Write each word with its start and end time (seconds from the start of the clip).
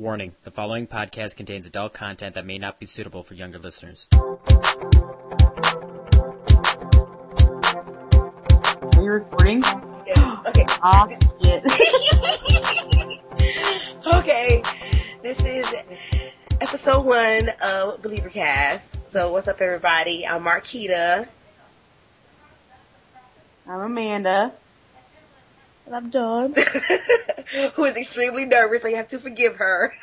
Warning, 0.00 0.34
the 0.44 0.50
following 0.50 0.86
podcast 0.86 1.36
contains 1.36 1.66
adult 1.66 1.92
content 1.92 2.36
that 2.36 2.46
may 2.46 2.56
not 2.56 2.80
be 2.80 2.86
suitable 2.86 3.22
for 3.22 3.34
younger 3.34 3.58
listeners. 3.58 4.08
Are 4.14 4.38
you 9.02 9.12
recording? 9.12 9.62
Yeah. 10.06 10.42
Okay. 10.48 10.64
Ah, 10.82 11.06
shit. 11.42 11.62
okay. 14.14 14.62
This 15.22 15.44
is 15.44 15.66
episode 16.62 17.04
one 17.04 17.50
of 17.62 18.00
Belieber 18.00 18.32
Cast. 18.32 18.96
So 19.12 19.30
what's 19.30 19.48
up 19.48 19.60
everybody? 19.60 20.26
I'm 20.26 20.44
Marquita. 20.44 21.28
I'm 23.66 23.80
Amanda. 23.80 24.52
And 25.90 25.96
I'm 25.96 26.10
done. 26.10 26.54
who 27.74 27.84
is 27.84 27.96
extremely 27.96 28.44
nervous, 28.44 28.82
so 28.82 28.88
you 28.88 28.94
have 28.94 29.08
to 29.08 29.18
forgive 29.18 29.56
her. 29.56 29.92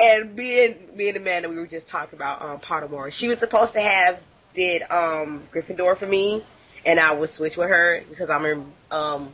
And 0.00 0.36
being 0.36 0.74
being 0.96 1.14
me 1.14 1.20
man 1.20 1.42
that 1.42 1.48
we 1.48 1.56
were 1.56 1.66
just 1.66 1.86
talking 1.88 2.18
about 2.18 2.42
um, 2.42 2.58
Pottermore. 2.58 3.10
She 3.12 3.28
was 3.28 3.38
supposed 3.38 3.72
to 3.72 3.80
have 3.80 4.20
did 4.54 4.82
um, 4.82 5.44
Gryffindor 5.52 5.96
for 5.96 6.06
me, 6.06 6.44
and 6.84 7.00
I 7.00 7.14
would 7.14 7.30
switch 7.30 7.56
with 7.56 7.68
her 7.70 8.04
because 8.10 8.28
I'm 8.28 8.44
in 8.44 8.72
um, 8.90 9.32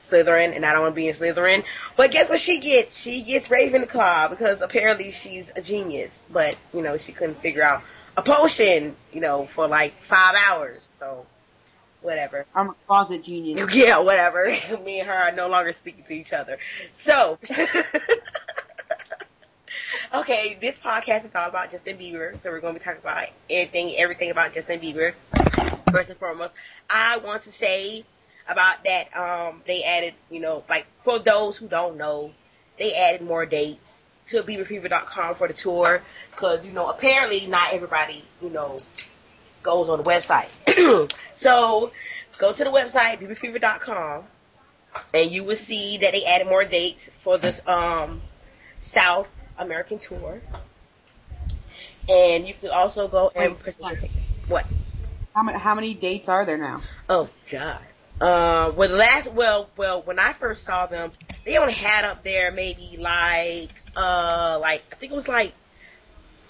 Slytherin, 0.00 0.54
and 0.54 0.66
I 0.66 0.72
don't 0.72 0.82
want 0.82 0.94
to 0.94 0.96
be 0.96 1.08
in 1.08 1.14
Slytherin. 1.14 1.64
But 1.96 2.10
guess 2.10 2.28
what 2.28 2.40
she 2.40 2.58
gets? 2.60 3.00
She 3.00 3.22
gets 3.22 3.48
Ravenclaw 3.48 4.28
because 4.30 4.60
apparently 4.60 5.10
she's 5.10 5.52
a 5.56 5.62
genius. 5.62 6.20
But 6.30 6.56
you 6.74 6.82
know 6.82 6.98
she 6.98 7.12
couldn't 7.12 7.36
figure 7.36 7.62
out 7.62 7.82
a 8.16 8.22
potion, 8.22 8.94
you 9.12 9.20
know, 9.20 9.46
for 9.46 9.68
like 9.68 9.94
five 10.02 10.34
hours. 10.48 10.86
So 10.92 11.24
whatever. 12.02 12.46
I'm 12.54 12.70
a 12.70 12.74
closet 12.86 13.24
genius. 13.24 13.74
Yeah, 13.74 13.98
whatever. 13.98 14.44
Me 14.84 15.00
and 15.00 15.08
her 15.08 15.14
are 15.14 15.32
no 15.32 15.48
longer 15.48 15.72
speaking 15.72 16.04
to 16.04 16.14
each 16.14 16.32
other. 16.32 16.58
So, 16.92 17.38
okay, 20.14 20.56
this 20.60 20.78
podcast 20.78 21.24
is 21.24 21.34
all 21.34 21.48
about 21.48 21.70
Justin 21.70 21.98
Bieber. 21.98 22.40
So 22.40 22.50
we're 22.50 22.60
going 22.60 22.74
to 22.74 22.80
be 22.80 22.84
talking 22.84 23.00
about 23.00 23.28
everything, 23.50 23.94
everything 23.96 24.30
about 24.30 24.52
Justin 24.54 24.80
Bieber. 24.80 25.14
First 25.90 26.10
and 26.10 26.18
foremost, 26.18 26.54
I 26.90 27.18
want 27.18 27.44
to 27.44 27.52
say 27.52 28.04
about 28.48 28.84
that. 28.84 29.16
Um, 29.16 29.62
they 29.66 29.82
added, 29.82 30.14
you 30.30 30.40
know, 30.40 30.64
like 30.68 30.86
for 31.02 31.18
those 31.18 31.56
who 31.56 31.68
don't 31.68 31.96
know, 31.96 32.32
they 32.78 32.94
added 32.94 33.22
more 33.22 33.46
dates 33.46 33.92
to 34.28 34.42
BieberFever.com 34.42 35.36
for 35.36 35.48
the 35.48 35.54
tour 35.54 36.02
because 36.32 36.66
you 36.66 36.72
know 36.72 36.88
apparently 36.88 37.46
not 37.46 37.72
everybody, 37.72 38.24
you 38.42 38.50
know, 38.50 38.76
goes 39.62 39.88
on 39.88 39.98
the 39.98 40.04
website. 40.04 40.48
so 41.34 41.92
go 42.38 42.52
to 42.52 42.64
the 42.64 42.70
website, 42.70 43.18
BieberFever.com, 43.18 44.24
and 45.14 45.30
you 45.30 45.44
will 45.44 45.56
see 45.56 45.98
that 45.98 46.12
they 46.12 46.24
added 46.24 46.46
more 46.46 46.64
dates 46.64 47.10
for 47.20 47.38
this 47.38 47.60
um, 47.66 48.20
South 48.80 49.32
American 49.58 49.98
tour. 49.98 50.40
And 52.08 52.46
you 52.46 52.54
can 52.54 52.70
also 52.70 53.08
go 53.08 53.32
and 53.34 53.58
purchase 53.58 53.80
your 53.80 53.90
tickets. 53.90 54.14
What? 54.48 54.66
How 55.34 55.42
many, 55.42 55.58
how 55.58 55.74
many 55.74 55.94
dates 55.94 56.28
are 56.28 56.46
there 56.46 56.56
now? 56.56 56.82
Oh 57.08 57.28
God. 57.50 57.80
Uh, 58.20 58.72
well, 58.74 58.90
last, 58.90 59.30
well, 59.32 59.68
well, 59.76 60.00
when 60.02 60.18
I 60.18 60.32
first 60.32 60.64
saw 60.64 60.86
them, 60.86 61.12
they 61.44 61.58
only 61.58 61.74
had 61.74 62.04
up 62.04 62.24
there 62.24 62.50
maybe 62.50 62.96
like, 62.98 63.70
uh, 63.94 64.58
like 64.60 64.82
I 64.92 64.96
think 64.96 65.12
it 65.12 65.14
was 65.14 65.28
like 65.28 65.52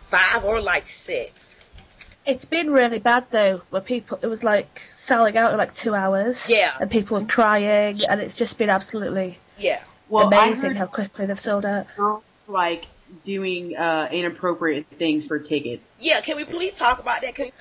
five 0.08 0.44
or 0.44 0.60
like 0.60 0.88
six. 0.88 1.58
It's 2.26 2.44
been 2.44 2.70
really 2.70 2.98
bad 2.98 3.26
though, 3.30 3.62
where 3.70 3.82
people 3.82 4.18
it 4.22 4.26
was 4.26 4.42
like 4.44 4.80
selling 4.92 5.36
out 5.36 5.52
in 5.52 5.58
like 5.58 5.74
two 5.74 5.94
hours. 5.94 6.48
Yeah. 6.50 6.74
And 6.80 6.90
people 6.90 7.20
were 7.20 7.26
crying, 7.26 8.02
and 8.08 8.20
it's 8.20 8.34
just 8.36 8.58
been 8.58 8.70
absolutely 8.70 9.38
Yeah. 9.58 9.80
Well, 10.08 10.28
amazing 10.28 10.74
how 10.76 10.86
quickly 10.86 11.26
they've 11.26 11.38
sold 11.38 11.64
out. 11.66 11.86
like 12.48 12.86
doing 13.24 13.76
uh, 13.76 14.08
inappropriate 14.10 14.86
things 14.98 15.26
for 15.26 15.38
tickets. 15.38 15.82
Yeah. 16.00 16.20
Can 16.20 16.36
we 16.36 16.44
please 16.44 16.74
talk 16.74 16.98
about 16.98 17.22
that? 17.22 17.34
Can 17.34 17.46
we, 17.46 17.52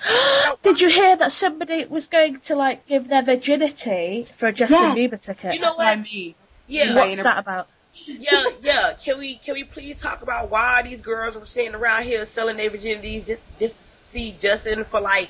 Did 0.62 0.80
you 0.80 0.88
hear 0.88 1.16
that 1.16 1.32
somebody 1.32 1.84
was 1.86 2.08
going 2.08 2.40
to 2.40 2.56
like 2.56 2.86
give 2.86 3.08
their 3.08 3.22
virginity 3.22 4.28
for 4.36 4.48
a 4.48 4.52
Justin 4.52 4.80
Yeah. 4.80 4.94
Bieber 5.08 5.22
ticket? 5.22 5.54
You 5.54 5.60
know 5.60 5.68
That's 5.76 5.78
what 5.78 5.86
I 5.86 5.96
mean. 5.96 6.34
Yeah. 6.66 6.94
What's 6.94 7.22
that 7.22 7.38
about? 7.38 7.68
yeah, 8.06 8.44
yeah. 8.60 8.92
Can 9.02 9.18
we 9.18 9.36
can 9.36 9.54
we 9.54 9.64
please 9.64 9.96
talk 10.00 10.22
about 10.22 10.50
why 10.50 10.82
these 10.82 11.00
girls 11.00 11.34
were 11.34 11.46
sitting 11.46 11.74
around 11.74 12.04
here 12.04 12.26
selling 12.26 12.56
their 12.58 12.70
virginities 12.70 13.26
just 13.26 13.40
just 13.58 13.74
to 14.16 14.22
see 14.22 14.34
Justin 14.40 14.84
for 14.84 15.00
like 15.00 15.28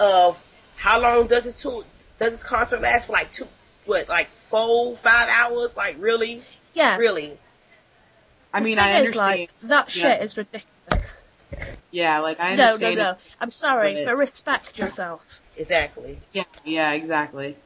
uh 0.00 0.32
how 0.76 1.00
long 1.00 1.26
does 1.26 1.44
this 1.44 1.60
tour 1.60 1.84
does 2.18 2.32
this 2.32 2.42
concert 2.42 2.80
last 2.82 3.06
for 3.06 3.12
like 3.12 3.32
two 3.32 3.48
what 3.86 4.08
like 4.08 4.28
four 4.50 4.96
five 4.96 5.28
hours 5.28 5.74
like 5.76 5.96
really 5.98 6.42
Yeah. 6.74 6.96
really 6.96 7.38
I 8.52 8.60
mean, 8.60 8.76
thing 8.76 8.86
I 8.86 8.90
is, 8.92 8.96
understand. 8.98 9.16
like 9.16 9.50
that 9.64 9.90
shit 9.90 10.02
Yeah. 10.04 10.22
is 10.24 10.36
ridiculous. 10.38 11.28
yeah, 11.90 12.20
like 12.20 12.40
I 12.40 12.54
no 12.54 12.76
no 12.76 12.94
no 12.94 13.16
I'm 13.40 13.50
sorry, 13.50 13.94
But- 13.94 14.06
but 14.06 14.16
respect 14.16 14.78
yourself. 14.78 15.40
exactly 15.56 16.18
Yeah, 16.32 16.44
yeah, 16.64 16.92
exactly. 16.92 17.56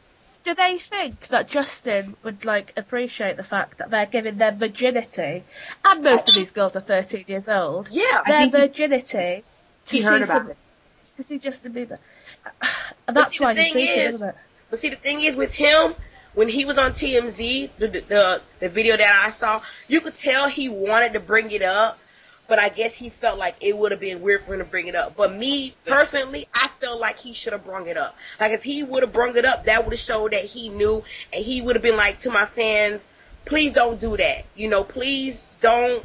Do 0.42 0.54
they 0.54 0.78
think 0.78 1.28
that 1.28 1.48
Justin 1.48 2.16
would 2.24 2.44
like 2.46 2.72
appreciate 2.76 3.36
the 3.36 3.44
fact 3.44 3.78
that 3.78 3.90
they're 3.90 4.06
giving 4.06 4.38
their 4.38 4.52
virginity, 4.52 5.44
and 5.84 6.02
most 6.02 6.28
of 6.30 6.34
these 6.34 6.50
girls 6.50 6.74
are 6.76 6.80
13 6.80 7.24
years 7.28 7.48
old, 7.48 7.88
yeah 7.90 8.22
their 8.26 8.38
think 8.38 8.52
virginity 8.52 9.44
to 9.98 10.04
heard 10.04 10.18
see 10.18 10.32
about 10.32 10.42
some, 10.42 10.50
it. 10.50 10.56
to 11.16 11.22
see 11.22 11.38
Justin 11.38 11.72
Bieber, 11.72 11.98
and 13.06 13.16
that's 13.16 13.36
see, 13.36 13.44
why 13.44 13.54
he 13.54 13.72
thing 13.72 13.74
tweeted, 13.74 14.08
is- 14.08 14.14
isn't 14.14 14.28
it? 14.28 14.34
But 14.70 14.78
see, 14.78 14.88
the 14.90 14.96
thing 14.96 15.20
is 15.20 15.34
with 15.34 15.52
him, 15.52 15.94
when 16.34 16.48
he 16.48 16.64
was 16.64 16.78
on 16.78 16.92
TMZ, 16.92 17.70
the, 17.78 17.88
the 17.88 18.42
the 18.60 18.68
video 18.68 18.96
that 18.96 19.22
I 19.24 19.30
saw, 19.30 19.62
you 19.88 20.00
could 20.00 20.16
tell 20.16 20.48
he 20.48 20.68
wanted 20.68 21.14
to 21.14 21.20
bring 21.20 21.50
it 21.50 21.62
up, 21.62 21.98
but 22.46 22.60
I 22.60 22.68
guess 22.68 22.94
he 22.94 23.10
felt 23.10 23.38
like 23.38 23.56
it 23.60 23.76
would 23.76 23.90
have 23.90 24.00
been 24.00 24.20
weird 24.22 24.44
for 24.44 24.54
him 24.54 24.60
to 24.60 24.64
bring 24.64 24.86
it 24.86 24.94
up. 24.94 25.16
But 25.16 25.34
me 25.34 25.74
personally, 25.86 26.46
I 26.54 26.68
felt 26.80 27.00
like 27.00 27.18
he 27.18 27.32
should 27.32 27.52
have 27.52 27.64
brung 27.64 27.88
it 27.88 27.96
up. 27.96 28.16
Like 28.38 28.52
if 28.52 28.62
he 28.62 28.84
would 28.84 29.02
have 29.02 29.12
brung 29.12 29.36
it 29.36 29.44
up, 29.44 29.64
that 29.64 29.84
would 29.84 29.92
have 29.92 30.00
showed 30.00 30.32
that 30.32 30.44
he 30.44 30.68
knew, 30.68 31.02
and 31.32 31.44
he 31.44 31.62
would 31.62 31.74
have 31.74 31.82
been 31.82 31.96
like 31.96 32.20
to 32.20 32.30
my 32.30 32.46
fans, 32.46 33.04
please 33.44 33.72
don't 33.72 34.00
do 34.00 34.16
that. 34.16 34.44
You 34.54 34.68
know, 34.68 34.84
please 34.84 35.42
don't, 35.60 36.04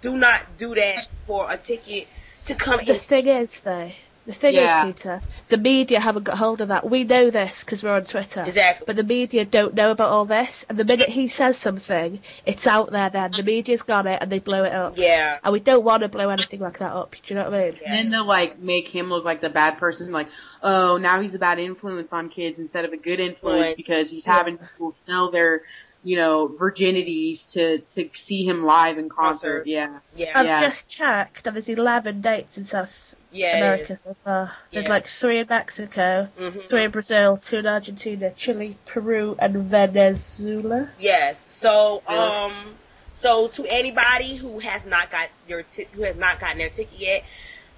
do 0.00 0.16
not 0.16 0.40
do 0.58 0.74
that 0.74 1.06
for 1.26 1.50
a 1.50 1.56
ticket 1.58 2.08
to 2.46 2.54
come 2.54 2.80
The 2.84 2.92
in. 2.94 2.98
thing 2.98 3.26
is, 3.28 3.60
though, 3.62 3.90
the 4.26 4.32
thing 4.32 4.54
Yeah. 4.54 4.86
is, 4.86 4.94
Keita, 4.94 5.22
the 5.50 5.58
media 5.58 6.00
haven't 6.00 6.22
got 6.24 6.38
hold 6.38 6.60
of 6.62 6.68
that. 6.68 6.88
We 6.88 7.04
know 7.04 7.28
this 7.30 7.62
because 7.62 7.82
we're 7.82 7.94
on 7.94 8.04
Twitter. 8.04 8.42
Exactly. 8.42 8.84
But 8.86 8.96
the 8.96 9.04
media 9.04 9.44
don't 9.44 9.74
know 9.74 9.90
about 9.90 10.08
all 10.08 10.24
this, 10.24 10.64
and 10.68 10.78
the 10.78 10.84
minute 10.84 11.10
he 11.10 11.28
says 11.28 11.58
something, 11.58 12.20
it's 12.46 12.66
out 12.66 12.90
there 12.90 13.10
then. 13.10 13.32
The 13.32 13.42
media's 13.42 13.82
got 13.82 14.06
it, 14.06 14.18
and 14.22 14.32
they 14.32 14.38
blow 14.38 14.64
it 14.64 14.72
up. 14.72 14.94
Yeah. 14.96 15.38
And 15.44 15.52
we 15.52 15.60
don't 15.60 15.84
want 15.84 16.02
to 16.04 16.08
blow 16.08 16.30
anything 16.30 16.60
like 16.60 16.78
that 16.78 16.92
up. 16.92 17.12
Do 17.12 17.34
you 17.34 17.38
know 17.38 17.50
what 17.50 17.54
I 17.60 17.64
mean? 17.64 17.72
Yeah. 17.82 17.88
And 17.88 17.94
then 17.98 18.10
they'll 18.12 18.24
like 18.26 18.58
make 18.58 18.88
him 18.88 19.10
look 19.10 19.24
like 19.26 19.42
the 19.42 19.50
bad 19.50 19.76
person, 19.78 20.10
like, 20.10 20.28
oh, 20.62 20.96
now 20.96 21.20
he's 21.20 21.34
a 21.34 21.38
bad 21.38 21.58
influence 21.58 22.10
on 22.12 22.30
kids 22.30 22.58
instead 22.58 22.86
of 22.86 22.92
a 22.94 22.96
good 22.96 23.20
influence 23.20 23.60
Right. 23.60 23.76
because 23.76 24.08
he's 24.08 24.24
having 24.24 24.56
people 24.56 24.96
sell 25.06 25.30
their, 25.30 25.62
you 26.04 26.16
know, 26.16 26.48
virginities 26.48 27.40
to 27.52 27.78
to 27.94 28.10
see 28.26 28.44
him 28.44 28.64
live 28.64 28.98
in 28.98 29.08
concert. 29.08 29.64
Concert. 29.64 29.66
Yeah, 29.66 29.98
Yeah. 30.14 30.32
I've 30.34 30.46
Yeah. 30.46 30.60
just 30.60 30.88
checked, 30.88 31.46
and 31.46 31.56
there's 31.56 31.68
11 31.68 32.20
dates 32.20 32.58
in 32.58 32.64
South 32.64 33.14
yeah. 33.32 33.56
America 33.56 33.96
so 33.96 34.14
far. 34.22 34.52
There's 34.70 34.84
Yeah. 34.84 34.90
like 34.90 35.06
three 35.06 35.38
in 35.38 35.46
Mexico, 35.48 36.28
Mhm. 36.38 36.62
three 36.62 36.84
in 36.84 36.90
Brazil, 36.90 37.38
two 37.38 37.58
in 37.58 37.66
Argentina, 37.66 38.30
Chile, 38.36 38.76
Peru, 38.84 39.34
and 39.38 39.56
Venezuela. 39.64 40.90
Yes. 40.98 41.42
So, 41.48 42.02
Yeah. 42.08 42.44
um, 42.44 42.74
so 43.14 43.48
to 43.48 43.64
anybody 43.66 44.36
who 44.36 44.58
has 44.58 44.84
not 44.84 45.10
got 45.10 45.30
your 45.48 45.62
ti- 45.62 45.88
who 45.92 46.02
has 46.02 46.16
not 46.16 46.38
gotten 46.38 46.58
their 46.58 46.68
ticket 46.68 46.98
yet, 46.98 47.24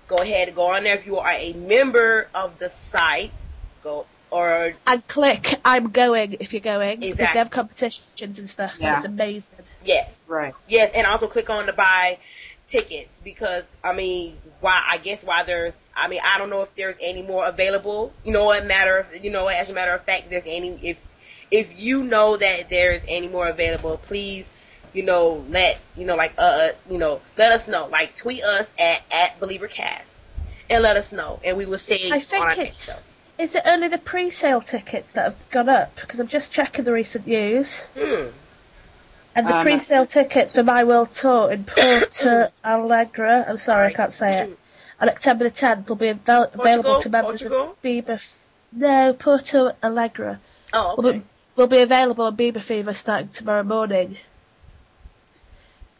go 0.09 0.16
ahead 0.16 0.48
and 0.48 0.56
go 0.56 0.66
on 0.66 0.82
there. 0.84 0.94
If 0.94 1.06
you 1.06 1.19
are 1.19 1.31
a 1.31 1.53
member 1.53 2.28
of 2.34 2.59
the 2.59 2.69
site, 2.70 3.32
go 3.84 4.06
or 4.31 4.72
And 4.87 5.06
click 5.06 5.59
I'm 5.64 5.91
going 5.91 6.37
if 6.41 6.53
you're 6.53 6.60
going. 6.60 7.00
Because 7.00 7.12
Exactly. 7.12 7.34
they 7.34 7.38
have 7.38 7.50
competitions 7.50 8.38
and 8.38 8.48
stuff, 8.48 8.78
Yeah. 8.81 8.88
and 8.88 8.97
it's 8.97 9.04
amazing. 9.06 9.59
yes, 9.84 10.24
right. 10.27 10.54
yes, 10.68 10.92
and 10.95 11.06
also 11.06 11.27
click 11.28 11.48
on 11.50 11.66
to 11.66 11.72
buy 11.72 12.18
tickets 12.68 13.21
because 13.22 13.62
I 13.84 13.92
mean, 13.92 14.36
why? 14.60 14.83
I 14.89 14.98
guess 14.98 15.22
why 15.24 15.45
there's. 15.45 15.74
I 15.95 16.09
mean, 16.09 16.21
I 16.24 16.39
don't 16.39 16.50
know 16.50 16.62
if 16.62 16.74
there's 16.74 16.97
any 17.00 17.22
more 17.22 17.47
available. 17.47 18.12
You 18.24 18.33
know, 18.33 18.53
a 18.53 18.65
matter 18.65 18.98
of 18.98 19.24
you 19.24 19.30
know, 19.30 19.47
as 19.48 19.71
a 19.71 19.74
matter 19.74 19.92
of 19.92 20.03
fact, 20.03 20.24
if 20.24 20.30
there's 20.30 20.42
any 20.47 20.78
if 20.83 20.98
if 21.50 21.78
you 21.80 22.03
know 22.03 22.36
that 22.36 22.68
there's 22.71 23.03
any 23.06 23.28
more 23.28 23.47
available, 23.48 23.98
please, 23.98 24.50
you 24.92 25.04
know, 25.04 25.45
let 25.48 25.78
you 25.97 26.04
know, 26.04 26.16
like 26.16 26.33
uh, 26.36 26.71
you 26.91 26.98
know, 26.98 27.21
let 27.39 27.53
us 27.53 27.68
know. 27.68 27.86
Like 27.86 28.16
tweet 28.16 28.42
us 28.42 28.68
at 28.78 29.00
at 29.12 29.39
BelieberCast 29.41 30.03
and 30.68 30.83
let 30.83 30.97
us 30.97 31.12
know, 31.12 31.39
and 31.45 31.56
we 31.56 31.65
will 31.66 31.78
say 31.78 32.10
I 32.10 32.16
on 32.16 32.21
think 32.21 32.45
our 32.45 32.56
next 32.56 32.86
show. 32.86 33.06
Is 33.38 33.54
it 33.54 33.62
only 33.66 33.88
the 33.88 33.98
pre-sale 33.98 34.60
tickets 34.62 35.12
that 35.12 35.24
have 35.24 35.50
gone 35.50 35.68
up? 35.68 35.94
Because 35.97 36.21
I'm 36.21 36.28
just 36.28 36.53
checking 36.53 36.84
the 36.84 36.92
recent 36.92 37.27
news. 37.27 37.83
Hmm. 37.98 38.28
And 39.34 39.47
the 39.47 39.56
Um, 39.56 39.62
pre-sale 39.62 40.06
tickets 40.06 40.54
for 40.54 40.62
My 40.62 40.84
World 40.84 41.12
Tour 41.12 41.53
in 41.53 41.65
Porto 41.65 42.50
Alegre, 42.65 43.44
I'm 43.47 43.59
sorry, 43.59 43.88
I 43.88 43.92
can't 43.92 44.12
say 44.12 44.38
it, 44.44 44.59
on 44.98 45.10
October 45.10 45.44
the 45.44 45.50
10th 45.50 45.86
will 45.88 45.97
be 45.97 46.09
avail- 46.09 46.50
available 46.54 47.00
to 47.00 47.10
members 47.10 47.42
Portugal? 47.42 47.71
of 47.72 47.83
Bieber. 47.83 48.33
No, 48.72 49.12
Porto 49.12 49.72
Alegre. 49.83 50.38
Oh, 50.72 50.94
Will 50.97 51.06
okay. 51.09 51.18
be 51.18 51.24
will 51.56 51.66
be 51.66 51.78
available 51.80 52.24
on 52.27 52.36
Bieber 52.36 52.62
Fever 52.62 52.92
starting 52.92 53.28
tomorrow 53.28 53.62
morning. 53.62 54.18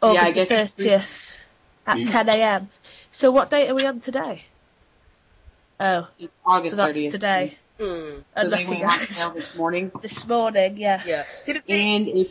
Yeah, 0.03 0.09
I 0.09 0.29
August 0.29 0.49
the 0.49 0.55
30th 0.55 1.37
at 1.87 1.97
10am. 1.97 2.67
So 3.09 3.31
what 3.31 3.49
date 3.49 3.67
are 3.69 3.73
we 3.75 3.85
on 3.85 3.99
today? 3.99 4.45
Oh, 5.79 6.07
It's 6.19 6.33
August 6.45 6.71
so 6.71 6.75
that's 6.75 6.97
30th. 6.97 7.11
today. 7.11 7.57
Mm, 7.79 8.23
So 8.33 8.49
they 8.49 8.63
Unlucky 8.63 8.69
went 8.69 8.81
guys. 8.81 9.31
this 9.35 9.55
morning. 9.55 9.91
This 10.01 10.27
morning, 10.27 10.77
yeah. 10.77 11.03
yeah. 11.05 11.21
See. 11.21 11.59
And 11.69 12.07
if 12.07 12.27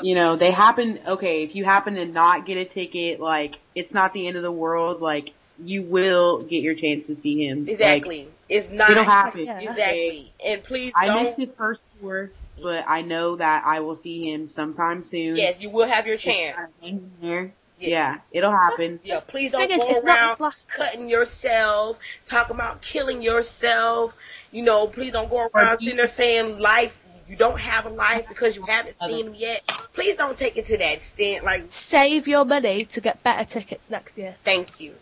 you 0.00 0.16
know 0.16 0.34
they 0.36 0.50
happen, 0.50 0.98
okay, 1.06 1.44
if 1.44 1.54
you 1.54 1.64
happen 1.64 1.94
to 1.94 2.04
not 2.04 2.46
get 2.46 2.56
a 2.56 2.64
ticket, 2.64 3.20
like 3.20 3.56
it's 3.76 3.94
not 3.94 4.12
the 4.12 4.26
end 4.26 4.36
of 4.36 4.42
the 4.42 4.50
world. 4.50 5.00
Like 5.00 5.32
you 5.62 5.82
will 5.82 6.42
get 6.42 6.62
your 6.62 6.74
chance 6.74 7.06
to 7.06 7.20
see 7.20 7.46
him. 7.46 7.60
Like, 7.60 7.70
Exactly. 7.70 8.28
it's 8.48 8.68
not. 8.70 8.90
it'll 8.90 9.04
happen. 9.04 9.44
Yeah. 9.44 9.60
Exactly. 9.60 10.32
And 10.44 10.64
please 10.64 10.92
I 10.96 11.06
don't. 11.06 11.22
missed 11.24 11.38
his 11.38 11.54
first 11.54 11.84
tour, 12.00 12.30
but 12.60 12.84
I 12.88 13.02
know 13.02 13.36
that 13.36 13.62
I 13.64 13.78
will 13.80 13.94
see 13.94 14.28
him 14.32 14.48
sometime 14.48 15.02
soon. 15.04 15.36
Yes, 15.36 15.60
you 15.60 15.70
will 15.70 15.86
have 15.86 16.08
your 16.08 16.16
Just 16.16 16.26
kinda 16.36 16.56
chance. 16.82 17.52
Hang 17.84 17.92
in 17.92 17.98
there. 17.98 18.00
Yeah. 18.00 18.14
Yeah, 18.14 18.38
it'll 18.38 18.50
happen. 18.50 19.00
Yeah, 19.04 19.20
please 19.20 19.50
don't 19.52 19.60
thing 19.68 19.70
is, 19.78 19.84
go 19.84 19.90
it's 19.90 20.02
not 20.04 20.18
around 20.18 20.30
his 20.30 20.40
last 20.40 20.70
cutting 20.70 21.08
yourself, 21.08 21.98
talking 22.26 22.56
about 22.56 22.80
killing 22.82 23.22
yourself. 23.22 24.14
You 24.52 24.62
know, 24.62 24.86
please 24.86 25.12
don't 25.12 25.30
go 25.30 25.48
around 25.54 25.78
be- 25.78 25.84
sitting 25.84 25.96
there 25.98 26.06
saying 26.08 26.58
life. 26.58 26.98
You 27.26 27.36
don't 27.36 27.58
have 27.58 27.86
a 27.86 27.88
life 27.88 28.26
because 28.28 28.54
you 28.54 28.64
haven't 28.66 28.96
seen 28.96 29.24
them 29.26 29.34
yet. 29.34 29.62
Please 29.94 30.14
don't 30.16 30.36
take 30.36 30.58
it 30.58 30.66
to 30.66 30.76
that 30.76 30.92
extent. 30.92 31.42
Like, 31.44 31.64
Save 31.68 32.28
your 32.28 32.44
money 32.44 32.84
to 32.84 33.00
get 33.00 33.22
better 33.22 33.44
tickets 33.48 33.88
next 33.88 34.18
year. 34.18 34.36
thank 34.44 34.78
you. 34.78 34.94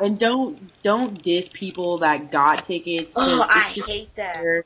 And 0.00 0.18
don't 0.18 0.70
don't 0.82 1.22
diss 1.22 1.46
people 1.52 1.98
that 1.98 2.30
got 2.30 2.64
tickets. 2.66 3.12
Oh, 3.16 3.44
I 3.48 3.60
hate 3.86 4.14
that. 4.16 4.62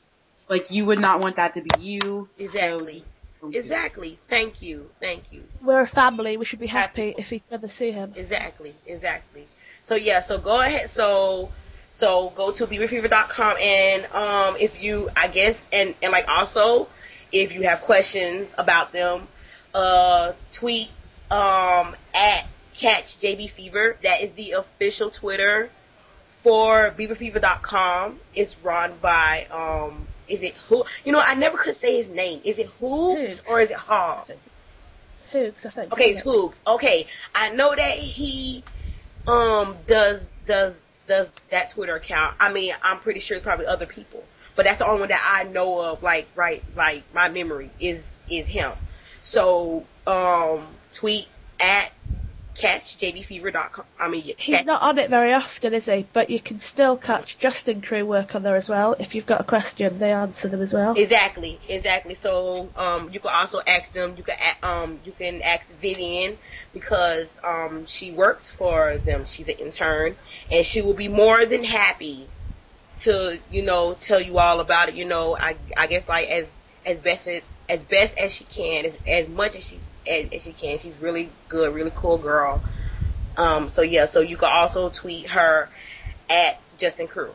Like 0.47 0.69
you 0.71 0.85
would 0.85 0.99
not 0.99 1.19
want 1.19 1.35
that 1.37 1.55
to 1.55 1.61
be 1.61 1.69
you. 1.81 2.29
so 2.37 2.43
Exactly. 2.43 2.53
just 2.53 2.67
don't 2.67 2.85
do 2.85 2.95
it. 2.97 3.03
Exactly. 3.51 4.19
Thank 4.27 4.61
you. 4.61 4.89
Thank 4.99 5.31
you. 5.31 5.43
We're 5.61 5.81
a 5.81 5.87
family. 5.87 6.37
We 6.37 6.45
should 6.45 6.59
be 6.59 6.67
happy 6.67 7.15
if 7.17 7.31
we 7.31 7.39
could 7.39 7.53
ever 7.53 7.67
see 7.67 7.91
him. 7.91 8.13
Exactly, 8.15 8.75
exactly. 8.85 9.47
So 9.83 9.95
yeah, 9.95 10.21
so 10.21 10.37
go 10.37 10.59
ahead. 10.59 10.89
So 10.89 11.51
so 11.91 12.31
go 12.35 12.51
to 12.51 12.67
BieberFever.com 12.67 13.57
and 13.61 14.05
um 14.13 14.55
if 14.59 14.83
you 14.83 15.09
I 15.15 15.27
guess 15.27 15.63
and 15.71 15.95
and 16.01 16.11
like 16.11 16.27
also 16.27 16.87
if 17.31 17.53
you 17.55 17.63
have 17.63 17.81
questions 17.81 18.51
about 18.57 18.91
them, 18.91 19.27
uh 19.73 20.33
tweet 20.51 20.89
um 21.31 21.95
at 22.13 22.47
catch 22.75 23.19
JB 23.19 23.49
Fever. 23.49 23.97
That 24.03 24.21
is 24.21 24.31
the 24.33 24.51
official 24.51 25.09
Twitter 25.09 25.69
for 26.43 26.93
BieberFever.com. 26.97 28.19
It's 28.35 28.57
run 28.59 28.93
by 29.01 29.47
um 29.51 30.07
is 30.29 30.43
it 30.43 30.53
who 30.67 30.85
you 31.03 31.11
know 31.11 31.21
I 31.23 31.35
never 31.35 31.57
could 31.57 31.75
say 31.75 31.97
his 31.97 32.09
name. 32.09 32.41
Is 32.43 32.59
it 32.59 32.67
Hoops. 32.79 33.43
or 33.49 33.61
is 33.61 33.71
it 33.71 33.77
Hobbs? 33.77 34.31
Hooks, 35.31 35.65
I 35.65 35.69
think. 35.69 35.93
Okay, 35.93 36.11
it's? 36.11 36.21
Hoogs. 36.23 36.55
Okay, 36.65 37.07
I 37.35 37.51
know 37.51 37.75
that 37.75 37.97
he 37.97 38.63
um 39.27 39.75
does 39.87 40.27
does 40.45 40.79
does 41.07 41.27
that 41.49 41.71
Twitter 41.71 41.95
account. 41.95 42.35
I 42.39 42.51
mean, 42.51 42.73
I'm 42.83 42.99
pretty 42.99 43.19
sure 43.19 43.37
it's 43.37 43.43
probably 43.43 43.65
other 43.65 43.85
people, 43.85 44.23
but 44.55 44.65
that's 44.65 44.77
the 44.77 44.87
only 44.87 45.01
one 45.01 45.09
that 45.09 45.23
I 45.25 45.43
know 45.49 45.79
of. 45.81 46.03
Like 46.03 46.27
right, 46.35 46.63
like 46.75 47.03
my 47.13 47.29
memory 47.29 47.69
is 47.79 48.21
is 48.29 48.47
him. 48.47 48.71
So 49.21 49.85
um 50.07 50.67
tweet 50.93 51.27
at 51.59 51.91
catchjbfever.com. 52.59 53.85
I 53.99 54.09
mean, 54.09 54.21
He's 54.37 54.57
catch- 54.57 54.65
not 54.65 54.81
on 54.81 54.97
it 54.97 55.09
very 55.09 55.33
often, 55.33 55.73
is 55.73 55.85
he? 55.85 56.05
But 56.11 56.29
you 56.29 56.39
can 56.39 56.59
still 56.59 56.97
catch 56.97 57.39
Justin 57.39 57.81
Crew 57.81 58.05
work 58.05 58.35
on 58.35 58.43
there 58.43 58.55
as 58.55 58.69
well. 58.69 58.95
If 58.99 59.15
you've 59.15 59.25
got 59.25 59.41
a 59.41 59.43
question, 59.45 59.97
they 59.97 60.11
answer 60.11 60.47
them 60.47 60.61
as 60.61 60.73
well. 60.73 60.97
Exactly, 60.97 61.59
exactly. 61.67 62.15
So 62.15 62.69
um, 62.75 63.09
you 63.11 63.19
can 63.19 63.31
also 63.33 63.61
ask 63.65 63.91
them. 63.93 64.15
You 64.17 64.23
can 64.23 64.35
um, 64.61 64.99
you 65.05 65.11
can 65.13 65.41
ask 65.41 65.65
Vivian 65.81 66.37
because 66.73 67.39
um, 67.43 67.85
she 67.87 68.11
works 68.11 68.49
for 68.49 68.97
them. 68.97 69.25
She's 69.27 69.47
an 69.47 69.55
intern, 69.55 70.15
and 70.51 70.65
she 70.65 70.81
will 70.81 70.93
be 70.93 71.07
more 71.07 71.45
than 71.45 71.63
happy 71.63 72.27
to 72.99 73.39
you 73.49 73.61
know 73.61 73.95
tell 73.99 74.21
you 74.21 74.37
all 74.37 74.59
about 74.59 74.89
it. 74.89 74.95
You 74.95 75.05
know, 75.05 75.37
I 75.37 75.55
I 75.77 75.87
guess 75.87 76.07
like 76.07 76.29
as 76.29 76.45
as 76.85 76.99
best 76.99 77.27
as, 77.27 77.41
as 77.67 77.81
best 77.83 78.17
as 78.17 78.33
she 78.33 78.43
can, 78.45 78.85
as, 78.85 78.93
as 79.07 79.27
much 79.29 79.55
as 79.55 79.63
she's 79.65 79.88
as, 80.09 80.33
as 80.33 80.41
she 80.43 80.51
can. 80.51 80.79
She's 80.79 80.97
really 80.97 81.29
good, 81.47 81.73
really 81.73 81.91
cool 81.95 82.17
girl. 82.17 82.61
Um, 83.37 83.69
so 83.69 83.81
yeah, 83.81 84.07
so 84.07 84.21
you 84.21 84.37
can 84.37 84.49
also 84.51 84.89
tweet 84.89 85.29
her 85.29 85.69
at 86.29 86.59
Justin 86.77 87.07
Crew. 87.07 87.31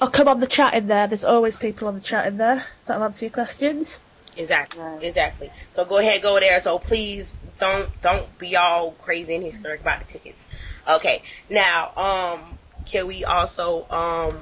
Or 0.00 0.08
come 0.08 0.28
on 0.28 0.40
the 0.40 0.46
chat 0.46 0.74
in 0.74 0.88
there. 0.88 1.06
There's 1.06 1.24
always 1.24 1.56
people 1.56 1.88
on 1.88 1.94
the 1.94 2.00
chat 2.00 2.26
in 2.26 2.36
there 2.36 2.64
that'll 2.84 3.04
answer 3.04 3.24
your 3.24 3.32
questions. 3.32 3.98
Exactly. 4.36 4.82
Right. 4.82 5.02
Exactly. 5.02 5.50
So 5.72 5.84
go 5.84 5.98
ahead, 5.98 6.20
go 6.22 6.38
there. 6.38 6.60
So 6.60 6.78
please 6.78 7.32
don't 7.58 7.88
don't 8.02 8.38
be 8.38 8.56
all 8.56 8.92
crazy 8.92 9.34
and 9.34 9.44
hysteric 9.44 9.80
about 9.80 10.06
the 10.06 10.12
tickets. 10.12 10.46
Okay. 10.86 11.22
Now, 11.48 11.92
um, 11.96 12.58
can 12.84 13.06
we 13.06 13.24
also 13.24 13.88
um 13.88 14.38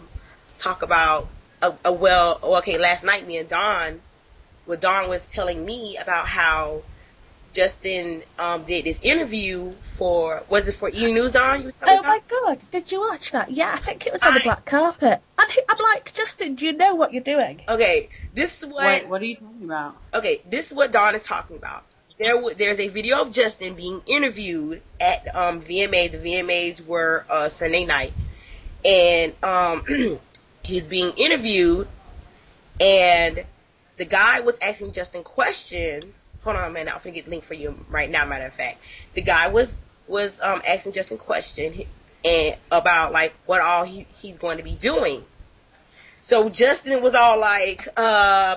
talk 0.59 0.83
about 0.83 1.29
a, 1.63 1.73
a 1.85 1.93
well? 1.93 2.41
Okay, 2.43 2.79
last 2.79 3.05
night 3.05 3.27
me 3.27 3.39
and 3.39 3.49
Dawn, 3.49 4.01
well, 4.67 4.79
Dawn 4.79 5.09
was 5.09 5.25
telling 5.25 5.65
me 5.65 5.97
about 5.97 6.27
how 6.27 6.83
Justin 7.55 8.23
um 8.39 8.65
did 8.65 8.85
this 8.85 9.01
interview 9.03 9.73
for 9.97 10.43
was 10.49 10.69
it 10.69 10.75
for 10.75 10.91
E 10.91 11.13
News? 11.13 11.33
Dawn, 11.33 11.61
you 11.61 11.67
was 11.67 11.75
telling 11.75 11.99
Oh 11.99 12.03
me 12.03 12.09
my 12.09 12.21
god, 12.29 12.59
did 12.71 12.93
you 12.93 13.01
watch 13.01 13.31
that? 13.31 13.51
Yeah, 13.51 13.71
I 13.73 13.79
think 13.79 14.07
it 14.07 14.13
was 14.13 14.23
on 14.23 14.35
the 14.35 14.41
black 14.41 14.65
carpet. 14.67 15.23
And 15.39 15.51
he, 15.51 15.61
I'm 15.69 15.79
like, 15.83 16.13
Justin, 16.15 16.57
do 16.57 16.67
you 16.67 16.77
know 16.77 16.95
what 16.97 17.13
you're 17.13 17.23
doing? 17.23 17.63
Okay, 17.69 18.09
this 18.35 18.63
is 18.63 18.69
What 18.69 19.09
What 19.09 19.23
are 19.23 19.25
you 19.25 19.37
talking 19.37 19.65
about? 19.65 19.97
okay, 20.13 20.43
this 20.51 20.67
is 20.67 20.75
what 20.75 20.93
Dawn 20.93 21.15
is 21.15 21.23
talking 21.23 21.57
about. 21.57 21.85
There, 22.19 22.35
w- 22.35 22.55
there's 22.55 22.79
a 22.79 22.89
video 22.89 23.23
of 23.23 23.33
Justin 23.33 23.75
being 23.75 24.01
interviewed 24.07 24.83
at 25.01 25.35
um, 25.35 25.63
VMA. 25.63 26.13
The 26.13 26.19
VMAs 26.19 26.85
were 26.87 27.25
uh, 27.29 27.49
Sunday 27.49 27.85
night, 27.87 28.13
and 28.85 29.33
um, 29.43 29.83
he's 30.63 30.85
being 30.85 31.11
interviewed, 31.17 31.89
and 32.81 33.45
the 33.97 34.05
guy 34.05 34.41
was 34.41 34.57
asking 34.63 34.93
Justin 34.93 35.25
questions. 35.25 36.24
Hold 36.45 36.57
on 36.57 36.71
a 36.71 36.73
minute, 36.73 36.95
I'm 36.95 37.01
gonna 37.03 37.15
get 37.15 37.25
the 37.25 37.31
link 37.31 37.45
for 37.45 37.55
you 37.55 37.79
right 37.91 38.11
now. 38.11 38.25
Matter 38.25 38.47
of 38.47 38.55
fact, 38.55 38.79
the 39.15 39.23
guy 39.23 39.49
was 39.49 39.75
was 40.07 40.39
um, 40.41 40.63
asking 40.67 40.93
Justin 40.93 41.19
question 41.19 41.87
and 42.25 42.57
about 42.71 43.13
like 43.13 43.35
what 43.47 43.61
all 43.61 43.85
he, 43.85 44.07
he's 44.17 44.37
going 44.37 44.59
to 44.59 44.63
be 44.63 44.75
doing. 44.75 45.25
So 46.23 46.49
Justin 46.49 47.03
was 47.03 47.15
all 47.15 47.39
like, 47.39 47.87
uh, 47.97 48.57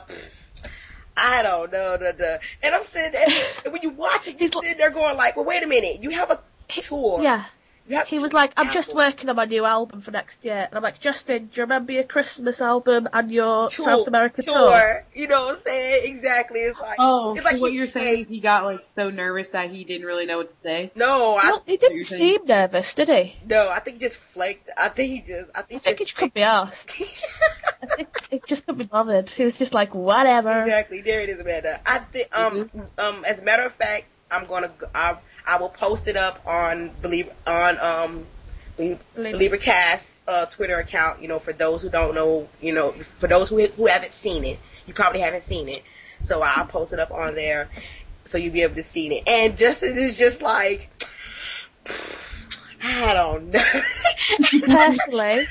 I 1.17 1.41
don't 1.41 1.71
know, 1.71 1.97
da, 1.97 2.11
da. 2.11 2.37
and 2.63 2.75
I'm 2.75 2.83
sitting 2.83 3.11
there, 3.11 3.27
and 3.65 3.73
when 3.73 3.81
you 3.81 3.89
watch 3.89 4.27
it, 4.27 4.39
you're 4.39 4.47
sitting 4.47 4.77
there 4.77 4.89
going 4.89 5.17
like, 5.17 5.35
well, 5.35 5.45
wait 5.45 5.63
a 5.63 5.67
minute, 5.67 6.01
you 6.01 6.11
have 6.11 6.31
a 6.31 6.39
tour. 6.69 7.21
Yeah. 7.21 7.45
You 7.89 8.01
He 8.05 8.19
was 8.19 8.33
like, 8.33 8.51
I'm 8.57 8.71
just 8.73 8.89
Apple 8.89 8.97
working 8.97 9.29
on 9.29 9.35
my 9.37 9.45
new 9.45 9.63
album 9.63 10.01
for 10.01 10.11
next 10.11 10.43
year. 10.43 10.67
And 10.69 10.75
I'm 10.75 10.83
like, 10.83 10.99
Justin, 10.99 11.45
do 11.45 11.51
you 11.57 11.63
remember 11.63 11.93
your 11.93 12.03
Christmas 12.03 12.59
album 12.61 13.07
and 13.13 13.31
your 13.31 13.69
tour, 13.69 13.85
South 13.85 14.07
America 14.07 14.41
tour? 14.41 14.53
tour? 14.53 15.05
You 15.15 15.27
know 15.27 15.45
what 15.45 15.55
I'm 15.57 15.61
saying? 15.63 16.01
Exactly. 16.15 16.59
It's 16.61 16.79
like, 16.79 16.97
Oh, 16.99 17.33
it's 17.35 17.45
like 17.45 17.61
what 17.61 17.71
he- 17.71 17.77
you're 17.77 17.87
saying 17.87 18.25
he 18.25 18.39
got 18.41 18.65
like 18.65 18.79
so 18.95 19.09
nervous 19.09 19.47
that 19.53 19.71
he 19.71 19.85
didn't 19.85 20.05
really 20.05 20.25
know 20.25 20.37
what 20.37 20.49
to 20.49 20.55
say. 20.63 20.91
No, 20.95 21.35
I 21.35 21.43
Well, 21.51 21.63
he 21.65 21.77
didn't 21.77 22.03
saying- 22.03 22.39
seem 22.39 22.45
nervous, 22.45 22.93
did 22.93 23.07
he? 23.09 23.35
no, 23.47 23.69
I 23.69 23.79
think 23.79 23.97
he 23.97 24.07
just 24.07 24.17
flaked. 24.17 24.69
I 24.77 24.89
think 24.89 25.09
he 25.11 25.19
just, 25.21 25.49
I 25.55 25.59
I 25.59 25.61
think, 25.63 25.81
think 25.81 25.97
he 25.99 26.03
just 26.05 26.15
could 26.17 26.33
be 26.33 26.43
asked. 26.43 26.91
I 27.81 28.07
it 28.31 28.45
just 28.47 28.65
couldn't 28.65 28.79
be 28.79 28.85
bothered. 28.85 29.29
He 29.29 29.43
was 29.43 29.57
just 29.57 29.73
like, 29.73 29.93
whatever. 29.95 30.63
Exactly. 30.63 31.01
There 31.01 31.21
it 31.21 31.29
is, 31.29 31.39
Amanda. 31.39 31.79
I 31.85 31.99
think 31.99 32.35
um 32.37 32.69
um 32.97 33.23
as 33.25 33.39
a 33.39 33.43
matter 33.43 33.63
of 33.63 33.71
fact, 33.73 34.07
I'm 34.29 34.45
gonna 34.45 34.69
go- 34.77 34.87
I 34.93 35.17
I 35.47 35.57
will 35.57 35.69
post 35.69 36.07
it 36.07 36.17
up 36.17 36.45
on 36.45 36.91
believe 37.01 37.29
on 37.47 37.79
um 37.79 38.25
Belieber. 38.77 38.99
BelieberCast 39.15 40.09
uh 40.27 40.45
Twitter 40.47 40.77
account. 40.77 41.21
You 41.21 41.29
know, 41.29 41.39
for 41.39 41.53
those 41.53 41.81
who 41.81 41.89
don't 41.89 42.13
know, 42.13 42.47
you 42.61 42.73
know, 42.73 42.91
for 42.91 43.27
those 43.27 43.49
who 43.49 43.65
who 43.65 43.87
haven't 43.87 44.11
seen 44.11 44.43
it, 44.43 44.59
you 44.85 44.93
probably 44.93 45.21
haven't 45.21 45.43
seen 45.43 45.69
it. 45.69 45.83
So 46.23 46.41
I'll 46.41 46.65
post 46.65 46.93
it 46.93 46.99
up 46.99 47.11
on 47.11 47.33
there, 47.35 47.69
so 48.25 48.37
you'll 48.37 48.53
be 48.53 48.63
able 48.63 48.75
to 48.75 48.83
see 48.83 49.07
it. 49.07 49.23
And 49.27 49.57
Justin 49.57 49.97
is 49.97 50.17
just 50.17 50.41
like. 50.41 50.89
I 52.83 53.13
don't 53.13 53.51
know. 53.51 53.63
Personally, 54.65 55.47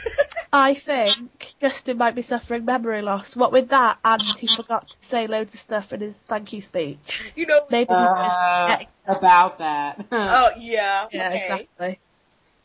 I 0.53 0.75
think 0.75 1.55
Justin 1.61 1.99
might 1.99 2.15
be 2.15 2.23
suffering 2.23 2.65
memory 2.65 3.03
loss. 3.03 3.35
What 3.37 3.53
with 3.53 3.71
that, 3.71 3.99
and 4.05 4.37
he 4.37 4.47
forgot 4.47 4.91
to 4.91 4.99
say 5.05 5.27
loads 5.27 5.55
of 5.55 5.61
stuff 5.61 5.93
in 5.93 6.01
his 6.01 6.23
thank 6.23 6.53
you 6.53 6.61
speech. 6.61 7.25
you 7.35 7.47
know. 7.47 7.67
Maybe 7.71 7.95
he's 7.95 8.01
just 8.01 8.43
Uh, 8.43 8.67
getting 8.69 8.89
about 9.07 9.59
that. 9.59 10.07
Oh 10.13 10.51
yeah. 10.59 11.09
Yeah, 11.13 11.29
okay. 11.29 11.39
exactly. 11.39 11.99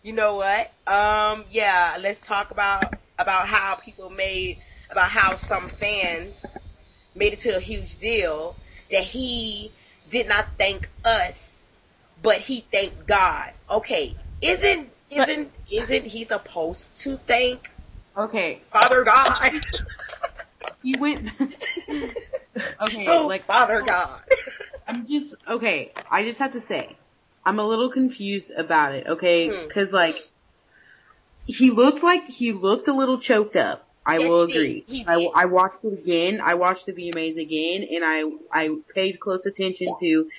You 0.04 0.14
know 0.14 0.36
what? 0.36 0.72
Um, 0.88 1.46
yeah, 1.52 1.98
let's 2.00 2.20
talk 2.26 2.52
about 2.52 2.94
about 3.20 3.48
how 3.48 3.76
people 3.76 4.10
made 4.10 4.58
about 4.90 5.10
how 5.10 5.36
some 5.36 5.70
fans 5.70 6.46
made 7.16 7.34
it 7.34 7.40
to 7.40 7.56
a 7.56 7.60
huge 7.60 7.98
deal 7.98 8.56
that 8.92 9.04
he 9.04 9.72
did 10.10 10.28
not 10.28 10.48
thank 10.58 10.90
us, 11.06 11.64
but 12.22 12.38
he 12.38 12.66
thanked 12.72 13.06
God. 13.06 13.52
Okay, 13.70 14.16
isn't 14.42 14.90
isn't 15.10 15.52
isn't 15.72 16.06
he 16.06 16.24
supposed 16.26 16.98
to 17.02 17.18
thank 17.18 17.70
okay, 18.18 18.62
Father 18.72 19.04
God? 19.04 19.52
he 20.84 20.96
went. 20.98 21.28
Okay, 22.82 23.06
oh, 23.08 23.28
like 23.28 23.44
Father 23.46 23.82
God. 23.82 24.20
I'm 24.88 25.08
just 25.08 25.34
okay. 25.50 25.94
I 26.10 26.24
just 26.26 26.38
have 26.40 26.52
to 26.52 26.62
say, 26.68 26.98
I'm 27.46 27.60
a 27.60 27.66
little 27.66 27.90
confused 27.90 28.52
about 28.58 28.94
it. 28.94 29.08
Okay, 29.08 29.48
Hmm. 29.50 29.68
because 29.68 29.92
like 29.94 30.18
he 31.46 31.72
looked 31.72 32.04
like 32.04 32.26
he 32.28 32.52
looked 32.52 32.88
a 32.90 32.94
little 32.94 33.22
choked 33.22 33.56
up. 33.56 33.88
I 34.06 34.18
Yes, 34.18 34.28
will 34.30 34.42
agree. 34.44 34.84
He 34.88 35.06
I. 35.08 35.30
I 35.34 35.46
watched 35.46 35.84
it 35.84 35.94
again. 35.94 36.42
I 36.44 36.56
watched 36.56 36.88
the 36.88 36.94
VMAs 36.94 37.40
again, 37.40 37.88
and 37.90 38.04
I 38.04 38.24
I 38.52 38.76
paid 38.94 39.20
close 39.20 39.46
attention 39.46 39.96
to, 40.02 40.30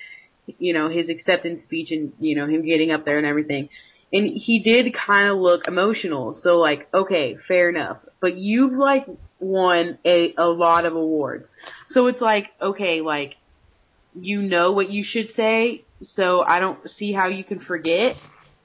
you 0.59 0.73
know, 0.73 0.89
his 0.89 1.09
acceptance 1.09 1.63
speech 1.63 1.89
and 1.91 2.13
you 2.19 2.35
know 2.35 2.45
him 2.45 2.63
getting 2.63 2.91
up 2.91 3.05
there 3.05 3.17
and 3.17 3.25
everything. 3.25 3.69
And 4.13 4.29
he 4.29 4.59
did 4.59 4.93
kind 4.93 5.27
of 5.27 5.37
look 5.37 5.67
emotional. 5.67 6.39
So 6.41 6.59
like, 6.59 6.87
okay, 6.93 7.35
fair 7.47 7.69
enough. 7.69 7.97
But 8.21 8.37
you've 8.37 8.73
like 8.73 9.05
won 9.39 9.97
a 10.05 10.33
a 10.37 10.45
lot 10.47 10.85
of 10.85 10.95
awards. 10.95 11.49
So 11.89 12.07
it's 12.07 12.21
like, 12.21 12.51
okay, 12.61 13.01
like 13.01 13.35
you 14.15 14.41
know 14.41 14.71
what 14.71 14.89
you 14.91 15.03
should 15.03 15.31
say, 15.35 15.83
so 16.01 16.43
I 16.45 16.59
don't 16.59 16.87
see 16.89 17.11
how 17.13 17.27
you 17.27 17.43
can 17.43 17.59
forget. 17.59 18.17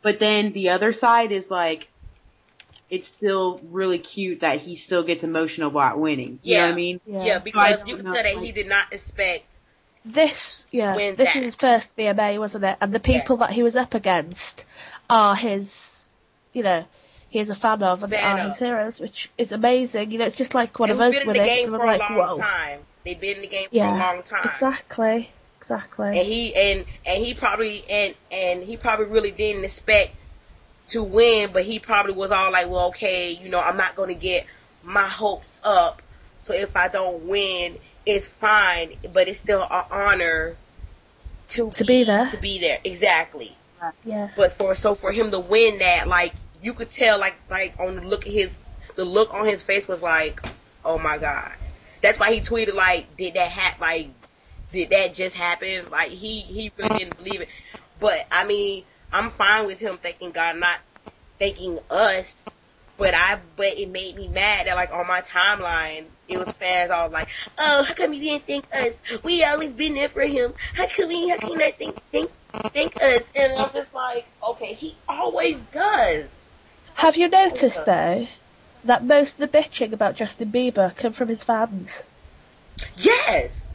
But 0.02 0.20
then 0.20 0.52
the 0.52 0.68
other 0.70 0.92
side 0.92 1.32
is 1.32 1.46
like, 1.50 1.88
it's 2.90 3.08
still 3.08 3.60
really 3.70 3.98
cute 3.98 4.40
that 4.42 4.60
he 4.60 4.76
still 4.76 5.02
gets 5.04 5.22
emotional 5.22 5.68
about 5.68 5.98
winning. 5.98 6.38
You 6.42 6.56
know 6.56 6.60
what 6.60 6.66
Yeah. 6.66 6.72
I 6.72 6.76
mean? 6.76 7.00
Yeah. 7.06 7.24
Yeah, 7.24 7.38
because 7.38 7.76
don't 7.76 7.88
you 7.88 7.96
can 7.96 8.04
tell 8.04 8.14
that 8.14 8.26
he 8.26 8.52
did 8.52 8.68
not 8.68 8.92
expect. 8.92 9.46
This, 10.04 10.66
yeah, 10.70 10.94
this 10.94 11.34
was 11.34 11.44
his 11.44 11.54
first 11.54 11.96
VMA, 11.96 12.38
wasn't 12.38 12.64
it? 12.64 12.76
And 12.80 12.92
the 12.92 13.00
people 13.00 13.38
that 13.38 13.50
he 13.50 13.62
was 13.62 13.76
up 13.76 13.94
against 13.94 14.64
are 15.10 15.34
his, 15.34 16.08
you 16.52 16.62
know, 16.62 16.84
he 17.30 17.40
is 17.40 17.50
a 17.50 17.54
fan 17.54 17.82
of 17.82 18.02
and 18.02 18.12
Fan 18.12 18.38
are 18.38 18.40
of. 18.40 18.46
his 18.46 18.58
heroes, 18.58 19.00
which 19.00 19.30
is 19.36 19.52
amazing. 19.52 20.10
You 20.10 20.18
know, 20.18 20.24
it's 20.24 20.36
just 20.36 20.54
like 20.54 20.78
one 20.78 20.90
and 20.90 21.00
of 21.00 21.06
us 21.06 21.12
been 21.12 21.22
in 21.22 21.26
the 21.26 21.40
winning. 21.40 21.56
game 21.56 21.70
for 21.70 21.78
like, 21.78 22.00
a 22.00 22.12
long 22.12 22.16
whoa. 22.16 22.38
time. 22.38 22.80
They've 23.04 23.20
been 23.20 23.36
in 23.36 23.42
the 23.42 23.48
game 23.48 23.68
for 23.70 23.76
a 23.76 23.90
long 23.90 24.22
time. 24.22 24.42
Exactly, 24.44 25.30
exactly. 25.58 26.08
and 26.08 26.26
he 26.26 26.54
and 26.54 26.84
and 27.04 27.24
he 27.24 27.34
probably 27.34 27.84
and 27.88 28.14
and 28.30 28.62
he 28.62 28.76
probably 28.76 29.06
really 29.06 29.30
didn't 29.30 29.64
expect 29.64 30.14
to 30.88 31.02
win, 31.02 31.50
but 31.52 31.64
he 31.64 31.78
probably 31.78 32.12
was 32.12 32.30
all 32.30 32.50
like, 32.50 32.68
well, 32.68 32.88
okay, 32.88 33.32
you 33.32 33.50
know, 33.50 33.60
I'm 33.60 33.76
not 33.76 33.94
going 33.94 34.08
to 34.08 34.14
get 34.14 34.46
my 34.82 35.06
hopes 35.06 35.60
up, 35.62 36.00
so 36.44 36.54
if 36.54 36.74
I 36.76 36.88
don't 36.88 37.26
win, 37.26 37.76
it's 38.06 38.26
fine, 38.26 38.96
but 39.12 39.28
it's 39.28 39.40
still 39.40 39.62
an 39.62 39.84
honor 39.90 40.56
to 41.50 41.70
To 41.70 41.84
be 41.84 42.04
there. 42.04 42.28
To 42.30 42.36
be 42.36 42.58
there, 42.58 42.78
exactly. 42.84 43.56
yeah. 44.04 44.28
But 44.36 44.52
for 44.52 44.74
so 44.74 44.94
for 44.94 45.12
him 45.12 45.30
to 45.30 45.38
win 45.38 45.78
that, 45.78 46.08
like 46.08 46.34
you 46.62 46.74
could 46.74 46.90
tell, 46.90 47.18
like 47.18 47.36
like 47.50 47.74
on 47.78 47.96
the 47.96 48.02
look 48.02 48.26
of 48.26 48.32
his, 48.32 48.56
the 48.96 49.04
look 49.04 49.32
on 49.34 49.46
his 49.46 49.62
face 49.62 49.88
was 49.88 50.02
like, 50.02 50.42
oh 50.84 50.98
my 50.98 51.18
god. 51.18 51.52
That's 52.02 52.18
why 52.18 52.32
he 52.32 52.40
tweeted 52.40 52.74
like, 52.74 53.16
did 53.16 53.34
that 53.34 53.50
happen? 53.50 53.80
Like, 53.80 54.08
did 54.72 54.90
that 54.90 55.14
just 55.14 55.36
happen? 55.36 55.90
Like 55.90 56.10
he 56.10 56.40
he 56.40 56.72
really 56.76 56.98
didn't 56.98 57.16
believe 57.16 57.40
it. 57.42 57.48
But 58.00 58.26
I 58.30 58.44
mean, 58.44 58.84
I'm 59.12 59.30
fine 59.30 59.66
with 59.66 59.78
him 59.78 59.98
thanking 59.98 60.30
God, 60.30 60.56
not 60.56 60.78
thanking 61.38 61.78
us. 61.90 62.34
But 62.98 63.14
I, 63.14 63.38
but 63.56 63.78
it 63.78 63.88
made 63.88 64.16
me 64.16 64.26
mad 64.26 64.66
that 64.66 64.74
like 64.74 64.92
on 64.92 65.06
my 65.06 65.20
timeline, 65.20 66.04
it 66.26 66.36
was 66.36 66.52
fans 66.52 66.90
all 66.90 67.08
like, 67.08 67.28
"Oh, 67.56 67.84
how 67.84 67.94
come 67.94 68.12
you 68.12 68.20
didn't 68.20 68.46
thank 68.46 68.66
us? 68.74 68.92
We 69.22 69.44
always 69.44 69.72
been 69.72 69.94
there 69.94 70.08
for 70.08 70.22
him. 70.22 70.52
How 70.74 70.88
come 70.88 71.08
we? 71.08 71.28
How 71.28 71.38
can 71.38 71.52
you 71.52 71.58
not 71.58 71.74
think 71.74 71.96
think 72.10 72.30
thank 72.52 73.00
us?" 73.00 73.22
And 73.36 73.52
I'm 73.54 73.72
just 73.72 73.94
like, 73.94 74.26
okay, 74.42 74.74
he 74.74 74.96
always 75.08 75.60
does. 75.60 76.26
Have 76.96 77.16
you 77.16 77.28
noticed 77.28 77.84
though 77.86 78.26
that 78.84 79.04
most 79.04 79.40
of 79.40 79.50
the 79.50 79.58
bitching 79.58 79.92
about 79.92 80.16
Justin 80.16 80.50
Bieber 80.50 80.94
come 80.96 81.12
from 81.12 81.28
his 81.28 81.44
fans? 81.44 82.02
Yes. 82.96 83.74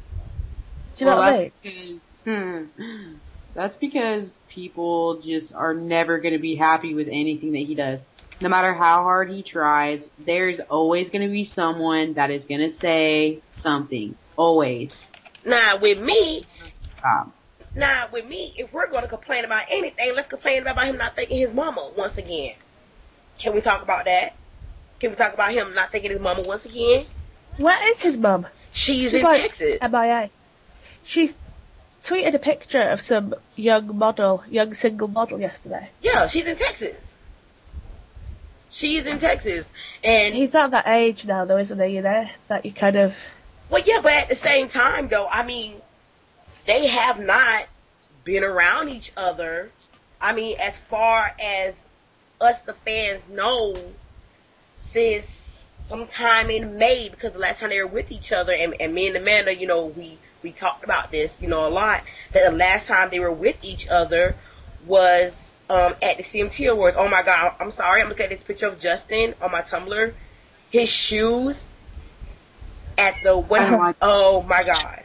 Do 0.98 1.06
you 1.06 1.12
know 1.12 1.18
Well, 1.18 1.32
what 1.32 1.34
I 1.34 1.51
mean? 1.63 2.01
because, 2.25 2.68
hmm, 2.75 3.13
that's 3.56 3.77
because 3.77 4.32
people 4.50 5.22
just 5.22 5.53
are 5.53 5.74
never 5.74 6.20
going 6.20 6.34
to 6.34 6.39
be 6.39 6.56
happy 6.56 6.94
with 6.94 7.08
anything 7.08 7.53
that 7.53 7.60
he 7.60 7.75
does. 7.75 8.01
No 8.43 8.50
matter 8.50 8.73
how 8.73 9.03
hard 9.03 9.31
he 9.31 9.41
tries, 9.41 10.03
there's 10.19 10.59
always 10.69 11.09
going 11.09 11.25
to 11.25 11.31
be 11.31 11.45
someone 11.45 12.15
that 12.15 12.29
is 12.29 12.43
going 12.43 12.59
to 12.59 12.77
say 12.77 13.39
something. 13.62 14.15
Always. 14.35 14.91
Now 15.45 15.77
with 15.77 15.97
me, 15.97 16.43
Um, 17.05 17.31
now 17.73 18.09
with 18.12 18.27
me, 18.27 18.53
if 18.57 18.73
we're 18.73 18.89
going 18.89 19.03
to 19.03 19.07
complain 19.07 19.45
about 19.45 19.63
anything, 19.69 20.12
let's 20.13 20.27
complain 20.27 20.62
about 20.67 20.83
him 20.83 20.97
not 20.97 21.15
thanking 21.15 21.38
his 21.38 21.53
mama 21.53 21.89
once 21.95 22.17
again. 22.17 22.55
Can 23.38 23.53
we 23.53 23.62
talk 23.62 23.81
about 23.81 24.03
that? 24.05 24.35
Can 25.00 25.12
we 25.12 25.15
talk 25.15 25.33
about 25.33 25.53
him 25.53 25.73
not 25.73 25.93
thanking 25.93 26.12
his 26.12 26.19
mama 26.19 26.41
once 26.41 26.65
again? 26.65 27.05
Where 27.55 27.91
is 27.91 28.01
his 28.01 28.17
mum? 28.17 28.45
She's, 28.73 29.12
She's 29.12 29.13
in 29.13 29.21
like 29.21 29.41
Texas. 29.41 29.77
MIA. 29.81 30.29
She's 31.05 31.38
tweeted 32.03 32.33
a 32.33 32.39
picture 32.39 32.81
of 32.81 33.00
some 33.00 33.35
young 33.55 33.97
model, 33.97 34.43
young 34.50 34.73
single 34.73 35.07
model 35.07 35.39
yesterday. 35.39 35.89
Yeah, 36.01 36.27
she's 36.27 36.45
in 36.45 36.57
Texas. 36.57 37.12
She's 38.74 39.06
in 39.06 39.20
Texas, 39.20 39.72
and 40.03 40.34
He's 40.34 40.56
at 40.56 40.72
that 40.72 40.88
age 40.88 41.25
now, 41.25 41.46
though, 41.46 41.60
isn't 41.60 41.80
he? 41.80 41.96
You 41.96 42.01
know 42.01 42.27
that 42.48 42.65
you 42.65 42.72
kind 42.72 42.96
of 42.96 43.15
Well, 43.70 43.84
yeah, 43.86 44.00
but 44.01 44.13
at 44.13 44.30
the 44.30 44.36
same 44.36 44.68
time, 44.68 45.10
though, 45.10 45.27
I 45.32 45.46
mean, 45.46 45.75
they 46.65 46.88
have 46.88 47.20
not 47.20 47.68
been 48.24 48.44
around 48.44 48.89
each 48.89 49.13
other. 49.15 49.70
I 50.20 50.34
mean, 50.34 50.58
as 50.60 50.75
far 50.75 51.36
as 51.39 51.75
us, 52.42 52.62
the 52.62 52.74
fans, 52.74 53.22
know, 53.30 53.75
since 54.75 55.63
sometime 55.84 56.50
in 56.50 56.80
May, 56.80 57.10
because 57.10 57.34
the 57.34 57.39
last 57.39 57.60
time 57.60 57.70
they 57.70 57.80
were 57.80 57.86
with 57.86 58.12
each 58.12 58.32
other, 58.32 58.53
and, 58.53 58.74
and 58.80 58.92
me 58.92 59.06
and 59.06 59.15
Amanda, 59.15 59.56
you 59.56 59.68
know, 59.68 59.86
we 59.86 60.18
we 60.42 60.51
talked 60.51 60.84
about 60.84 61.12
this, 61.12 61.39
you 61.39 61.48
know, 61.48 61.68
a 61.68 61.70
lot. 61.70 62.03
That 62.32 62.50
the 62.50 62.58
last 62.58 62.88
time 62.88 63.12
they 63.12 63.20
were 63.20 63.32
with 63.32 63.63
each 63.63 63.88
other 63.88 64.36
was 64.88 65.52
um, 65.70 65.96
at 66.01 66.17
the 66.17 66.24
CMT 66.24 66.70
Awards. 66.72 66.98
Oh 67.00 67.08
my 67.10 67.22
God, 67.24 67.53
I'm 67.60 67.72
sorry, 67.72 68.01
I'm 68.01 68.10
looking 68.10 68.25
at 68.25 68.29
this 68.29 68.43
picture 68.43 68.67
of 68.67 68.79
Justin 68.79 69.34
on 69.41 69.51
my 69.51 69.62
Tumblr. 69.62 70.13
His 70.70 70.89
shoes 70.89 71.67
at 72.98 73.15
the 73.24 73.29
I 73.29 73.34
don't 73.34 73.50
when 73.50 73.79
like- 73.79 73.96
oh 74.01 74.41
my 74.43 74.63
god 74.63 75.03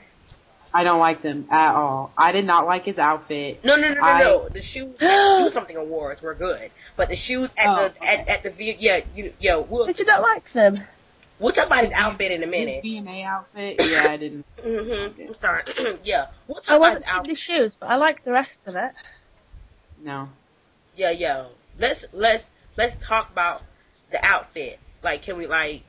I 0.75 0.85
don't 0.85 1.01
like 1.01 1.23
them 1.23 1.47
at 1.51 1.75
all. 1.75 2.13
I 2.19 2.33
did 2.33 2.45
not 2.45 2.67
like 2.67 2.85
his 2.85 2.99
outfit. 2.99 3.65
no 3.65 3.77
no 3.77 3.89
no 3.89 3.95
no 3.95 4.01
I- 4.03 4.19
no 4.21 4.49
the 4.49 4.61
shoes 4.63 4.97
do 4.99 5.49
something 5.49 5.77
awards 5.77 6.21
were 6.23 6.35
good 6.35 6.71
but 6.97 7.09
the 7.09 7.17
shoes 7.17 7.51
at 7.59 7.67
Oh, 7.69 7.75
the 7.77 7.85
okay. 7.97 8.07
at, 8.17 8.29
at 8.29 8.43
the 8.43 8.51
V 8.51 8.77
yeah 8.79 9.01
you 9.15 9.33
yeah 9.41 9.57
we'll 9.57 9.87
did 9.87 9.99
you 9.99 10.05
not 10.05 10.21
like 10.23 10.51
them? 10.53 10.81
we'll 11.39 11.53
talk 11.53 11.67
about 11.67 11.85
his 11.85 11.93
outfit 11.93 12.31
in 12.33 12.43
a 12.43 12.47
minute 12.47 12.83
His 12.85 12.93
VMA 13.01 13.25
outfit? 13.25 13.81
Yeah, 13.83 14.07
I 14.11 14.17
didn't. 14.19 14.45
hmm 14.63 15.23
I'm 15.29 15.35
sorry 15.35 15.63
yeah 16.05 16.27
we'll 16.47 16.61
talk 16.61 16.75
I 16.75 16.79
wasn't 16.79 17.05
his 17.05 17.13
outfit 17.15 17.29
the 17.31 17.35
shoes, 17.37 17.75
but 17.75 17.89
I 17.89 17.97
liked 17.97 18.25
the 18.25 18.33
rest 18.33 18.61
of 18.67 18.77
it. 18.77 18.93
No. 20.03 20.29
Yeah 20.99 21.11
yeah 21.11 21.45
let's 21.79 22.05
let's 22.13 22.49
let's 22.77 22.95
talk 23.05 23.31
about 23.31 23.63
the 24.11 24.23
outfit 24.25 24.79
like 25.03 25.23
can 25.23 25.39
we 25.39 25.47
like 25.47 25.83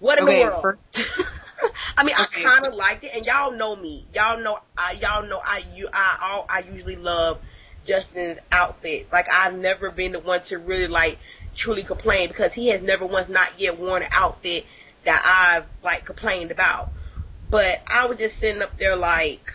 what 0.00 0.18
in 0.18 0.24
Okay, 0.24 0.44
the 0.44 0.50
world 0.50 0.62
first- 0.62 1.10
I 1.96 2.04
mean. 2.04 2.14
I 2.16 2.24
kind 2.24 2.66
of 2.66 2.74
liked 2.74 3.04
it, 3.04 3.12
and 3.14 3.24
y'all 3.24 3.52
know 3.52 3.74
me. 3.74 4.04
Y'all 4.14 4.38
know, 4.38 4.58
I 4.76 4.92
y'all 4.92 5.26
know, 5.26 5.40
I 5.42 5.64
you, 5.74 5.88
I, 5.92 6.18
all, 6.20 6.46
I 6.48 6.60
usually 6.60 6.96
love 6.96 7.38
Justin's 7.86 8.38
outfits. 8.52 9.10
Like, 9.12 9.28
I've 9.30 9.56
never 9.56 9.90
been 9.90 10.12
the 10.12 10.18
one 10.18 10.42
to 10.44 10.58
really 10.58 10.88
like 10.88 11.18
truly 11.54 11.82
complain 11.84 12.28
because 12.28 12.52
he 12.52 12.68
has 12.68 12.82
never 12.82 13.06
once 13.06 13.28
not 13.28 13.48
yet 13.58 13.78
worn 13.78 14.02
an 14.02 14.08
outfit 14.12 14.66
that 15.04 15.22
I've 15.24 15.66
like 15.82 16.04
complained 16.04 16.50
about. 16.50 16.90
But 17.50 17.80
I 17.86 18.06
was 18.06 18.18
just 18.18 18.38
sitting 18.38 18.60
up 18.60 18.76
there 18.76 18.96
like, 18.96 19.52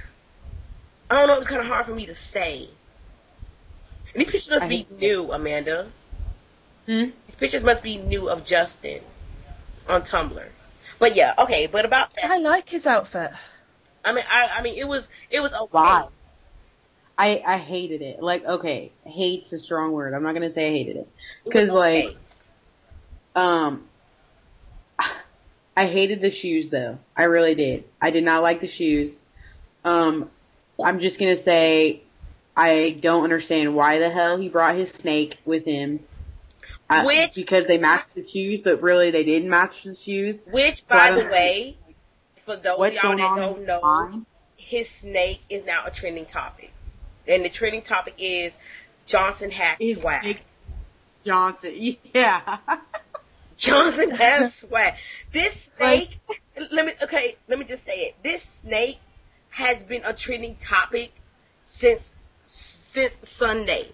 I 1.11 1.19
don't 1.19 1.27
know. 1.27 1.35
It 1.35 1.39
was 1.39 1.47
kind 1.47 1.61
of 1.61 1.67
hard 1.67 1.85
for 1.85 1.93
me 1.93 2.05
to 2.07 2.15
say. 2.15 2.69
And 4.19 4.27
these 4.27 4.31
pictures 4.31 4.49
must 4.51 4.65
I 4.65 4.67
be 4.67 4.77
hate 4.77 4.89
that. 4.89 4.99
new, 4.99 5.31
Amanda. 5.31 5.87
Hmm? 6.85 7.03
These 7.27 7.35
pictures 7.37 7.63
must 7.63 7.81
be 7.81 7.97
new 7.97 8.29
of 8.29 8.45
Justin 8.45 8.99
on 9.87 10.01
Tumblr. 10.01 10.45
But 10.99 11.15
yeah, 11.15 11.33
okay. 11.39 11.67
But 11.67 11.85
about 11.85 12.13
that. 12.15 12.25
I 12.29 12.37
like 12.39 12.67
his 12.67 12.85
outfit. 12.85 13.31
I 14.03 14.11
mean, 14.11 14.25
I, 14.29 14.49
I 14.57 14.61
mean, 14.61 14.77
it 14.77 14.85
was, 14.87 15.07
it 15.29 15.39
was 15.39 15.53
okay. 15.53 15.67
Why? 15.71 16.07
I 17.17 17.41
I 17.45 17.57
hated 17.59 18.01
it. 18.01 18.21
Like, 18.21 18.43
okay, 18.45 18.91
hate's 19.05 19.53
a 19.53 19.59
strong 19.59 19.91
word. 19.93 20.13
I'm 20.13 20.23
not 20.23 20.33
gonna 20.33 20.53
say 20.53 20.67
I 20.67 20.71
hated 20.71 20.97
it. 20.97 21.09
because 21.45 21.69
was 21.69 22.03
'Cause, 22.03 22.15
like. 22.15 22.17
Um, 23.35 23.85
I 25.77 25.85
hated 25.85 26.19
the 26.21 26.31
shoes 26.31 26.67
though. 26.69 26.97
I 27.15 27.23
really 27.23 27.55
did. 27.55 27.85
I 28.01 28.11
did 28.11 28.23
not 28.25 28.41
like 28.43 28.59
the 28.59 28.69
shoes. 28.69 29.11
Um, 29.85 30.29
I'm 30.83 30.99
just 30.99 31.17
gonna 31.19 31.41
say 31.43 32.01
I 32.59 32.89
don't 32.91 33.23
understand 33.23 33.73
why 33.73 33.99
the 33.99 34.09
hell 34.09 34.37
he 34.37 34.49
brought 34.49 34.75
his 34.75 34.91
snake 35.01 35.37
with 35.45 35.63
him. 35.65 36.01
Uh, 36.89 37.03
Which- 37.03 37.35
because 37.35 37.67
they 37.67 37.77
matched 37.77 38.15
the 38.15 38.27
shoes, 38.27 38.61
but 38.61 38.81
really 38.81 39.11
they 39.11 39.23
didn't 39.23 39.49
match 39.49 39.83
the 39.85 39.95
shoes. 39.95 40.41
which, 40.45 40.79
so 40.79 40.85
by 40.89 41.11
the 41.11 41.29
way, 41.29 41.77
for 42.45 42.55
those 42.57 42.79
of 42.79 42.93
y'all 42.95 43.15
that 43.15 43.35
don't 43.35 43.65
know, 43.65 43.79
mind? 43.81 44.25
his 44.57 44.89
snake 44.89 45.41
is 45.49 45.63
now 45.65 45.85
a 45.85 45.91
trending 45.91 46.25
topic, 46.25 46.71
and 47.27 47.45
the 47.45 47.49
trending 47.49 47.81
topic 47.81 48.15
is 48.17 48.57
Johnson 49.05 49.51
has 49.51 49.77
Is 49.79 49.99
swag. 50.01 50.23
Nick 50.23 50.41
Johnson, 51.25 51.97
yeah. 52.13 52.57
Johnson 53.55 54.11
has 54.11 54.53
swag. 54.59 54.95
This 55.31 55.71
snake 55.77 56.19
let 56.71 56.85
me 56.85 56.93
okay, 57.03 57.35
let 57.47 57.57
me 57.57 57.65
just 57.65 57.83
say 57.85 57.99
it. 58.07 58.15
This 58.23 58.41
snake 58.43 58.99
has 59.51 59.81
been 59.83 60.01
a 60.05 60.13
trending 60.13 60.55
topic 60.55 61.11
since 61.65 62.13
Sunday. 63.23 63.89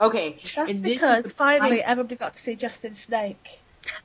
Okay. 0.00 0.40
That's 0.56 0.72
and 0.72 0.82
because 0.82 1.24
the 1.24 1.30
finally 1.30 1.78
prime- 1.78 1.90
everybody 1.90 2.16
got 2.16 2.34
to 2.34 2.40
see 2.40 2.56
Justin 2.56 2.94
Snake. 2.94 3.60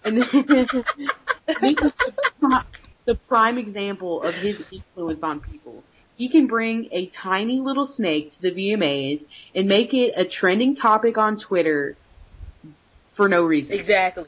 and 0.05 0.17
this 0.21 0.27
is 0.33 1.93
the, 2.41 2.63
the 3.05 3.15
prime 3.15 3.57
example 3.57 4.21
of 4.21 4.35
his 4.35 4.71
influence 4.71 5.19
on 5.23 5.39
people. 5.39 5.83
He 6.15 6.29
can 6.29 6.47
bring 6.47 6.89
a 6.91 7.07
tiny 7.07 7.59
little 7.59 7.87
snake 7.87 8.33
to 8.33 8.41
the 8.41 8.51
VMAs 8.51 9.21
and 9.55 9.67
make 9.67 9.93
it 9.93 10.13
a 10.15 10.25
trending 10.25 10.75
topic 10.75 11.17
on 11.17 11.39
Twitter 11.39 11.97
for 13.15 13.29
no 13.29 13.43
reason. 13.43 13.73
Exactly. 13.75 14.25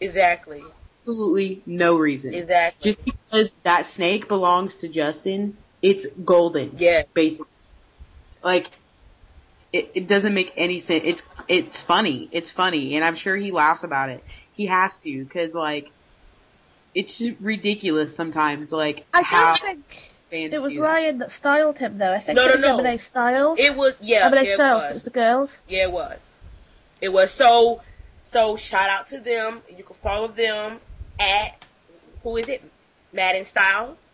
Exactly. 0.00 0.64
Absolutely 1.00 1.62
no 1.66 1.98
reason. 1.98 2.34
Exactly. 2.34 2.90
Just 2.90 3.04
because 3.04 3.50
that 3.64 3.86
snake 3.94 4.28
belongs 4.28 4.74
to 4.80 4.88
Justin, 4.88 5.58
it's 5.82 6.06
golden. 6.24 6.76
yeah. 6.78 7.02
basically. 7.14 7.46
Like, 8.42 8.66
it, 9.72 9.90
it 9.94 10.08
doesn't 10.08 10.34
make 10.34 10.52
any 10.56 10.80
sense. 10.80 11.02
It's 11.04 11.20
it's 11.48 11.80
funny. 11.86 12.28
It's 12.32 12.50
funny, 12.50 12.96
and 12.96 13.04
I'm 13.04 13.16
sure 13.16 13.36
he 13.36 13.52
laughs 13.52 13.82
about 13.84 14.08
it. 14.08 14.24
He 14.52 14.66
has 14.66 14.92
to, 15.04 15.24
because 15.24 15.54
like, 15.54 15.90
it's 16.94 17.16
just 17.18 17.40
ridiculous 17.40 18.14
sometimes. 18.16 18.72
Like 18.72 19.04
I 19.14 19.22
how 19.22 19.54
don't 19.54 19.60
think 19.60 20.10
fans 20.30 20.54
it 20.54 20.60
was 20.62 20.72
do. 20.74 20.82
Ryan 20.82 21.18
that 21.18 21.30
styled 21.30 21.78
him 21.78 21.98
though. 21.98 22.12
I 22.12 22.18
think 22.18 22.36
No, 22.36 22.46
it 22.46 22.52
was 22.52 22.60
no. 22.60 22.76
Lemonade 22.76 23.00
Styles. 23.00 23.58
It 23.58 23.76
was 23.76 23.94
yeah. 24.00 24.24
Lemonade 24.24 24.48
it 24.48 24.54
Styles. 24.56 24.82
was. 24.82 24.90
It 24.90 24.94
was 24.94 25.04
the 25.04 25.10
girls. 25.10 25.62
Yeah, 25.68 25.84
it 25.84 25.92
was. 25.92 26.36
It 27.00 27.10
was 27.10 27.30
so. 27.30 27.82
So 28.24 28.56
shout 28.56 28.90
out 28.90 29.08
to 29.08 29.18
them. 29.20 29.60
You 29.76 29.82
can 29.82 29.96
follow 29.96 30.28
them 30.28 30.78
at 31.18 31.64
who 32.22 32.36
is 32.36 32.48
it? 32.48 32.62
Madden 33.12 33.44
Styles. 33.44 34.06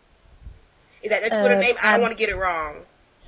Is 1.03 1.11
that 1.11 1.21
their 1.21 1.29
Twitter 1.29 1.55
Uh, 1.55 1.59
name? 1.59 1.75
I 1.81 1.91
don't 1.91 1.95
um, 1.95 2.01
want 2.01 2.11
to 2.13 2.17
get 2.17 2.29
it 2.29 2.35
wrong. 2.35 2.77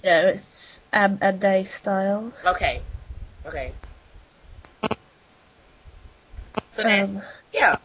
No, 0.04 0.28
it's 0.28 0.80
um, 0.94 1.18
and 1.22 1.44
A 1.44 1.64
Styles. 1.66 2.46
Okay. 2.46 2.82
Okay. 3.46 3.74
So 6.72 6.84
that's 6.84 7.12
Um, 7.12 7.22
yeah, 7.54 7.78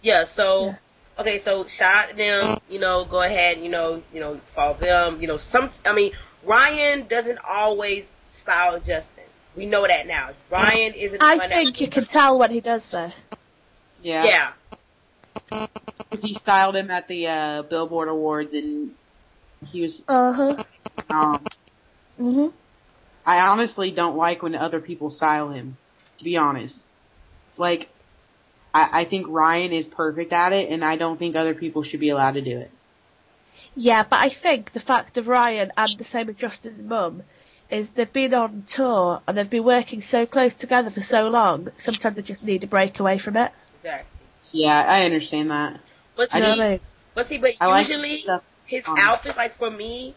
yeah. 0.00 0.24
So 0.24 0.66
Yeah. 0.66 0.76
okay, 1.18 1.38
so 1.38 1.66
shout 1.66 2.04
out 2.04 2.10
to 2.10 2.16
them. 2.16 2.60
You 2.70 2.78
know, 2.78 3.04
go 3.04 3.22
ahead. 3.22 3.58
You 3.58 3.68
know, 3.68 4.02
you 4.14 4.20
know, 4.20 4.36
follow 4.54 4.74
them. 4.74 5.20
You 5.20 5.28
know, 5.28 5.36
some. 5.36 5.70
I 5.84 5.92
mean, 5.92 6.12
Ryan 6.44 7.06
doesn't 7.06 7.38
always 7.46 8.06
style 8.30 8.80
Justin. 8.80 9.24
We 9.56 9.66
know 9.66 9.86
that 9.86 10.06
now. 10.06 10.30
Ryan 10.50 10.94
isn't. 10.94 11.22
I 11.22 11.38
think 11.46 11.80
you 11.80 11.88
can 11.88 12.04
tell 12.04 12.38
when 12.38 12.50
he 12.50 12.60
does 12.60 12.88
though. 12.88 13.12
Yeah, 14.02 14.24
Yeah. 14.24 14.52
'cause 16.10 16.22
he 16.22 16.34
styled 16.34 16.74
him 16.76 16.90
at 16.90 17.08
the 17.08 17.26
uh, 17.28 17.62
Billboard 17.62 18.08
Awards, 18.08 18.52
and 18.54 18.92
he 19.70 19.82
was. 19.82 20.02
Uh 20.08 20.32
huh. 20.32 20.56
Um, 21.10 21.44
Mhm. 22.18 22.52
I 23.24 23.40
honestly 23.48 23.90
don't 23.90 24.16
like 24.16 24.42
when 24.42 24.54
other 24.54 24.80
people 24.80 25.10
style 25.10 25.50
him. 25.50 25.76
To 26.18 26.24
be 26.24 26.36
honest, 26.36 26.76
like, 27.56 27.88
I, 28.74 29.00
I 29.00 29.04
think 29.04 29.26
Ryan 29.28 29.72
is 29.72 29.86
perfect 29.86 30.32
at 30.32 30.52
it, 30.52 30.70
and 30.70 30.84
I 30.84 30.96
don't 30.96 31.18
think 31.18 31.34
other 31.34 31.54
people 31.54 31.82
should 31.82 32.00
be 32.00 32.10
allowed 32.10 32.32
to 32.34 32.40
do 32.42 32.58
it. 32.58 32.70
Yeah, 33.74 34.02
but 34.02 34.20
I 34.20 34.28
think 34.28 34.72
the 34.72 34.80
fact 34.80 35.16
of 35.18 35.28
Ryan 35.28 35.72
and 35.76 35.98
the 35.98 36.04
same 36.04 36.26
with 36.26 36.38
Justin's 36.38 36.82
mum 36.82 37.22
is 37.70 37.90
they've 37.90 38.12
been 38.12 38.34
on 38.34 38.62
tour 38.62 39.22
and 39.26 39.36
they've 39.36 39.48
been 39.48 39.64
working 39.64 40.00
so 40.00 40.26
close 40.26 40.54
together 40.54 40.90
for 40.90 41.00
so 41.00 41.28
long. 41.28 41.70
Sometimes 41.76 42.16
they 42.16 42.22
just 42.22 42.44
need 42.44 42.64
a 42.64 42.66
break 42.66 43.00
away 43.00 43.18
from 43.18 43.36
it. 43.36 43.50
Exactly. 43.78 44.26
Yeah, 44.52 44.84
I 44.86 45.04
understand 45.04 45.50
that. 45.50 45.80
But 46.16 46.28
I 46.32 46.38
see, 46.38 46.38
You 46.38 46.42
know 46.42 46.56
what 46.56 46.64
I 46.64 46.70
mean? 46.70 46.80
but 47.14 47.26
see, 47.26 47.38
but 47.38 47.54
I 47.60 47.66
like 47.66 47.88
usually 47.88 48.20
stuff 48.20 48.42
his 48.72 48.86
on- 48.88 48.98
outfits, 48.98 49.36
like 49.36 49.52
for 49.54 49.70
me, 49.70 50.14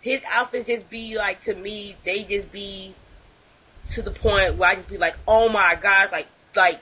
his 0.00 0.22
outfits 0.30 0.66
just 0.66 0.90
be 0.90 1.16
like 1.16 1.40
to 1.42 1.54
me, 1.54 1.94
they 2.04 2.24
just 2.24 2.50
be 2.50 2.94
to 3.90 4.02
the 4.02 4.10
point 4.10 4.56
where 4.56 4.70
I 4.70 4.74
just 4.74 4.88
be 4.88 4.98
like, 4.98 5.14
oh 5.28 5.48
my 5.48 5.76
god, 5.76 6.10
like 6.10 6.26
like 6.56 6.80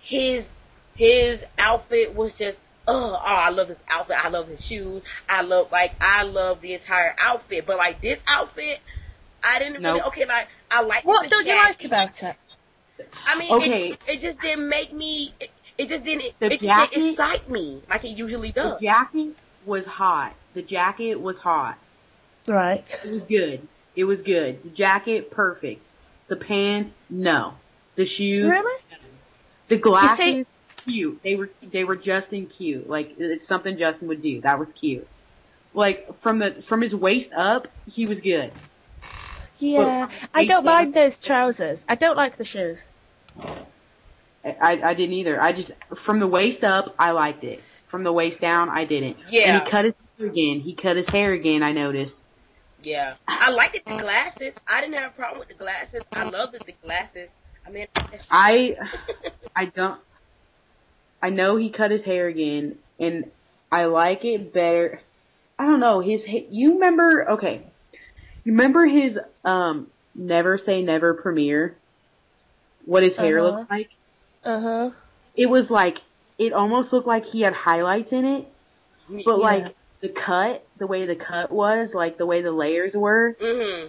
his 0.00 0.48
his 0.94 1.44
outfit 1.58 2.14
was 2.14 2.32
just. 2.34 2.62
Oh, 2.86 3.18
oh, 3.18 3.24
I 3.24 3.48
love 3.48 3.68
this 3.68 3.82
outfit. 3.88 4.22
I 4.22 4.28
love 4.28 4.46
his 4.46 4.62
shoes. 4.62 5.02
I 5.26 5.40
love 5.40 5.72
like 5.72 5.92
I 6.02 6.22
love 6.24 6.60
the 6.60 6.74
entire 6.74 7.16
outfit. 7.18 7.64
But 7.66 7.78
like 7.78 8.02
this 8.02 8.18
outfit, 8.28 8.78
I 9.42 9.58
didn't 9.58 9.82
really 9.82 10.02
okay. 10.02 10.26
Like 10.26 10.48
I 10.70 10.82
like 10.82 11.02
What 11.02 11.22
the 11.22 11.30
don't 11.30 11.46
you 11.46 11.54
like 11.54 11.82
about 11.82 12.22
it? 12.22 12.36
I 13.26 13.38
mean, 13.38 13.52
Okay. 13.54 13.90
it, 13.92 14.00
it 14.06 14.20
just 14.20 14.38
didn't 14.42 14.68
make 14.68 14.92
me. 14.92 15.32
It, 15.40 15.50
it 15.78 15.88
just 15.88 16.04
didn't. 16.04 16.38
The 16.40 16.52
it 16.52 16.60
jacket? 16.60 16.94
didn't 16.94 17.10
excite 17.12 17.48
me 17.48 17.80
like 17.88 18.04
it 18.04 18.10
usually 18.18 18.52
does. 18.52 18.78
The 18.78 18.86
does. 18.86 18.96
jacket 18.96 19.34
was 19.64 19.86
hot. 19.86 20.34
The 20.54 20.62
jacket 20.62 21.16
was 21.20 21.36
hot. 21.38 21.78
Right. 22.46 23.00
It 23.04 23.10
was 23.10 23.22
good. 23.24 23.66
It 23.96 24.04
was 24.04 24.22
good. 24.22 24.62
The 24.62 24.70
jacket, 24.70 25.30
perfect. 25.30 25.82
The 26.28 26.36
pants, 26.36 26.92
no. 27.10 27.54
The 27.96 28.06
shoes, 28.06 28.50
Really? 28.50 28.82
the 29.68 29.76
glasses, 29.76 30.16
see- 30.18 30.46
cute. 30.84 31.20
They 31.22 31.36
were 31.36 31.50
they 31.72 31.84
were 31.84 31.96
Justin 31.96 32.46
cute. 32.46 32.88
Like 32.88 33.14
it's 33.18 33.46
something 33.46 33.78
Justin 33.78 34.08
would 34.08 34.20
do. 34.20 34.40
That 34.40 34.58
was 34.58 34.72
cute. 34.72 35.06
Like 35.74 36.20
from 36.20 36.38
the 36.40 36.62
from 36.68 36.80
his 36.80 36.94
waist 36.94 37.30
up, 37.36 37.68
he 37.92 38.06
was 38.06 38.20
good. 38.20 38.52
Yeah. 39.58 40.08
I 40.34 40.44
don't 40.46 40.64
mind 40.64 40.92
those 40.94 41.18
trousers. 41.18 41.84
I 41.88 41.94
don't 41.94 42.16
like 42.16 42.36
the 42.36 42.44
shoes. 42.44 42.84
I 43.40 43.60
I 44.44 44.94
didn't 44.94 45.14
either. 45.14 45.40
I 45.40 45.52
just 45.52 45.70
from 46.04 46.20
the 46.20 46.26
waist 46.28 46.64
up, 46.64 46.94
I 46.98 47.12
liked 47.12 47.44
it. 47.44 47.62
From 47.88 48.02
the 48.02 48.12
waist 48.12 48.40
down, 48.40 48.68
I 48.68 48.84
didn't. 48.84 49.16
Yeah. 49.28 49.54
And 49.56 49.64
he 49.64 49.70
cut 49.70 49.84
his 49.84 49.94
hair 49.94 50.03
again. 50.18 50.60
He 50.60 50.74
cut 50.74 50.96
his 50.96 51.08
hair 51.08 51.32
again. 51.32 51.62
I 51.62 51.72
noticed. 51.72 52.20
Yeah, 52.82 53.16
I 53.26 53.50
liked 53.50 53.74
the 53.86 53.98
glasses. 53.98 54.54
I 54.68 54.80
didn't 54.80 54.96
have 54.96 55.12
a 55.12 55.14
problem 55.14 55.38
with 55.38 55.48
the 55.48 55.54
glasses. 55.54 56.02
I 56.12 56.28
loved 56.28 56.54
the 56.54 56.72
glasses. 56.82 57.28
I 57.66 57.70
mean, 57.70 57.86
I 58.30 58.74
I 59.56 59.66
don't. 59.66 60.00
I 61.22 61.30
know 61.30 61.56
he 61.56 61.70
cut 61.70 61.90
his 61.90 62.02
hair 62.04 62.28
again, 62.28 62.78
and 62.98 63.30
I 63.72 63.86
like 63.86 64.24
it 64.24 64.52
better. 64.52 65.00
I 65.58 65.66
don't 65.66 65.80
know 65.80 66.00
his. 66.00 66.20
ha- 66.26 66.46
You 66.50 66.74
remember? 66.74 67.30
Okay, 67.32 67.72
you 68.44 68.52
remember 68.52 68.86
his 68.86 69.18
um 69.44 69.86
Never 70.14 70.58
Say 70.58 70.82
Never 70.82 71.14
premiere? 71.14 71.78
What 72.84 73.02
his 73.02 73.16
hair 73.16 73.40
Uh-huh. 73.42 73.56
looked 73.56 73.70
like? 73.70 73.90
Uh 74.44 74.60
huh. 74.60 74.90
It 75.34 75.46
was 75.46 75.70
like 75.70 75.98
it 76.38 76.52
almost 76.52 76.92
looked 76.92 77.08
like 77.08 77.24
he 77.24 77.40
had 77.40 77.54
highlights 77.54 78.12
in 78.12 78.24
it, 78.26 78.46
but 79.24 79.38
Yeah. 79.38 79.42
like 79.42 79.76
the 80.04 80.10
cut, 80.10 80.62
the 80.76 80.86
way 80.86 81.06
the 81.06 81.16
cut 81.16 81.50
was, 81.50 81.94
like 81.94 82.18
the 82.18 82.26
way 82.26 82.42
the 82.42 82.52
layers 82.52 82.92
were, 82.92 83.34
mhm, 83.40 83.88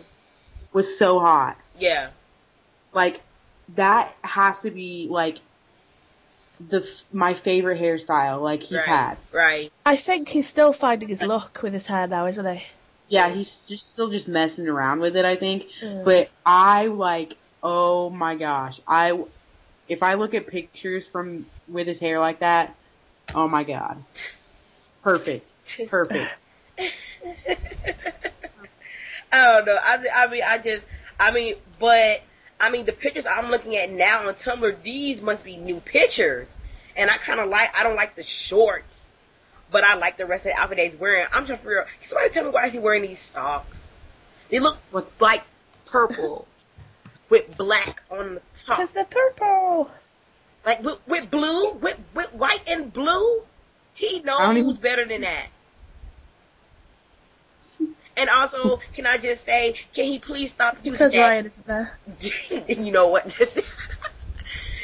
was 0.71 0.86
so 0.97 1.19
hot. 1.19 1.58
yeah, 1.78 2.12
like 2.93 3.19
that 3.75 4.13
has 4.21 4.56
to 4.63 4.71
be 4.71 5.08
like 5.12 5.39
the 6.69 6.88
my 7.12 7.34
favorite 7.34 7.82
hairstyle 7.82 8.41
like 8.41 8.63
he 8.63 8.78
right, 8.78 8.86
had. 8.88 9.17
right, 9.34 9.73
I 9.86 9.97
think 9.97 10.30
he's 10.30 10.47
still 10.47 10.71
finding 10.71 11.10
his 11.10 11.21
look 11.21 11.62
with 11.62 11.73
his 11.73 11.86
hair 11.86 12.08
now, 12.08 12.28
isn't 12.28 12.45
he? 12.58 12.63
Yeah, 13.10 13.28
he's 13.36 13.51
just 13.67 13.89
still 13.91 14.10
just 14.10 14.30
messing 14.30 14.69
around 14.69 15.01
with 15.01 15.17
it, 15.17 15.25
I 15.25 15.36
think. 15.36 15.65
Yeah. 15.82 16.01
But 16.06 16.30
I 16.45 16.86
like, 16.88 17.36
oh 17.62 18.10
my 18.10 18.36
gosh, 18.36 18.80
I 18.88 19.21
if 19.89 20.01
I 20.01 20.13
look 20.13 20.34
at 20.34 20.47
pictures 20.47 21.04
from 21.12 21.45
with 21.67 21.88
his 21.88 21.99
hair 21.99 22.21
like 22.21 22.39
that, 22.39 22.73
oh 23.34 23.49
my 23.49 23.65
god, 23.65 24.01
perfect, 25.04 25.45
perfect. 25.88 26.32
I 29.32 29.51
don't 29.51 29.65
know. 29.65 29.78
I, 29.82 30.06
I 30.15 30.28
mean, 30.28 30.43
I 30.45 30.58
just, 30.58 30.84
I 31.19 31.32
mean, 31.32 31.56
but 31.80 32.21
I 32.60 32.69
mean, 32.69 32.86
the 32.86 32.93
pictures 32.93 33.25
I'm 33.25 33.49
looking 33.51 33.75
at 33.75 33.91
now 33.91 34.28
on 34.28 34.34
Tumblr, 34.36 34.82
these 34.84 35.21
must 35.21 35.43
be 35.43 35.58
new 35.58 35.80
pictures, 35.80 36.47
and 36.95 37.10
I 37.10 37.17
kind 37.17 37.39
of 37.39 37.49
like. 37.49 37.69
I 37.78 37.84
don't 37.84 37.95
like 37.95 38.15
the 38.15 38.23
shorts, 38.23 39.13
but 39.71 39.84
I 39.84 39.95
like 39.95 40.17
the 40.17 40.25
rest 40.25 40.45
of 40.45 40.54
the 40.54 40.60
outfit 40.60 40.78
that 40.78 40.86
he's 40.91 40.95
wearing. 40.99 41.25
I'm 41.34 41.45
trying 41.45 41.58
to 41.58 41.63
figure 41.63 41.82
out. 41.82 41.88
Can 42.01 42.10
somebody 42.10 42.34
tell 42.34 42.45
me 42.45 42.51
why 42.51 42.65
is 42.65 42.73
he 42.73 42.80
wearing 42.80 43.01
these 43.01 43.19
socks? 43.19 43.93
They 44.49 44.60
look 44.60 44.78
What? 44.91 45.12
like 45.19 45.43
purple 45.86 46.47
with 47.30 47.58
black 47.58 48.01
on 48.12 48.36
the 48.36 48.41
top. 48.56 48.78
Because 48.78 48.93
they're 48.93 49.06
purple. 49.06 49.91
Like 50.65 50.84
with, 50.84 50.99
with 51.08 51.30
blue, 51.30 51.71
with 51.73 51.99
with 52.13 52.34
white 52.34 52.63
and 52.67 52.91
blue, 52.93 53.41
he 53.95 54.17
I 54.17 54.21
don't 54.21 54.56
knows 54.56 54.58
even- 54.58 54.75
better 54.82 55.06
than 55.06 55.21
that. 55.21 55.47
And 58.17 58.30
also, 58.30 58.80
can 58.93 59.06
I 59.06 59.17
just 59.17 59.43
say, 59.43 59.75
can 59.93 60.06
he 60.06 60.19
please 60.19 60.51
stop 60.51 60.75
using 60.75 60.91
Because 60.91 61.12
that? 61.13 61.30
Ryan 61.30 61.45
isn't 61.45 61.67
there. 61.67 61.99
you 62.67 62.91
know 62.91 63.08
what? 63.08 63.25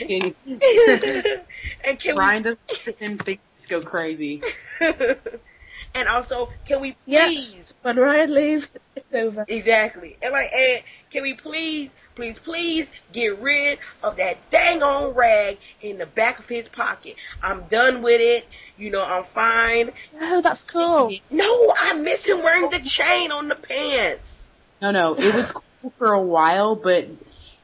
And 0.01 0.35
and 1.85 1.99
can 1.99 2.15
Brian 2.15 2.43
doesn't 2.43 2.97
him 2.99 3.17
things 3.19 3.39
go 3.69 3.81
crazy. 3.81 4.41
and 4.81 6.07
also, 6.07 6.49
can 6.65 6.81
we 6.81 6.91
please? 6.91 7.05
Yes. 7.05 7.73
When 7.81 7.97
Ryan 7.97 8.33
leaves, 8.33 8.77
it's 8.95 9.13
over. 9.13 9.45
Exactly. 9.47 10.17
And 10.21 10.33
like, 10.33 10.51
and 10.53 10.83
can 11.11 11.23
we 11.23 11.35
please, 11.35 11.89
please, 12.21 12.37
please 12.37 12.91
get 13.11 13.39
rid 13.39 13.79
of 14.03 14.17
that 14.17 14.37
dang 14.51 14.83
on 14.83 15.15
rag 15.15 15.57
in 15.81 15.97
the 15.97 16.05
back 16.05 16.37
of 16.37 16.47
his 16.47 16.67
pocket. 16.69 17.15
I'm 17.41 17.63
done 17.63 18.03
with 18.03 18.21
it. 18.21 18.45
You 18.77 18.91
know, 18.91 19.03
I'm 19.03 19.23
fine. 19.23 19.91
Oh, 20.19 20.41
that's 20.41 20.63
cool. 20.63 21.11
No, 21.31 21.73
I 21.79 21.93
miss 21.95 22.25
him 22.25 22.43
wearing 22.43 22.69
the 22.69 22.79
chain 22.79 23.31
on 23.31 23.47
the 23.47 23.55
pants. 23.55 24.43
No, 24.81 24.91
no, 24.91 25.15
it 25.15 25.33
was 25.33 25.51
cool 25.51 25.93
for 25.97 26.13
a 26.13 26.21
while, 26.21 26.75
but 26.75 27.07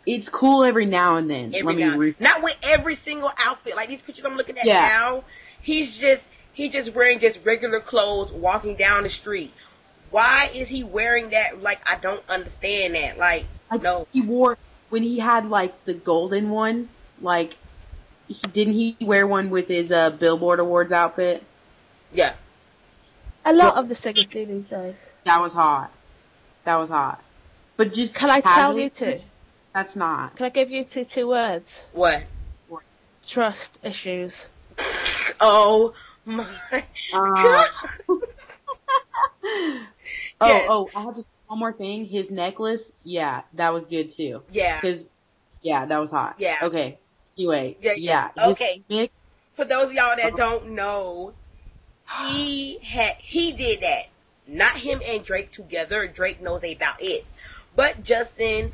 it's 0.07 0.27
cool 0.29 0.63
every 0.63 0.85
now 0.87 1.17
and 1.17 1.29
then. 1.29 1.53
Every 1.53 1.61
Let 1.63 1.75
me 1.75 1.83
now, 1.83 1.97
re- 1.97 2.15
not 2.19 2.41
with 2.41 2.57
every 2.63 2.95
single 2.95 3.31
outfit. 3.37 3.75
Like 3.75 3.89
these 3.89 4.01
pictures 4.01 4.25
I'm 4.25 4.37
looking 4.37 4.57
at 4.57 4.65
Yeah. 4.65 4.73
now, 4.73 5.23
he's 5.61 5.99
just 5.99 6.21
he's 6.53 6.73
just 6.73 6.93
wearing 6.95 7.19
just 7.19 7.43
regular 7.45 7.79
clothes, 7.79 8.31
walking 8.31 8.75
down 8.75 9.03
the 9.03 9.09
street. 9.09 9.53
Why 10.09 10.49
is 10.55 10.67
he 10.67 10.83
wearing 10.83 11.29
that? 11.31 11.61
Like 11.61 11.79
I 11.89 11.95
don't 11.97 12.23
understand 12.29 12.95
that. 12.95 13.17
Like 13.17 13.45
Like, 13.71 13.81
no, 13.81 14.07
He 14.13 14.21
wore 14.21 14.57
when 14.89 15.03
he 15.03 15.19
had 15.19 15.49
like 15.49 15.85
the 15.85 15.93
golden 15.93 16.49
one. 16.49 16.89
Like, 17.21 17.55
he, 18.27 18.35
didn't 18.47 18.73
he 18.73 18.95
wear 19.01 19.25
one 19.27 19.49
with 19.49 19.67
his 19.67 19.91
uh, 19.91 20.09
Billboard 20.11 20.59
Awards 20.59 20.91
outfit? 20.91 21.43
yeah. 22.13 22.33
A 23.45 23.53
lot 23.53 23.77
of 23.77 23.87
the 23.87 23.95
singers 23.95 24.27
do 24.27 24.45
these 24.45 24.67
days. 24.67 25.05
That 25.23 25.39
was 25.39 25.53
hot. 25.53 25.89
That 26.65 26.75
was 26.75 26.89
hot. 26.89 27.23
But 27.77 27.93
just 27.93 28.13
Can 28.13 28.29
I 28.29 28.41
tell 28.41 28.77
you 28.77 28.89
two? 28.89 29.21
That's 29.73 29.95
not. 29.95 30.35
Can 30.35 30.47
I 30.47 30.49
give 30.49 30.69
you 30.69 30.83
two 30.83 31.05
two 31.05 31.29
words? 31.29 31.85
What? 31.93 32.23
Trust 33.25 33.79
issues. 33.83 34.49
Oh 35.39 35.93
my 36.25 36.45
Uh, 37.13 37.19
god. 37.43 37.69
oh, 38.09 39.85
Yes. 40.41 40.67
oh, 40.69 40.89
I 40.95 41.03
have 41.03 41.15
just 41.15 41.27
one 41.47 41.59
more 41.59 41.73
thing. 41.73 42.05
His 42.05 42.29
necklace, 42.29 42.81
yeah, 43.03 43.41
that 43.53 43.73
was 43.73 43.85
good 43.85 44.15
too. 44.15 44.43
Yeah. 44.51 44.79
Cause, 44.81 44.99
yeah, 45.61 45.85
that 45.85 45.97
was 45.97 46.09
hot. 46.09 46.35
Yeah. 46.37 46.57
Okay. 46.63 46.97
Anyway, 47.37 47.77
Yeah, 47.81 47.93
yeah. 47.97 48.29
yeah. 48.35 48.47
Okay. 48.49 48.83
mix- 48.89 49.13
For 49.55 49.65
those 49.65 49.89
of 49.89 49.93
y'all 49.93 50.15
that 50.15 50.35
don't 50.35 50.71
know, 50.71 51.33
he 52.23 52.79
had 52.79 53.15
he 53.17 53.51
did 53.51 53.81
that. 53.81 54.07
Not 54.47 54.71
him 54.71 55.01
and 55.05 55.23
Drake 55.25 55.51
together. 55.51 56.07
Drake 56.07 56.41
knows 56.41 56.63
about 56.63 57.01
it. 57.01 57.25
But 57.75 58.01
Justin 58.03 58.71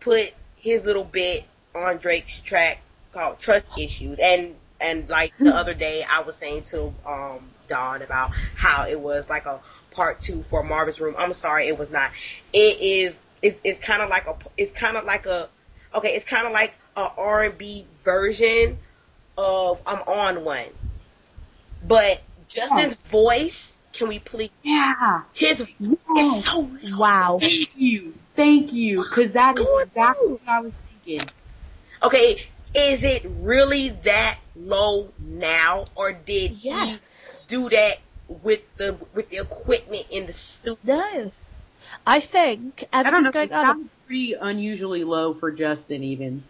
put 0.00 0.32
his 0.56 0.84
little 0.84 1.04
bit 1.04 1.44
on 1.74 1.98
Drake's 1.98 2.40
track 2.40 2.78
called 3.12 3.38
Trust 3.40 3.76
Issues 3.78 4.18
and 4.22 4.54
and 4.80 5.08
like 5.08 5.32
the 5.38 5.54
other 5.54 5.74
day 5.74 6.04
I 6.08 6.20
was 6.20 6.36
saying 6.36 6.64
to 6.64 6.94
um 7.04 7.40
Dawn 7.66 8.02
about 8.02 8.30
how 8.54 8.86
it 8.86 8.98
was 8.98 9.28
like 9.28 9.46
a 9.46 9.60
part 9.98 10.20
two 10.20 10.44
for 10.44 10.62
Marvin's 10.62 11.00
Room. 11.00 11.16
I'm 11.18 11.32
sorry, 11.32 11.66
it 11.66 11.76
was 11.76 11.90
not. 11.90 12.12
It 12.52 12.80
is 12.80 13.16
it's, 13.42 13.58
it's 13.64 13.80
kind 13.80 14.00
of 14.00 14.08
like 14.08 14.28
a 14.28 14.36
it's 14.56 14.70
kind 14.70 14.96
of 14.96 15.04
like 15.04 15.26
a 15.26 15.48
okay, 15.92 16.10
it's 16.10 16.24
kind 16.24 16.46
of 16.46 16.52
like 16.52 16.72
a 16.96 17.10
R&B 17.18 17.84
version 18.04 18.78
of 19.36 19.80
I'm 19.84 20.00
on 20.02 20.44
one. 20.44 20.66
But 21.84 22.22
Justin's 22.46 22.96
oh. 23.06 23.10
voice, 23.10 23.72
can 23.92 24.06
we 24.06 24.20
please 24.20 24.50
Yeah. 24.62 25.22
his 25.32 25.66
Yes. 25.78 26.44
so 26.44 26.70
Wow. 26.96 27.38
Thank 27.40 27.76
you. 27.76 28.14
Thank 28.36 28.72
you. 28.72 29.02
Cause 29.02 29.32
that 29.32 29.58
is 29.58 29.66
exactly 29.82 30.26
through. 30.26 30.40
what 30.44 30.48
I 30.48 30.60
was 30.60 30.72
thinking. 31.04 31.28
Okay, 32.04 32.46
is 32.72 33.02
it 33.02 33.26
really 33.40 33.90
that 34.04 34.38
low 34.54 35.08
now 35.18 35.86
or 35.96 36.12
did 36.12 36.52
he 36.52 36.98
do 37.48 37.68
that 37.70 37.98
with 38.28 38.60
the 38.76 38.96
with 39.14 39.30
the 39.30 39.38
equipment 39.38 40.06
in 40.10 40.26
the 40.26 40.32
studio? 40.32 40.76
No. 40.84 41.32
I 42.06 42.20
think 42.20 42.84
I 42.92 43.02
don't 43.02 43.12
know. 43.12 43.18
everything's 43.18 43.34
going 43.34 43.48
It 43.50 43.66
on. 43.66 43.90
pretty 44.06 44.34
unusually 44.34 45.04
low 45.04 45.34
for 45.34 45.50
Justin 45.50 46.02
even. 46.04 46.42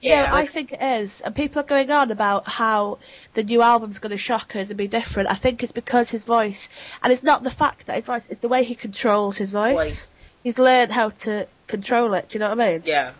Yeah, 0.00 0.34
I 0.34 0.46
think 0.46 0.72
it 0.72 0.82
is. 0.82 1.20
And 1.20 1.32
people 1.32 1.60
are 1.60 1.64
going 1.64 1.88
on 1.92 2.10
about 2.10 2.48
how 2.48 2.98
the 3.34 3.44
new 3.44 3.62
album's 3.62 4.00
going 4.00 4.10
to 4.10 4.16
shock 4.16 4.56
us 4.56 4.68
and 4.70 4.76
be 4.76 4.88
different. 4.88 5.30
I 5.30 5.34
think 5.34 5.62
it's 5.62 5.70
because 5.70 6.10
his 6.10 6.24
voice, 6.24 6.68
and 7.04 7.12
it's 7.12 7.22
not 7.22 7.44
the 7.44 7.50
fact 7.50 7.86
that 7.86 7.94
his 7.94 8.06
voice, 8.06 8.26
it's 8.28 8.40
the 8.40 8.48
way 8.48 8.64
he 8.64 8.74
controls 8.74 9.38
his 9.38 9.52
voice. 9.52 9.76
Voice. 9.76 10.16
He's 10.42 10.58
learned 10.58 10.90
how 10.90 11.10
to 11.10 11.46
control 11.68 12.14
it. 12.14 12.30
Do 12.30 12.34
you 12.34 12.40
know 12.40 12.48
what 12.48 12.60
I 12.60 12.72
mean? 12.72 12.82
Yeah. 12.84 13.12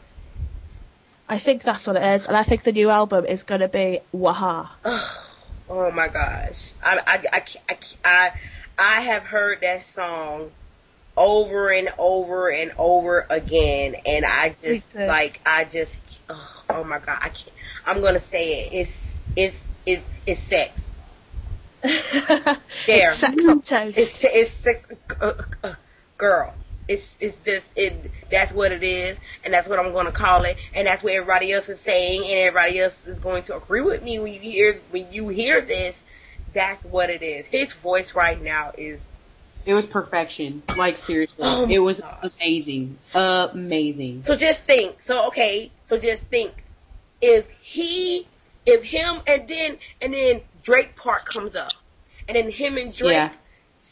I 1.29 1.39
think 1.39 1.63
that's 1.63 1.87
what 1.87 1.95
it 1.95 2.03
is, 2.03 2.27
and 2.27 2.37
I 2.37 2.43
think 2.43 2.65
the 2.65 2.73
new 2.73 2.91
album 2.91 3.27
is 3.27 3.45
going 3.45 3.61
to 3.61 3.69
be 3.69 4.01
waha. 4.11 4.69
Oh 5.75 5.91
my 5.91 6.09
gosh. 6.09 6.73
I, 6.85 6.99
I, 7.07 7.25
I, 7.33 7.45
I, 7.67 7.79
I, 8.05 8.33
I 8.79 9.01
have 9.01 9.23
heard 9.23 9.63
that 9.63 9.87
song 9.87 10.51
over 11.17 11.71
and 11.71 11.89
over 11.99 12.51
and 12.51 12.73
over 12.77 13.27
again, 13.31 13.95
and 14.05 14.27
I 14.27 14.51
just, 14.51 14.95
like, 14.95 15.41
I 15.47 15.65
just, 15.65 15.99
oh, 16.29 16.65
oh 16.69 16.85
my 16.85 16.99
god, 16.99 17.19
I 17.23 17.31
can't, 17.31 17.57
I'm 17.87 18.03
gonna 18.03 18.19
say 18.19 18.65
it. 18.65 18.75
It's, 18.75 19.15
it's, 19.35 19.65
it's, 19.87 20.05
it's 20.27 20.41
sex. 20.41 20.91
There. 22.87 23.11
It's 23.11 23.17
sex 23.17 23.49
on 23.49 23.63
toast. 23.63 23.97
It's, 23.97 24.25
it's, 24.25 24.51
sex- 24.51 24.95
uh, 25.23 25.33
uh, 25.65 25.75
girl. 26.19 26.53
It's, 26.89 27.17
it's 27.21 27.41
just, 27.45 27.67
it, 27.77 28.11
that's 28.31 28.53
what 28.53 28.73
it 28.73 28.83
is, 28.83 29.17
and 29.45 29.55
that's 29.55 29.69
what 29.69 29.79
I'm 29.79 29.93
gonna 29.93 30.13
call 30.13 30.45
it, 30.45 30.57
and 30.75 30.87
that's 30.87 31.03
what 31.03 31.13
everybody 31.13 31.53
else 31.53 31.69
is 31.69 31.81
saying, 31.81 32.23
and 32.23 32.49
everybody 32.49 32.81
else 32.81 33.01
is 33.07 33.21
going 33.21 33.45
to 33.45 33.57
agree 33.57 33.83
with 33.83 34.03
me 34.03 34.19
when 34.19 34.33
you 34.33 34.41
hear, 34.41 34.81
when 34.91 35.13
you 35.13 35.29
hear 35.29 35.61
this, 35.61 36.01
that's 36.53 36.85
what 36.85 37.09
it 37.09 37.23
is. 37.23 37.47
His 37.47 37.73
voice 37.73 38.15
right 38.15 38.41
now 38.43 38.73
is 38.77 39.01
It 39.65 39.75
was 39.75 39.87
perfection. 39.87 40.63
Like 40.77 40.99
seriously. 40.99 41.37
Oh 41.41 41.67
it 41.69 41.79
was 41.79 42.01
gosh. 42.01 42.31
amazing. 42.41 42.99
Amazing. 43.15 44.23
So 44.23 44.37
just 44.37 44.65
think. 44.65 45.03
So 45.03 45.29
okay. 45.29 45.71
So 45.87 45.99
just 45.99 46.25
think. 46.25 46.53
If 47.21 47.49
he, 47.61 48.27
if 48.67 48.85
him, 48.85 49.21
and 49.27 49.47
then 49.49 49.79
and 50.01 50.13
then 50.13 50.41
Drake 50.63 50.97
part 50.97 51.25
comes 51.25 51.55
up, 51.57 51.73
and 52.29 52.37
then 52.37 52.51
him 52.51 52.77
and 52.77 52.93
Drake 52.95 53.13
Yeah. 53.13 53.31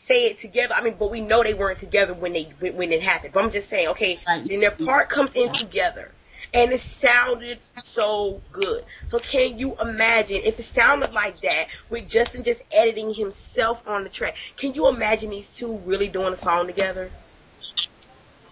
Say 0.00 0.26
it 0.26 0.38
together. 0.38 0.74
I 0.74 0.82
mean, 0.82 0.96
but 0.98 1.10
we 1.10 1.20
know 1.20 1.42
they 1.42 1.54
weren't 1.54 1.78
together 1.78 2.14
when 2.14 2.32
they 2.32 2.52
when, 2.58 2.76
when 2.76 2.92
it 2.92 3.02
happened. 3.02 3.32
But 3.32 3.44
I'm 3.44 3.50
just 3.50 3.68
saying, 3.68 3.88
okay. 3.88 4.18
Then 4.26 4.60
their 4.60 4.70
part 4.70 5.08
comes 5.08 5.32
in 5.34 5.52
together, 5.52 6.10
and 6.52 6.72
it 6.72 6.80
sounded 6.80 7.58
so 7.84 8.40
good. 8.52 8.84
So 9.08 9.18
can 9.18 9.58
you 9.58 9.76
imagine 9.80 10.40
if 10.44 10.58
it 10.58 10.64
sounded 10.64 11.12
like 11.12 11.40
that 11.42 11.66
with 11.88 12.08
Justin 12.08 12.42
just 12.42 12.62
editing 12.72 13.14
himself 13.14 13.86
on 13.86 14.04
the 14.04 14.10
track? 14.10 14.36
Can 14.56 14.74
you 14.74 14.88
imagine 14.88 15.30
these 15.30 15.48
two 15.48 15.76
really 15.78 16.08
doing 16.08 16.32
a 16.32 16.36
song 16.36 16.66
together? 16.66 17.10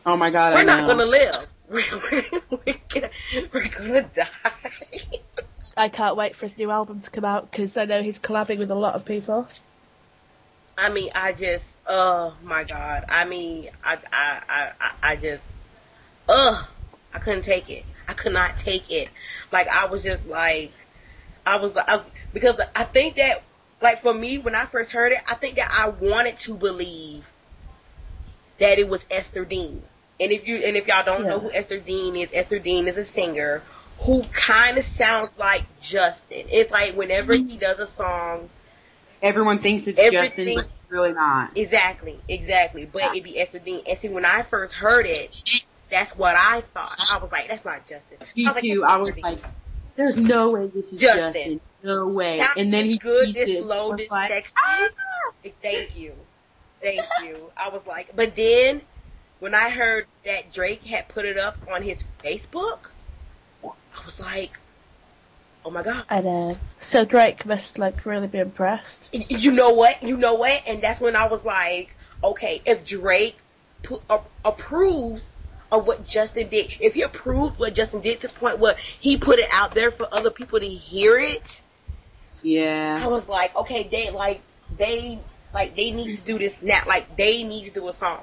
Oh 0.06 0.16
my 0.16 0.30
god, 0.30 0.54
We're 0.54 0.60
I 0.60 0.64
not 0.64 0.80
know. 0.82 0.86
gonna 0.88 1.06
live. 1.06 1.46
We're, 1.68 1.82
we're, 2.64 2.80
gonna, 2.88 3.10
we're 3.52 3.68
gonna 3.68 4.02
die. 4.02 4.26
I 5.76 5.90
can't 5.90 6.16
wait 6.16 6.34
for 6.34 6.46
his 6.46 6.56
new 6.56 6.70
album 6.70 7.00
to 7.00 7.10
come 7.10 7.26
out 7.26 7.50
because 7.50 7.76
I 7.76 7.84
know 7.84 8.02
he's 8.02 8.18
collabing 8.18 8.56
with 8.56 8.70
a 8.70 8.74
lot 8.74 8.94
of 8.94 9.04
people. 9.04 9.46
I 10.78 10.90
mean, 10.90 11.10
I 11.14 11.32
just, 11.32 11.64
oh 11.86 12.34
my 12.42 12.62
god. 12.62 13.04
I 13.08 13.24
mean, 13.24 13.70
I, 13.84 13.98
I, 14.12 14.72
I, 14.80 14.92
I- 15.02 15.16
just, 15.16 15.42
ugh, 16.28 16.66
I 17.12 17.18
couldn't 17.18 17.42
take 17.42 17.68
it. 17.68 17.84
I 18.06 18.14
could 18.14 18.32
not 18.32 18.58
take 18.58 18.90
it. 18.90 19.08
Like, 19.52 19.68
I 19.68 19.86
was 19.86 20.02
just 20.02 20.28
like, 20.28 20.72
I 21.44 21.56
was 21.56 21.74
like, 21.74 21.90
I, 21.90 22.00
because 22.32 22.60
I 22.74 22.84
think 22.84 23.16
that, 23.16 23.42
like, 23.82 24.02
for 24.02 24.14
me, 24.14 24.38
when 24.38 24.54
I 24.54 24.66
first 24.66 24.92
heard 24.92 25.12
it, 25.12 25.18
I 25.28 25.34
think 25.34 25.56
that 25.56 25.68
I 25.70 25.88
wanted 25.88 26.38
to 26.40 26.54
believe 26.54 27.24
that 28.58 28.78
it 28.78 28.88
was 28.88 29.04
Esther 29.10 29.44
Dean. 29.44 29.82
And 30.20 30.32
if 30.32 30.46
you, 30.46 30.56
and 30.58 30.76
if 30.76 30.86
y'all 30.86 31.04
don't 31.04 31.26
know 31.26 31.38
who 31.38 31.50
Esther 31.52 31.78
Dean 31.78 32.16
is, 32.16 32.30
Esther 32.32 32.58
Dean 32.58 32.88
is 32.88 32.96
a 32.96 33.04
singer 33.04 33.62
who 34.00 34.22
kind 34.32 34.78
of 34.78 34.84
sounds 34.84 35.32
like 35.38 35.64
Justin. 35.80 36.46
It's 36.50 36.70
like 36.70 36.96
whenever 36.96 37.34
mm-hmm. 37.34 37.48
he 37.48 37.56
does 37.56 37.78
a 37.78 37.86
song, 37.86 38.48
Everyone 39.22 39.60
thinks 39.60 39.86
it's 39.86 39.98
Everything- 39.98 40.28
Justin, 40.28 40.54
but 40.54 40.64
it's 40.66 40.90
really 40.90 41.12
not. 41.12 41.56
Exactly, 41.56 42.18
exactly. 42.28 42.84
But 42.86 43.02
it'd 43.12 43.24
be 43.24 43.40
Esther 43.40 43.58
Dean. 43.58 43.82
And 43.88 43.98
see, 43.98 44.08
when 44.08 44.24
I 44.24 44.42
first 44.42 44.74
heard 44.74 45.06
it, 45.06 45.30
that's 45.90 46.16
what 46.16 46.36
I 46.36 46.60
thought. 46.60 46.96
I 46.98 47.18
was 47.18 47.30
like, 47.32 47.48
that's 47.48 47.64
not 47.64 47.86
Justin. 47.86 48.18
Me 48.36 48.46
I 48.46 48.52
was 48.52 48.62
too. 48.62 48.80
that's 48.80 48.92
I 48.92 48.96
was 48.98 49.18
like, 49.18 49.38
there's 49.96 50.16
no 50.16 50.50
way 50.50 50.66
this 50.68 50.86
is 50.86 51.00
Justin. 51.00 51.32
Justin. 51.32 51.60
No 51.82 52.06
way. 52.08 52.40
And 52.56 52.72
then 52.72 52.84
this 52.84 52.92
he 52.92 52.98
good, 52.98 53.34
this 53.34 53.50
it. 53.50 53.64
low, 53.64 53.96
this 53.96 54.10
like, 54.10 54.30
sexy. 54.30 54.54
"Ah!" 54.58 54.88
Thank 55.62 55.96
you, 55.96 56.12
thank 56.80 57.00
you. 57.22 57.50
I 57.56 57.68
was 57.68 57.86
like, 57.86 58.12
but 58.14 58.34
then 58.36 58.82
when 59.38 59.54
I 59.54 59.70
heard 59.70 60.06
that 60.24 60.52
Drake 60.52 60.84
had 60.84 61.08
put 61.08 61.24
it 61.24 61.38
up 61.38 61.56
on 61.70 61.82
his 61.82 62.02
Facebook, 62.22 62.90
I 63.64 64.04
was 64.04 64.18
like, 64.20 64.58
oh 65.64 65.70
my 65.70 65.82
god. 65.82 66.04
I 66.08 66.20
know. 66.20 66.58
so 66.80 67.04
Drake 67.04 67.44
must 67.46 67.78
like 67.78 68.04
really 68.06 68.26
be 68.26 68.38
impressed. 68.38 69.08
you 69.12 69.52
know 69.52 69.70
what? 69.70 70.02
You 70.02 70.16
know 70.16 70.34
what? 70.34 70.62
And 70.66 70.82
that's 70.82 71.00
when 71.00 71.16
I 71.16 71.28
was 71.28 71.44
like, 71.44 71.94
okay, 72.22 72.62
if 72.64 72.84
Drake 72.84 73.36
pu- 73.82 74.02
a- 74.08 74.20
approves 74.44 75.26
of 75.70 75.86
what 75.86 76.06
Justin 76.06 76.48
did, 76.48 76.72
if 76.80 76.94
he 76.94 77.02
approved 77.02 77.58
what 77.58 77.74
Justin 77.74 78.00
did 78.00 78.20
to 78.20 78.28
the 78.28 78.34
point 78.34 78.58
where 78.58 78.76
he 79.00 79.16
put 79.16 79.38
it 79.38 79.48
out 79.52 79.74
there 79.74 79.90
for 79.90 80.08
other 80.12 80.30
people 80.30 80.58
to 80.58 80.68
hear 80.68 81.18
it, 81.18 81.62
yeah. 82.42 82.96
I 83.00 83.08
was 83.08 83.28
like, 83.28 83.54
okay, 83.56 83.88
they 83.90 84.10
like 84.10 84.40
they 84.76 85.18
like 85.52 85.76
they 85.76 85.90
need 85.90 86.14
to 86.14 86.22
do 86.22 86.38
this 86.38 86.60
now. 86.62 86.82
Like 86.86 87.16
they 87.16 87.42
need 87.42 87.64
to 87.66 87.70
do 87.70 87.88
a 87.88 87.92
song. 87.92 88.22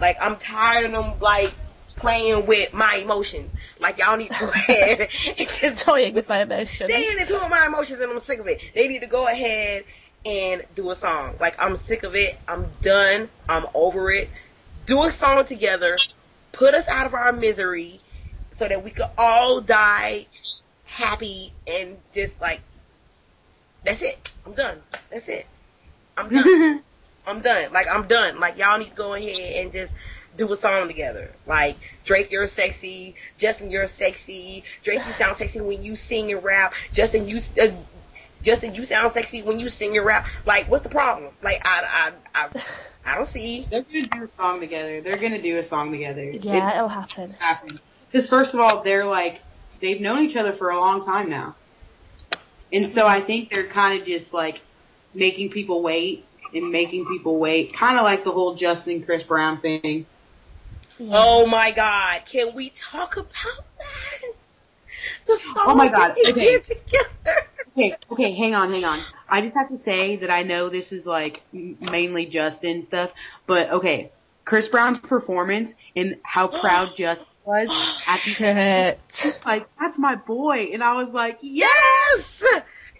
Like 0.00 0.16
I'm 0.20 0.36
tired 0.36 0.86
of 0.86 0.92
them 0.92 1.14
like 1.20 1.52
playing 1.98 2.46
with 2.46 2.72
my 2.72 2.96
emotions. 2.96 3.50
Like 3.80 3.98
y'all 3.98 4.16
need 4.16 4.30
to 4.32 4.40
go 4.40 4.48
ahead 4.54 5.08
and 5.26 5.48
just 5.48 5.84
Toying 5.84 6.14
with 6.14 6.28
my 6.28 6.42
emotions. 6.42 6.88
they 6.90 7.00
need 7.00 7.28
to 7.28 7.34
with 7.34 7.50
my 7.50 7.66
emotions 7.66 8.00
and 8.00 8.10
I'm 8.10 8.20
sick 8.20 8.40
of 8.40 8.46
it. 8.48 8.60
They 8.74 8.88
need 8.88 9.00
to 9.00 9.06
go 9.06 9.26
ahead 9.26 9.84
and 10.24 10.64
do 10.74 10.90
a 10.90 10.96
song. 10.96 11.34
Like 11.40 11.60
I'm 11.60 11.76
sick 11.76 12.02
of 12.02 12.14
it. 12.14 12.38
I'm 12.46 12.66
done. 12.82 13.28
I'm 13.48 13.66
over 13.74 14.10
it. 14.10 14.30
Do 14.86 15.04
a 15.04 15.12
song 15.12 15.46
together. 15.46 15.96
Put 16.52 16.74
us 16.74 16.88
out 16.88 17.06
of 17.06 17.14
our 17.14 17.32
misery 17.32 18.00
so 18.54 18.66
that 18.66 18.82
we 18.82 18.90
could 18.90 19.06
all 19.16 19.60
die 19.60 20.26
happy 20.84 21.52
and 21.66 21.98
just 22.12 22.40
like 22.40 22.60
that's 23.84 24.02
it. 24.02 24.32
I'm 24.44 24.54
done. 24.54 24.78
That's 25.10 25.28
it. 25.28 25.46
I'm 26.16 26.28
done. 26.28 26.82
I'm 27.26 27.40
done. 27.42 27.72
Like 27.72 27.86
I'm 27.88 28.08
done. 28.08 28.40
Like 28.40 28.58
y'all 28.58 28.78
need 28.78 28.90
to 28.90 28.96
go 28.96 29.14
ahead 29.14 29.62
and 29.64 29.72
just 29.72 29.94
do 30.38 30.50
a 30.52 30.56
song 30.56 30.86
together. 30.86 31.32
Like 31.46 31.76
Drake, 32.04 32.30
you're 32.30 32.46
sexy. 32.46 33.16
Justin, 33.36 33.70
you're 33.70 33.86
sexy. 33.86 34.64
Drake, 34.82 35.04
you 35.04 35.12
sound 35.12 35.36
sexy 35.36 35.60
when 35.60 35.82
you 35.82 35.96
sing 35.96 36.32
and 36.32 36.42
rap. 36.42 36.72
Justin, 36.92 37.28
you 37.28 37.40
uh, 37.60 37.68
Justin, 38.42 38.74
you 38.74 38.84
sound 38.84 39.12
sexy 39.12 39.42
when 39.42 39.58
you 39.58 39.68
sing 39.68 39.96
and 39.96 40.06
rap. 40.06 40.26
Like, 40.46 40.70
what's 40.70 40.84
the 40.84 40.88
problem? 40.88 41.32
Like, 41.42 41.60
I 41.64 42.12
I 42.34 42.44
I, 42.44 42.62
I 43.04 43.14
don't 43.16 43.26
see. 43.26 43.66
They're 43.70 43.82
gonna 43.82 44.06
do 44.06 44.24
a 44.24 44.28
song 44.36 44.60
together. 44.60 45.00
They're 45.02 45.18
gonna 45.18 45.42
do 45.42 45.58
a 45.58 45.68
song 45.68 45.90
together. 45.90 46.24
Yeah, 46.24 46.76
it'll 46.76 46.88
happen. 46.88 47.32
happen. 47.32 47.80
Because 48.10 48.28
first 48.28 48.54
of 48.54 48.60
all, 48.60 48.82
they're 48.82 49.04
like 49.04 49.40
they've 49.82 50.00
known 50.00 50.24
each 50.24 50.36
other 50.36 50.54
for 50.54 50.70
a 50.70 50.78
long 50.78 51.04
time 51.04 51.28
now, 51.28 51.56
and 52.72 52.94
so 52.94 53.06
I 53.06 53.20
think 53.20 53.50
they're 53.50 53.68
kind 53.68 54.00
of 54.00 54.06
just 54.06 54.32
like 54.32 54.60
making 55.14 55.50
people 55.50 55.82
wait 55.82 56.24
and 56.54 56.70
making 56.70 57.06
people 57.06 57.38
wait, 57.38 57.76
kind 57.76 57.98
of 57.98 58.04
like 58.04 58.24
the 58.24 58.30
whole 58.30 58.54
Justin 58.54 59.02
Chris 59.02 59.22
Brown 59.24 59.60
thing. 59.60 60.06
Yeah. 60.98 61.12
Oh 61.14 61.46
my 61.46 61.70
God! 61.70 62.22
Can 62.26 62.54
we 62.54 62.70
talk 62.70 63.16
about 63.16 63.64
that? 63.78 64.32
The 65.26 65.36
song 65.36 65.54
Oh 65.58 65.74
my 65.74 65.88
God, 65.88 66.14
they 66.16 66.30
okay. 66.32 66.40
did 66.40 66.64
together. 66.64 67.46
Okay, 67.76 67.96
okay, 68.10 68.34
hang 68.34 68.54
on, 68.54 68.72
hang 68.72 68.84
on. 68.84 69.00
I 69.28 69.40
just 69.40 69.54
have 69.56 69.68
to 69.68 69.78
say 69.84 70.16
that 70.16 70.32
I 70.32 70.42
know 70.42 70.68
this 70.68 70.90
is 70.90 71.06
like 71.06 71.42
mainly 71.52 72.26
Justin 72.26 72.84
stuff, 72.84 73.10
but 73.46 73.70
okay, 73.70 74.10
Chris 74.44 74.66
Brown's 74.68 74.98
performance 74.98 75.70
and 75.94 76.16
how 76.24 76.48
proud 76.60 76.96
Justin 76.96 77.26
was 77.44 77.68
oh, 77.70 77.98
at 78.08 78.20
the 78.24 78.30
Shit. 78.30 79.40
like 79.46 79.68
that's 79.78 79.98
my 79.98 80.16
boy, 80.16 80.70
and 80.72 80.82
I 80.82 81.02
was 81.02 81.12
like, 81.12 81.38
Yes, 81.42 82.42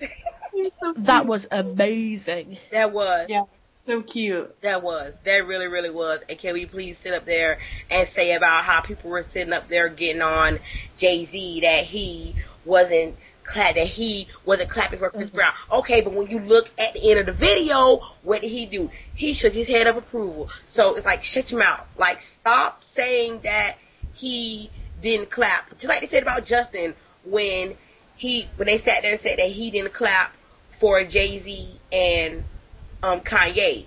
so 0.81 0.93
That 0.99 1.27
was 1.27 1.49
amazing. 1.51 2.59
that 2.71 2.93
was. 2.93 3.27
Yeah. 3.29 3.45
So 3.89 4.03
cute. 4.03 4.61
That 4.61 4.83
was. 4.83 5.15
That 5.25 5.47
really, 5.47 5.67
really 5.67 5.91
was. 5.91 6.21
And 6.29 6.39
can 6.39 6.53
we 6.53 6.67
please 6.67 6.99
sit 6.99 7.15
up 7.15 7.25
there 7.25 7.59
and 7.91 8.07
say 8.07 8.35
about 8.35 8.65
how 8.65 8.81
people 8.81 9.11
were 9.11 9.23
sitting 9.23 9.53
up 9.53 9.69
there 9.69 9.89
getting 9.89 10.23
on 10.23 10.61
Jay 10.97 11.25
Z 11.25 11.61
that 11.63 11.85
he 11.85 12.37
wasn't 12.65 13.17
clap 13.45 13.77
that 13.77 13.87
he 13.87 14.29
wasn't 14.45 14.69
clapping 14.69 14.99
for 14.99 15.09
Chris 15.09 15.29
mm-hmm. 15.29 15.37
Brown. 15.37 15.53
Okay, 15.73 16.03
but 16.03 16.13
when 16.13 16.29
you 16.29 16.39
look 16.39 16.71
at 16.79 16.93
the 16.93 17.11
end 17.11 17.19
of 17.19 17.27
the 17.27 17.33
video, 17.33 18.03
what 18.23 18.43
did 18.43 18.51
he 18.51 18.67
do? 18.67 18.91
He 19.15 19.33
shook 19.33 19.55
his 19.55 19.69
head 19.69 19.87
of 19.87 19.97
approval. 19.97 20.51
So 20.67 20.95
it's 20.95 21.07
like 21.07 21.25
shut 21.25 21.51
your 21.51 21.61
mouth. 21.61 21.87
Like 21.97 22.21
stop 22.21 22.85
saying 22.85 23.41
that 23.45 23.77
he 24.13 24.71
didn't 25.01 25.31
clap. 25.31 25.71
Just 25.71 25.89
like 25.89 26.03
they 26.03 26.09
said 26.09 26.23
about 26.23 26.45
Justin 26.45 26.95
when 27.25 27.75
he 28.17 28.49
when 28.57 28.67
they 28.67 28.77
sat 28.77 29.01
there 29.01 29.13
and 29.13 29.21
said 29.21 29.39
that 29.39 29.49
he 29.49 29.71
didn't 29.71 29.95
clap 29.95 30.35
for 30.79 31.03
Jay 31.05 31.39
Z 31.39 31.81
and 31.91 32.45
um 33.03 33.21
Kanye. 33.21 33.85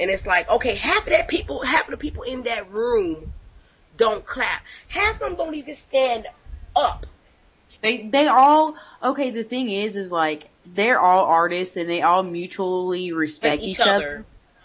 And 0.00 0.10
it's 0.10 0.26
like, 0.26 0.50
okay, 0.50 0.74
half 0.74 1.06
of 1.06 1.12
that 1.12 1.28
people 1.28 1.64
half 1.64 1.84
of 1.84 1.90
the 1.92 1.96
people 1.96 2.22
in 2.22 2.42
that 2.44 2.70
room 2.72 3.32
don't 3.96 4.24
clap. 4.24 4.62
Half 4.88 5.14
of 5.14 5.20
them 5.20 5.36
don't 5.36 5.54
even 5.54 5.74
stand 5.74 6.26
up. 6.74 7.06
They 7.82 8.08
they 8.10 8.26
all 8.26 8.74
okay. 9.02 9.30
The 9.30 9.44
thing 9.44 9.70
is, 9.70 9.96
is 9.96 10.10
like 10.10 10.48
they're 10.74 11.00
all 11.00 11.24
artists 11.24 11.76
and 11.76 11.88
they 11.88 12.02
all 12.02 12.22
mutually 12.22 13.12
respect 13.12 13.60
Like 13.60 13.62
each 13.62 13.74
each 13.74 13.80
other. 13.80 13.92
other. 13.92 14.24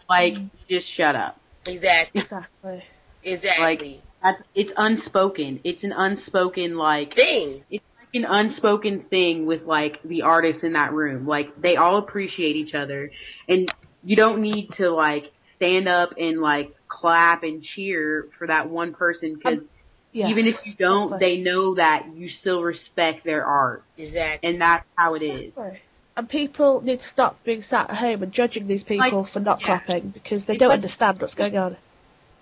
Like, 0.10 0.38
just 0.70 0.90
shut 0.96 1.16
up. 1.16 1.38
Exactly. 1.66 2.22
Exactly. 2.22 2.84
Exactly. 3.24 3.62
Like, 3.62 4.02
That's 4.24 4.42
it's 4.56 4.72
unspoken. 4.78 5.60
It's 5.64 5.84
an 5.84 5.92
unspoken 5.92 6.78
like 6.78 7.16
Thing. 7.16 7.64
it's 7.70 7.84
like 8.00 8.24
an 8.24 8.26
unspoken 8.26 9.02
thing 9.10 9.46
with 9.46 9.64
like 9.64 10.02
the 10.04 10.22
artists 10.22 10.64
in 10.64 10.74
that 10.74 10.94
room. 10.94 11.28
Like 11.28 11.60
they 11.62 11.76
all 11.76 11.98
appreciate 11.98 12.56
each 12.56 12.74
other, 12.74 13.12
and 13.50 13.72
you 14.08 14.16
don't 14.16 14.40
need 14.40 14.72
to 14.78 14.90
like 14.90 15.32
stand 15.56 15.88
up 15.88 16.14
and 16.18 16.40
like 16.40 16.74
clap 16.88 17.44
and 17.44 17.62
cheer 17.62 18.28
for 18.38 18.48
that 18.48 18.70
one 18.70 18.94
person 18.94 19.32
um, 19.32 19.36
because 19.38 19.68
Yes. 20.14 20.30
even 20.32 20.48
if 20.48 20.66
you 20.66 20.74
don't, 20.74 21.04
exactly. 21.14 21.36
they 21.36 21.42
know 21.44 21.76
that 21.76 22.08
you 22.16 22.30
still 22.30 22.64
respect 22.64 23.24
their 23.24 23.46
art, 23.46 23.84
Exactly. 23.98 24.50
and 24.50 24.62
that's 24.62 24.84
how 24.98 25.14
it 25.14 25.22
is. 25.22 25.50
Exactly. 25.50 25.80
And 26.16 26.28
people 26.30 26.82
need 26.82 27.02
to 27.02 27.08
stop 27.08 27.44
being 27.44 27.62
sat 27.62 27.90
at 27.92 27.98
home 27.98 28.24
and 28.24 28.32
judging 28.32 28.66
these 28.66 28.84
people 28.84 29.20
Like, 29.20 29.28
for 29.28 29.42
not 29.42 29.60
yeah. 29.60 29.66
clapping 29.80 30.10
because 30.10 30.46
they 30.48 30.54
It's 30.54 30.60
don't 30.62 30.70
like- 30.70 30.78
understand 30.78 31.22
what's 31.22 31.36
going 31.36 31.56
on. 31.58 31.76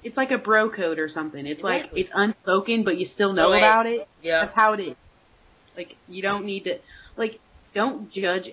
It's 0.03 0.15
like 0.15 0.31
a 0.31 0.37
bro 0.37 0.69
code 0.69 0.99
or 0.99 1.09
something. 1.09 1.45
It's 1.47 1.63
like 1.63 1.89
it's 1.95 2.11
unspoken, 2.13 2.83
but 2.83 2.97
you 2.97 3.07
still 3.07 3.33
know 3.33 3.49
Right. 3.51 3.57
about 3.57 3.87
it. 3.87 4.07
Yeah. 4.21 4.41
That's 4.45 4.55
how 4.55 4.73
it 4.73 4.79
is. 4.81 4.95
Like 5.75 5.95
you 6.07 6.21
don't 6.21 6.45
need 6.45 6.65
to, 6.65 6.77
like, 7.17 7.39
don't 7.73 8.09
judge. 8.11 8.51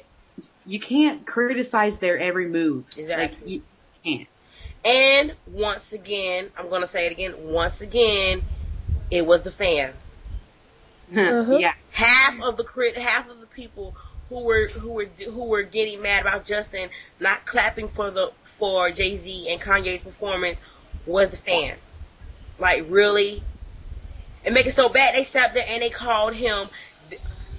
You 0.65 0.81
can't 0.81 1.27
criticize 1.27 1.99
their 1.99 2.19
every 2.19 2.49
move. 2.49 2.85
Like 2.97 2.99
Exactly. 2.99 3.53
you 3.53 3.63
can't. 4.05 4.29
And 4.85 5.35
once 5.47 5.93
again, 5.93 6.51
I'm 6.57 6.69
gonna 6.69 6.87
say 6.87 7.07
it 7.07 7.13
again. 7.13 7.35
Once 7.45 7.81
again, 7.81 8.43
it 9.11 9.27
was 9.27 9.43
the 9.43 9.53
fans. 9.53 9.97
Uh-huh. 11.13 11.59
Yeah. 11.59 11.75
Half 11.91 12.41
of 12.41 12.57
the 12.57 12.65
crit, 12.65 12.97
half 12.97 13.29
of 13.29 13.39
the 13.39 13.47
people 13.47 13.95
who 14.31 14.45
were 14.45 14.69
who 14.69 14.93
were 14.93 15.05
who 15.05 15.45
were 15.45 15.63
getting 15.63 16.01
mad 16.01 16.23
about 16.23 16.47
Justin 16.47 16.89
not 17.21 17.45
clapping 17.45 17.89
for 17.89 18.11
the 18.11 18.33
for 18.59 18.91
Jay 18.91 19.19
Z 19.19 19.49
and 19.51 19.61
Kanye's 19.61 20.03
performance 20.03 20.59
was 21.05 21.29
the 21.29 21.37
fans. 21.37 21.81
Like 22.59 22.87
really, 22.89 23.43
and 24.45 24.55
make 24.55 24.65
it 24.67 24.73
so 24.73 24.89
bad 24.89 25.15
they 25.15 25.25
sat 25.25 25.53
there 25.53 25.67
and 25.69 25.83
they 25.83 25.91
called 25.91 26.33
him 26.33 26.69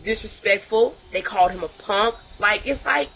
disrespectful. 0.04 0.96
They 1.12 1.22
called 1.22 1.52
him 1.52 1.64
a 1.64 1.68
punk. 1.68 2.16
Like 2.44 2.68
it's 2.68 2.86
like 2.86 3.08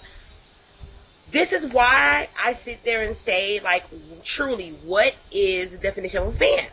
this 1.34 1.52
is 1.52 1.68
why 1.68 2.30
I 2.42 2.54
sit 2.54 2.86
there 2.86 3.04
and 3.04 3.16
say 3.16 3.60
like 3.60 3.84
truly, 4.24 4.70
what 4.86 5.14
is 5.34 5.72
the 5.72 5.78
definition 5.78 6.24
of 6.24 6.30
a 6.30 6.32
fan? 6.32 6.66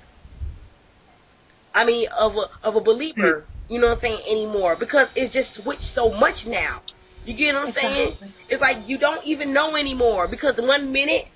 I 1.75 1.85
mean, 1.85 2.07
of 2.17 2.37
a 2.37 2.49
of 2.63 2.77
a 2.77 2.81
belieber. 2.81 3.43
Hmm. 3.43 3.51
You 3.73 3.81
know 3.81 3.89
what 3.89 3.95
I'm 3.95 3.99
saying 3.99 4.21
anymore 4.29 4.77
because 4.77 5.09
it's 5.17 5.33
just 5.33 5.57
switched 5.57 5.83
so 5.83 6.13
much 6.13 6.47
now. 6.47 6.83
You 7.27 7.35
get 7.35 7.57
what 7.57 7.67
I'm 7.67 7.73
saying? 7.73 8.17
It's 8.49 8.61
like 8.61 8.89
you 8.89 8.99
don't 8.99 9.27
even 9.27 9.53
know 9.53 9.75
anymore 9.75 10.29
because 10.29 10.61
one 10.61 10.93
minute 10.93 11.27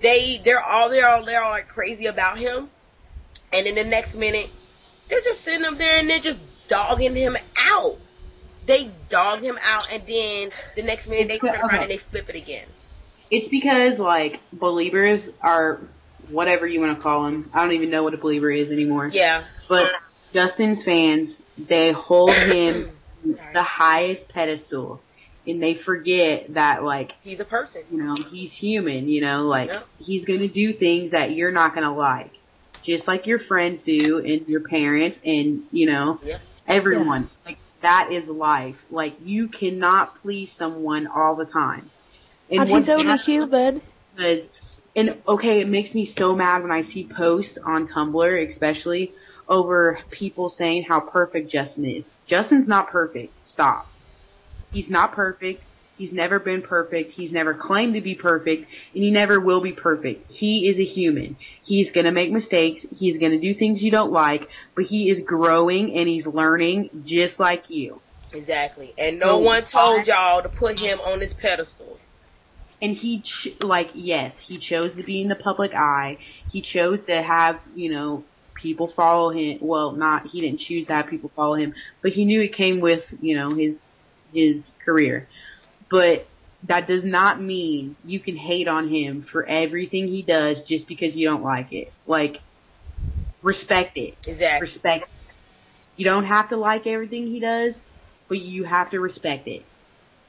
they 0.00 0.40
they're 0.44 0.62
all 0.62 0.90
they're 0.90 1.08
all 1.08 1.24
they're 1.24 1.42
all 1.42 1.50
like 1.50 1.66
crazy 1.66 2.06
about 2.06 2.38
him, 2.38 2.70
and 3.52 3.66
then 3.66 3.74
the 3.74 3.82
next 3.82 4.14
minute 4.14 4.48
they're 5.08 5.22
just 5.22 5.42
sitting 5.42 5.64
up 5.64 5.76
there 5.76 5.98
and 5.98 6.08
they're 6.08 6.20
just 6.20 6.38
dogging 6.68 7.16
him 7.16 7.36
out. 7.58 7.98
They 8.68 8.90
dog 9.08 9.40
him 9.42 9.58
out, 9.64 9.90
and 9.90 10.02
then 10.06 10.50
the 10.76 10.82
next 10.82 11.08
minute 11.08 11.26
they 11.28 11.34
It's- 11.36 11.52
turn 11.52 11.60
around 11.60 11.70
okay. 11.74 11.82
and 11.82 11.90
they 11.90 11.96
flip 11.96 12.28
it 12.28 12.36
again. 12.36 12.66
It's 13.30 13.48
because 13.48 13.98
like 13.98 14.40
beliebers 14.52 15.22
are 15.40 15.80
whatever 16.28 16.66
you 16.66 16.80
want 16.80 16.94
to 16.96 17.02
call 17.02 17.24
them. 17.24 17.50
I 17.54 17.64
don't 17.64 17.72
even 17.72 17.88
know 17.90 18.02
what 18.02 18.12
a 18.14 18.18
belieber 18.18 18.54
is 18.56 18.70
anymore. 18.70 19.08
Yeah, 19.12 19.44
But 19.68 19.90
Justin's 20.34 20.84
fans, 20.84 21.36
they 21.56 21.92
hold 21.92 22.30
him 22.52 22.90
the 23.54 23.62
highest 23.62 24.28
pedestal, 24.28 25.00
and 25.46 25.62
they 25.62 25.74
forget 25.74 26.52
that 26.54 26.84
like 26.84 27.12
he's 27.24 27.40
a 27.40 27.46
person. 27.46 27.84
you 27.90 27.96
know, 28.02 28.16
he's 28.30 28.52
human, 28.52 29.08
you 29.08 29.22
know, 29.22 29.44
like 29.44 29.68
Yep. 29.70 29.86
he's 29.98 30.24
gonna 30.26 30.48
do 30.48 30.74
things 30.74 31.12
that 31.12 31.32
you're 31.32 31.52
not 31.52 31.74
gonna 31.74 31.94
like. 31.96 32.32
Just 32.82 33.08
like 33.08 33.26
your 33.26 33.38
friends 33.38 33.80
do 33.82 34.18
and 34.18 34.46
your 34.46 34.60
parents 34.60 35.18
and, 35.24 35.62
you 35.72 35.86
know, 35.86 36.20
Yeah. 36.22 36.38
everyone. 36.66 37.28
Like 37.46 37.56
that 37.82 38.10
is 38.12 38.28
life. 38.28 38.76
Like 38.90 39.16
you 39.22 39.48
cannot 39.48 40.20
please 40.22 40.52
someone 40.56 41.06
all 41.06 41.34
the 41.36 41.46
time. 41.46 41.90
And 42.50 42.68
he's 42.68 42.88
only 42.88 43.16
human. 43.18 43.82
is 44.18 44.48
and 44.96 45.16
okay, 45.28 45.60
it 45.60 45.68
makes 45.68 45.94
me 45.94 46.12
so 46.16 46.34
mad 46.34 46.62
when 46.62 46.72
I 46.72 46.82
see 46.82 47.04
posts 47.04 47.56
on 47.64 47.86
Tumblr 47.86 48.50
especially 48.50 49.12
over 49.48 49.98
people 50.10 50.50
saying 50.50 50.86
how 50.88 51.00
perfect 51.00 51.50
Justin 51.50 51.84
is. 51.84 52.04
Justin's 52.26 52.66
not 52.66 52.88
perfect. 52.88 53.32
Stop. 53.42 53.86
He's 54.72 54.90
not 54.90 55.12
perfect. 55.12 55.62
He's 55.98 56.12
never 56.12 56.38
been 56.38 56.62
perfect. 56.62 57.12
He's 57.12 57.32
never 57.32 57.54
claimed 57.54 57.94
to 57.94 58.00
be 58.00 58.14
perfect, 58.14 58.70
and 58.94 59.02
he 59.02 59.10
never 59.10 59.40
will 59.40 59.60
be 59.60 59.72
perfect. 59.72 60.30
He 60.30 60.68
is 60.68 60.78
a 60.78 60.84
human. 60.84 61.36
He's 61.64 61.90
gonna 61.90 62.12
make 62.12 62.30
mistakes. 62.30 62.86
He's 62.90 63.18
gonna 63.18 63.40
do 63.40 63.52
things 63.52 63.82
you 63.82 63.90
don't 63.90 64.12
like, 64.12 64.48
but 64.76 64.84
he 64.84 65.10
is 65.10 65.20
growing 65.26 65.94
and 65.96 66.08
he's 66.08 66.24
learning 66.24 67.02
just 67.04 67.40
like 67.40 67.68
you. 67.68 68.00
Exactly. 68.32 68.94
And 68.96 69.18
no 69.18 69.38
So 69.38 69.38
one 69.38 69.64
told 69.64 70.06
y'all 70.06 70.42
to 70.42 70.48
put 70.48 70.78
him 70.78 71.00
on 71.00 71.18
this 71.18 71.34
pedestal. 71.34 71.98
And 72.80 72.96
he, 72.96 73.22
ch- 73.22 73.60
like, 73.60 73.88
yes, 73.94 74.34
he 74.46 74.58
chose 74.58 74.94
to 74.96 75.02
be 75.02 75.20
in 75.20 75.28
the 75.28 75.34
public 75.34 75.74
eye. 75.74 76.18
He 76.48 76.62
chose 76.62 77.02
to 77.08 77.22
have, 77.22 77.58
you 77.74 77.90
know, 77.90 78.24
people 78.54 78.92
follow 78.94 79.30
him. 79.30 79.58
Well, 79.60 79.92
not 79.92 80.26
he 80.28 80.40
didn't 80.40 80.60
choose 80.60 80.86
to 80.86 80.94
have 80.94 81.08
people 81.08 81.30
follow 81.34 81.54
him, 81.54 81.74
but 82.02 82.12
he 82.12 82.24
knew 82.24 82.40
it 82.40 82.54
came 82.54 82.80
with 82.80 83.02
you 83.20 83.36
know 83.36 83.50
his 83.54 83.80
his 84.32 84.72
career. 84.84 85.28
But 85.90 86.28
that 86.64 86.86
does 86.88 87.04
not 87.04 87.40
mean 87.40 87.96
you 88.04 88.20
can 88.20 88.36
hate 88.36 88.68
on 88.68 88.88
him 88.88 89.22
for 89.30 89.46
everything 89.46 90.08
he 90.08 90.22
does 90.22 90.62
just 90.68 90.86
because 90.88 91.14
you 91.14 91.28
don't 91.28 91.42
like 91.42 91.72
it. 91.72 91.92
Like 92.06 92.40
respect 93.42 93.96
it. 93.96 94.14
Exactly. 94.26 94.68
Respect. 94.68 95.04
It. 95.04 95.34
You 95.96 96.04
don't 96.04 96.24
have 96.24 96.50
to 96.50 96.56
like 96.56 96.86
everything 96.86 97.26
he 97.26 97.40
does, 97.40 97.74
but 98.28 98.38
you 98.38 98.64
have 98.64 98.90
to 98.90 99.00
respect 99.00 99.48
it. 99.48 99.62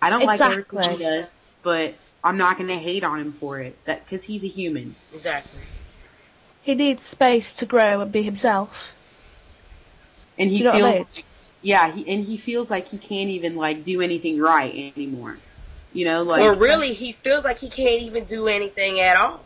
I 0.02 0.10
don't 0.10 0.26
like 0.26 0.40
everything 0.42 0.92
he 0.92 0.98
does, 1.04 1.28
but 1.64 1.96
I'm 2.24 2.38
not 2.38 2.58
going 2.58 2.70
to 2.70 2.78
hate 2.78 3.04
on 3.04 3.20
him 3.20 3.34
for 3.40 3.60
it. 3.60 3.78
That 3.86 4.06
because 4.06 4.24
he's 4.24 4.44
a 4.44 4.48
human. 4.48 4.96
Exactly. 5.14 5.62
He 6.62 6.76
needs 6.76 7.04
space 7.04 7.54
to 7.56 7.66
grow 7.66 8.02
and 8.02 8.12
be 8.12 8.24
himself. 8.24 8.96
and 10.38 10.50
he 10.50 10.60
You 10.60 10.64
know 10.66 10.72
what 10.72 10.84
I 10.84 10.84
feels 10.84 10.96
mean? 10.96 11.08
like, 11.16 11.26
yeah 11.62 11.94
he 11.94 12.08
and 12.12 12.24
he 12.26 12.38
feels 12.38 12.70
like 12.70 12.88
he 12.88 12.98
can't 12.98 13.30
even 13.30 13.56
like 13.56 13.84
do 13.84 14.02
anything 14.02 14.40
right 14.40 14.94
anymore 14.96 15.38
you 15.94 16.06
know 16.06 16.24
like 16.24 16.42
or 16.42 16.54
really, 16.54 16.94
he 16.94 17.12
feels 17.12 17.44
like 17.44 17.60
he 17.60 17.70
can't 17.70 18.02
even 18.04 18.26
do 18.26 18.48
anything 18.48 19.00
at 19.00 19.18
all. 19.18 19.42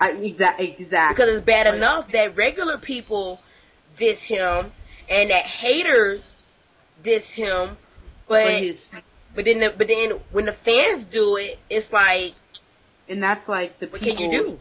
I, 0.00 0.12
exa- 0.12 0.58
exactly 0.58 1.14
Because 1.14 1.28
it's 1.36 1.44
bad 1.44 1.66
Like, 1.66 1.76
enough 1.76 2.10
that 2.12 2.36
regular 2.36 2.78
people 2.78 3.40
diss 3.96 4.22
him 4.22 4.72
and 5.08 5.30
that 5.30 5.44
haters 5.44 6.28
diss 7.02 7.30
him, 7.32 7.76
but 8.28 8.64
but 9.34 9.44
then 9.44 9.60
the, 9.60 9.70
but 9.70 9.88
then 9.88 10.12
when 10.32 10.46
the 10.46 10.52
fans 10.52 11.04
do 11.04 11.36
it, 11.36 11.58
it's 11.68 11.92
like 11.92 12.32
and 13.08 13.22
that's 13.22 13.48
like 13.48 13.78
the 13.80 13.86
What 13.88 14.00
can 14.00 14.16
people 14.16 14.30
you 14.32 14.44
do? 14.44 14.58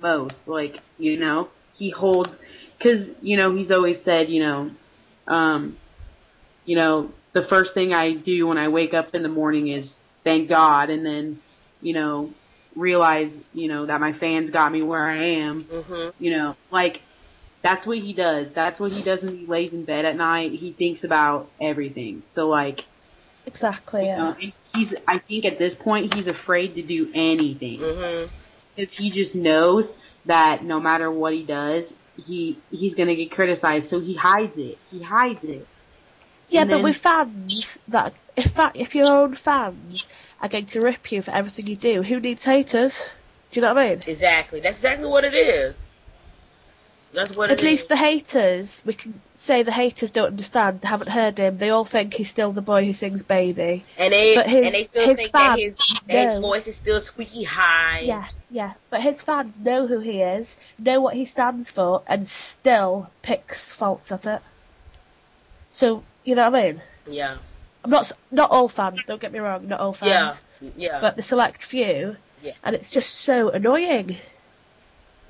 most 0.00 0.36
like 0.46 0.80
you 0.98 1.18
know 1.18 1.48
he 1.74 1.90
holds 1.90 2.30
because 2.78 3.08
you 3.20 3.36
know 3.36 3.54
he's 3.54 3.70
always 3.72 4.02
said 4.04 4.28
you 4.28 4.40
know 4.40 4.70
um 5.26 5.76
you 6.64 6.76
know 6.76 7.10
the 7.32 7.42
first 7.42 7.74
thing 7.74 7.92
I 7.92 8.12
do 8.12 8.46
when 8.46 8.58
I 8.58 8.68
wake 8.68 8.94
up 8.94 9.14
in 9.14 9.22
the 9.22 9.28
morning 9.28 9.68
is 9.68 9.90
thank 10.28 10.48
God 10.48 10.90
and 10.90 11.04
then 11.04 11.24
you 11.80 11.94
know 11.94 12.34
realize 12.74 13.30
you 13.52 13.68
know 13.68 13.86
that 13.86 14.00
my 14.00 14.12
fans 14.12 14.50
got 14.50 14.70
me 14.72 14.82
where 14.82 15.06
I 15.08 15.24
am 15.46 15.56
hmm 15.70 16.08
you 16.20 16.30
know, 16.36 16.56
like 16.70 16.96
that's 17.62 17.86
what 17.86 17.98
he 17.98 18.12
does. 18.12 18.48
That's 18.54 18.78
what 18.80 18.90
he 18.92 19.02
does 19.02 19.22
when 19.22 19.34
he 19.36 19.46
lays 19.46 19.72
in 19.72 19.84
bed 19.84 20.04
at 20.04 20.16
night. 20.16 20.50
He 20.52 20.72
thinks 20.72 21.04
about 21.04 21.52
everything. 21.60 22.22
So 22.34 22.48
like, 22.48 22.80
Exactly. 23.46 24.02
you 24.02 24.06
Yeah. 24.08 24.18
know, 24.18 24.34
and 24.42 24.52
he's 24.74 24.94
I 25.06 25.18
think 25.28 25.44
at 25.44 25.58
this 25.58 25.74
point 25.76 26.12
he's 26.14 26.26
afraid 26.26 26.74
to 26.74 26.82
do 26.82 27.10
anything 27.14 27.80
because 28.74 28.92
he 28.96 29.10
just 29.10 29.34
knows 29.34 29.84
that 30.26 30.64
no 30.64 30.80
matter 30.80 31.08
what 31.10 31.32
he 31.34 31.44
does, 31.44 31.84
he 32.16 32.58
he's 32.70 32.94
gonna 32.96 33.14
get 33.14 33.30
criticized. 33.30 33.88
So 33.90 34.00
he 34.00 34.14
hides 34.16 34.56
it. 34.56 34.78
He 34.90 35.00
hides 35.02 35.44
it. 35.44 35.66
Yeah, 36.48 36.62
And 36.62 36.70
but 36.70 36.76
then- 36.76 36.84
with 36.84 36.96
fans, 36.96 37.78
that 37.88 38.12
if 38.38 38.54
that 38.54 38.76
if 38.76 38.94
your 38.94 39.06
own 39.12 39.34
fans 39.34 40.08
are 40.40 40.48
going 40.48 40.66
to 40.66 40.80
rip 40.80 41.10
you 41.12 41.22
for 41.22 41.32
everything 41.32 41.66
you 41.66 41.76
do, 41.76 42.02
who 42.02 42.20
needs 42.20 42.44
haters? 42.44 43.08
Do 43.50 43.60
you 43.60 43.62
know 43.62 43.74
what 43.74 43.82
I 43.82 43.88
mean? 43.90 44.00
Exactly. 44.06 44.60
That's 44.60 44.78
exactly 44.78 45.06
what 45.08 45.24
it 45.24 45.34
is. 45.34 45.74
That's 47.14 47.34
what 47.34 47.50
At 47.50 47.62
least 47.62 47.84
is. 47.84 47.86
the 47.88 47.96
haters, 47.96 48.82
we 48.84 48.92
can 48.92 49.18
say 49.34 49.62
the 49.62 49.72
haters 49.72 50.10
don't 50.10 50.26
understand, 50.26 50.84
haven't 50.84 51.08
heard 51.08 51.38
him. 51.38 51.56
They 51.56 51.70
all 51.70 51.86
think 51.86 52.12
he's 52.12 52.28
still 52.28 52.52
the 52.52 52.60
boy 52.60 52.84
who 52.84 52.92
sings 52.92 53.22
"Baby." 53.22 53.84
and 53.96 54.12
they 54.12 54.34
but 54.34 54.46
his- 54.46 54.66
and 54.66 54.74
they 54.74 54.82
still 54.84 55.06
his 55.08 55.18
think 55.18 55.32
that 55.32 55.58
his 55.58 55.76
fans 55.78 56.00
that 56.06 56.24
his 56.24 56.34
know. 56.34 56.40
voice 56.42 56.66
is 56.66 56.76
still 56.76 57.00
squeaky 57.00 57.44
high. 57.44 58.00
Yeah, 58.00 58.26
yeah. 58.50 58.74
But 58.90 59.00
his 59.00 59.22
fans 59.22 59.58
know 59.58 59.86
who 59.86 60.00
he 60.00 60.20
is, 60.20 60.58
know 60.78 61.00
what 61.00 61.14
he 61.14 61.24
stands 61.24 61.70
for, 61.70 62.02
and 62.06 62.28
still 62.28 63.10
picks 63.22 63.72
faults 63.72 64.12
at 64.12 64.26
it. 64.26 64.42
So 65.70 66.04
you 66.24 66.34
know 66.34 66.50
what 66.50 66.60
I 66.60 66.72
mean? 66.72 66.82
Yeah. 67.08 67.38
I'm 67.88 67.92
not 67.92 68.12
not 68.30 68.50
all 68.50 68.68
fans. 68.68 69.02
Don't 69.06 69.18
get 69.18 69.32
me 69.32 69.38
wrong, 69.38 69.66
not 69.66 69.80
all 69.80 69.94
fans, 69.94 70.42
Yeah. 70.60 70.70
yeah. 70.76 71.00
but 71.00 71.16
the 71.16 71.22
select 71.22 71.62
few. 71.62 72.16
Yeah. 72.42 72.52
And 72.62 72.74
it's 72.76 72.90
just 72.90 73.14
so 73.14 73.48
annoying. 73.48 74.18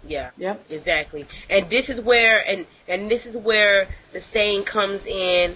yeah. 0.05 0.31
Yep. 0.37 0.65
Exactly. 0.69 1.27
And 1.49 1.71
this 1.71 1.89
is 1.89 2.01
where 2.01 2.45
and 2.45 2.67
and 2.89 3.09
this 3.09 3.27
is 3.27 3.37
where 3.37 3.87
the 4.13 4.21
saying 4.21 4.65
comes 4.65 5.07
in, 5.07 5.55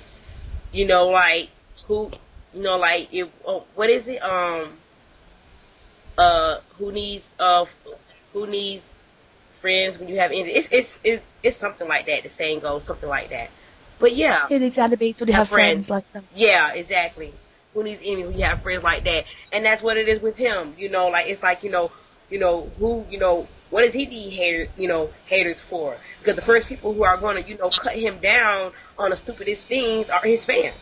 you 0.70 0.84
know, 0.86 1.08
like 1.08 1.48
who 1.88 2.12
you 2.54 2.62
know, 2.62 2.76
like 2.76 3.12
it 3.12 3.28
oh, 3.44 3.64
what 3.74 3.90
is 3.90 4.06
it? 4.06 4.22
Um 4.22 4.70
uh 6.16 6.60
who 6.78 6.92
needs 6.92 7.26
uh 7.40 7.64
who 8.32 8.46
needs 8.46 8.84
friends 9.60 9.98
when 9.98 10.08
you 10.08 10.18
have 10.18 10.30
any 10.30 10.42
it's 10.42 10.68
it's 10.70 10.96
it's, 11.02 11.24
it's 11.42 11.56
something 11.56 11.88
like 11.88 12.06
that, 12.06 12.22
the 12.22 12.28
saying 12.30 12.60
goes, 12.60 12.84
something 12.84 13.08
like 13.08 13.30
that. 13.30 13.50
But 14.02 14.16
yeah. 14.16 14.48
Who 14.48 14.58
needs 14.58 14.76
enemies 14.78 15.20
when 15.20 15.28
you 15.28 15.34
Have 15.34 15.46
have 15.46 15.48
friends 15.48 15.86
friends. 15.86 15.90
like 15.90 16.12
them? 16.12 16.24
Yeah, 16.34 16.72
exactly. 16.74 17.32
Who 17.72 17.84
needs 17.84 18.02
any 18.04 18.24
when 18.24 18.36
you 18.36 18.44
have 18.44 18.60
friends 18.60 18.82
like 18.82 19.04
that? 19.04 19.24
And 19.52 19.64
that's 19.64 19.80
what 19.80 19.96
it 19.96 20.08
is 20.08 20.20
with 20.20 20.36
him. 20.36 20.74
You 20.76 20.88
know, 20.88 21.06
like 21.08 21.28
it's 21.28 21.40
like, 21.42 21.62
you 21.62 21.70
know, 21.70 21.92
you 22.28 22.40
know, 22.40 22.68
who, 22.80 23.06
you 23.08 23.18
know, 23.18 23.46
what 23.70 23.84
does 23.84 23.94
he 23.94 24.04
need 24.06 24.30
haters, 24.30 24.68
you 24.76 24.88
know, 24.88 25.10
haters 25.26 25.60
for? 25.60 25.96
Because 26.18 26.34
the 26.34 26.42
first 26.42 26.66
people 26.68 26.92
who 26.92 27.04
are 27.04 27.16
going 27.16 27.42
to, 27.42 27.48
you 27.48 27.56
know, 27.56 27.70
cut 27.70 27.94
him 27.94 28.18
down 28.18 28.72
on 28.98 29.10
the 29.10 29.16
stupidest 29.16 29.64
things 29.66 30.10
are 30.10 30.20
his 30.20 30.44
fans. 30.44 30.74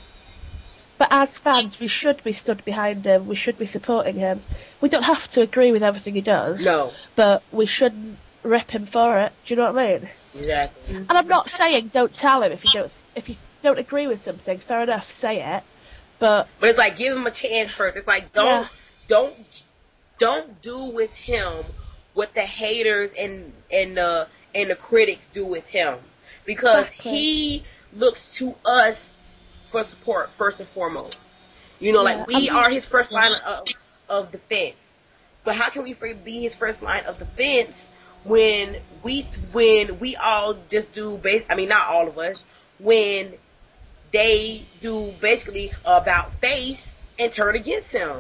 But 0.97 1.09
as 1.11 1.37
fans, 1.39 1.79
we 1.79 1.89
should 1.89 2.25
be 2.25 2.33
stood 2.33 2.65
behind 2.65 3.05
him. 3.05 3.27
We 3.27 3.35
should 3.37 3.59
be 3.59 3.67
supporting 3.67 4.17
him. 4.17 4.43
We 4.81 4.89
don't 4.89 5.03
have 5.05 5.29
to 5.29 5.43
agree 5.43 5.73
with 5.73 5.83
everything 5.83 6.15
he 6.15 6.21
does. 6.23 6.65
No, 6.65 6.93
But 7.17 7.43
we 7.53 7.67
shouldn't 7.67 8.17
rip 8.43 8.71
him 8.71 8.87
for 8.87 9.19
it. 9.21 9.33
Do 9.45 9.55
you 9.55 9.61
know 9.61 9.73
what 9.73 9.83
I 9.83 9.99
mean? 9.99 10.09
exactly. 10.37 10.97
And 10.97 11.11
I'm 11.13 11.29
not 11.29 11.49
saying 11.51 11.89
don't 11.93 12.15
tell 12.15 12.43
him 12.43 12.53
if 12.53 12.65
you 12.65 12.71
don't 12.71 12.93
if 13.15 13.29
you 13.29 13.37
don't 13.63 13.79
agree 13.79 14.07
with 14.07 14.21
something. 14.21 14.59
Fair 14.59 14.83
enough, 14.83 15.11
say 15.11 15.43
it. 15.57 15.63
But 16.19 16.49
But 16.59 16.71
it's 16.71 16.79
like 16.79 16.97
give 16.97 17.17
him 17.17 17.27
a 17.27 17.31
chance 17.31 17.73
first. 17.73 17.97
It's 17.97 18.07
like 18.07 18.33
don't 18.33 18.47
Yeah. 18.47 18.69
don't 19.09 19.35
don't 20.19 20.61
do 20.63 20.85
with 20.85 21.13
him 21.15 21.65
what 22.15 22.35
the 22.35 22.43
haters 22.43 23.13
and 23.19 23.53
and 23.73 23.97
the 23.97 24.27
and 24.55 24.71
the 24.71 24.77
critics 24.77 25.27
do 25.33 25.47
with 25.47 25.67
him 25.67 25.99
because 26.45 26.87
Exactly. 26.89 27.11
he 27.11 27.65
looks 27.95 28.35
to 28.37 28.55
us 28.65 29.17
for 29.71 29.83
support 29.85 30.31
first 30.37 30.61
and 30.61 30.69
foremost. 30.69 31.17
You 31.79 31.93
know, 31.93 32.01
Yeah, 32.07 32.17
like 32.17 32.27
we 32.27 32.35
I 32.35 32.41
mean- 32.41 32.51
are 32.51 32.71
his 32.71 32.85
first 32.87 33.13
line 33.13 33.33
of 33.33 33.65
of 34.09 34.33
defense. 34.33 34.77
But 35.45 35.57
how 35.57 35.71
can 35.71 35.85
we 35.85 35.95
be 35.95 36.43
his 36.43 36.55
first 36.55 36.83
line 36.83 37.05
of 37.07 37.19
defense 37.19 37.91
when 38.25 38.77
we 39.03 39.23
when 39.53 39.99
we 39.99 40.17
all 40.17 40.55
just 40.69 40.93
do 40.93 41.17
base? 41.17 41.45
I 41.49 41.55
mean, 41.55 41.71
not 41.71 41.89
all 41.89 42.09
of 42.09 42.19
us. 42.19 42.45
When 42.83 43.35
they 44.13 44.65
do 44.81 45.13
basically 45.21 45.73
about 45.85 46.33
face 46.35 46.97
and 47.19 47.33
turn 47.33 47.55
against 47.55 47.93
him. 47.93 48.19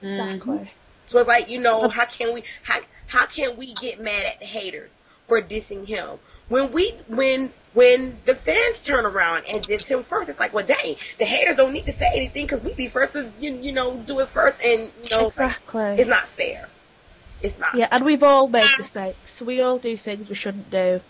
exactly. 0.00 0.56
Mm-hmm. 0.56 0.64
So 1.08 1.18
it's 1.18 1.28
like, 1.28 1.48
you 1.48 1.60
know, 1.60 1.88
how 1.88 2.06
can 2.06 2.32
we 2.32 2.44
how 2.62 2.78
how 3.06 3.26
can 3.26 3.56
we 3.56 3.74
get 3.74 4.00
mad 4.00 4.24
at 4.24 4.38
the 4.38 4.46
haters 4.46 4.90
for 5.26 5.42
dissing 5.42 5.86
him? 5.86 6.18
When 6.48 6.72
we 6.72 6.92
when 7.08 7.52
when 7.74 8.16
the 8.24 8.34
fans 8.34 8.80
turn 8.80 9.04
around 9.04 9.44
and 9.50 9.62
diss 9.64 9.86
him 9.86 10.04
first, 10.04 10.30
it's 10.30 10.40
like, 10.40 10.52
well, 10.52 10.64
dang, 10.64 10.96
the 11.18 11.24
haters 11.24 11.56
don't 11.56 11.72
need 11.72 11.86
to 11.86 11.92
say 11.92 12.10
anything 12.14 12.46
because 12.46 12.62
we 12.62 12.72
be 12.74 12.88
first 12.88 13.12
to 13.12 13.30
you, 13.40 13.54
you 13.56 13.72
know 13.72 13.96
do 13.96 14.20
it 14.20 14.28
first, 14.28 14.62
and 14.64 14.90
you 15.02 15.10
know, 15.10 15.26
it's, 15.26 15.38
like, 15.38 15.50
Exactly. 15.50 15.82
it's 15.98 16.08
not 16.08 16.26
fair. 16.28 16.68
It's 17.42 17.58
not. 17.58 17.74
Yeah, 17.74 17.88
and 17.90 18.04
we've 18.04 18.22
all 18.22 18.48
made 18.48 18.70
mistakes. 18.78 19.42
We 19.42 19.60
all 19.60 19.78
do 19.78 19.96
things 19.96 20.28
we 20.28 20.34
shouldn't 20.34 20.70
do. 20.70 21.00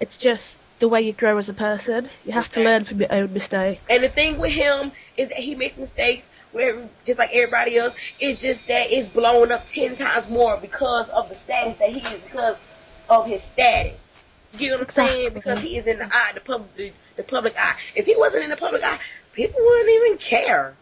It's 0.00 0.18
just 0.18 0.58
the 0.78 0.88
way 0.88 1.02
you 1.02 1.12
grow 1.12 1.38
as 1.38 1.48
a 1.48 1.54
person. 1.54 2.08
You 2.24 2.32
have 2.32 2.48
to 2.50 2.62
learn 2.62 2.84
from 2.84 3.00
your 3.00 3.12
own 3.12 3.32
mistakes. 3.32 3.82
And 3.88 4.02
the 4.02 4.08
thing 4.08 4.38
with 4.38 4.52
him 4.52 4.92
is 5.16 5.28
that 5.28 5.38
he 5.38 5.54
makes 5.54 5.76
mistakes 5.76 6.28
where 6.52 6.88
just 7.06 7.18
like 7.18 7.30
everybody 7.32 7.76
else, 7.76 7.94
it's 8.20 8.42
just 8.42 8.66
that 8.68 8.90
it's 8.90 9.08
blown 9.08 9.52
up 9.52 9.68
ten 9.68 9.96
times 9.96 10.28
more 10.28 10.56
because 10.56 11.08
of 11.08 11.28
the 11.28 11.34
status 11.34 11.76
that 11.76 11.90
he 11.90 12.00
is, 12.00 12.20
because 12.20 12.56
of 13.08 13.26
his 13.26 13.42
status. 13.42 14.24
You 14.58 14.70
know 14.70 14.76
what 14.76 14.82
I'm 14.82 14.88
saying? 14.90 15.34
Because 15.34 15.60
he 15.60 15.78
is 15.78 15.86
in 15.86 15.98
the 15.98 16.08
eye, 16.12 16.32
the 16.34 16.40
public, 16.40 16.76
the, 16.76 16.92
the 17.16 17.22
public 17.22 17.54
eye. 17.58 17.76
If 17.94 18.06
he 18.06 18.16
wasn't 18.16 18.44
in 18.44 18.50
the 18.50 18.56
public 18.56 18.82
eye, 18.84 18.98
people 19.32 19.60
wouldn't 19.62 19.90
even 19.90 20.18
care. 20.18 20.74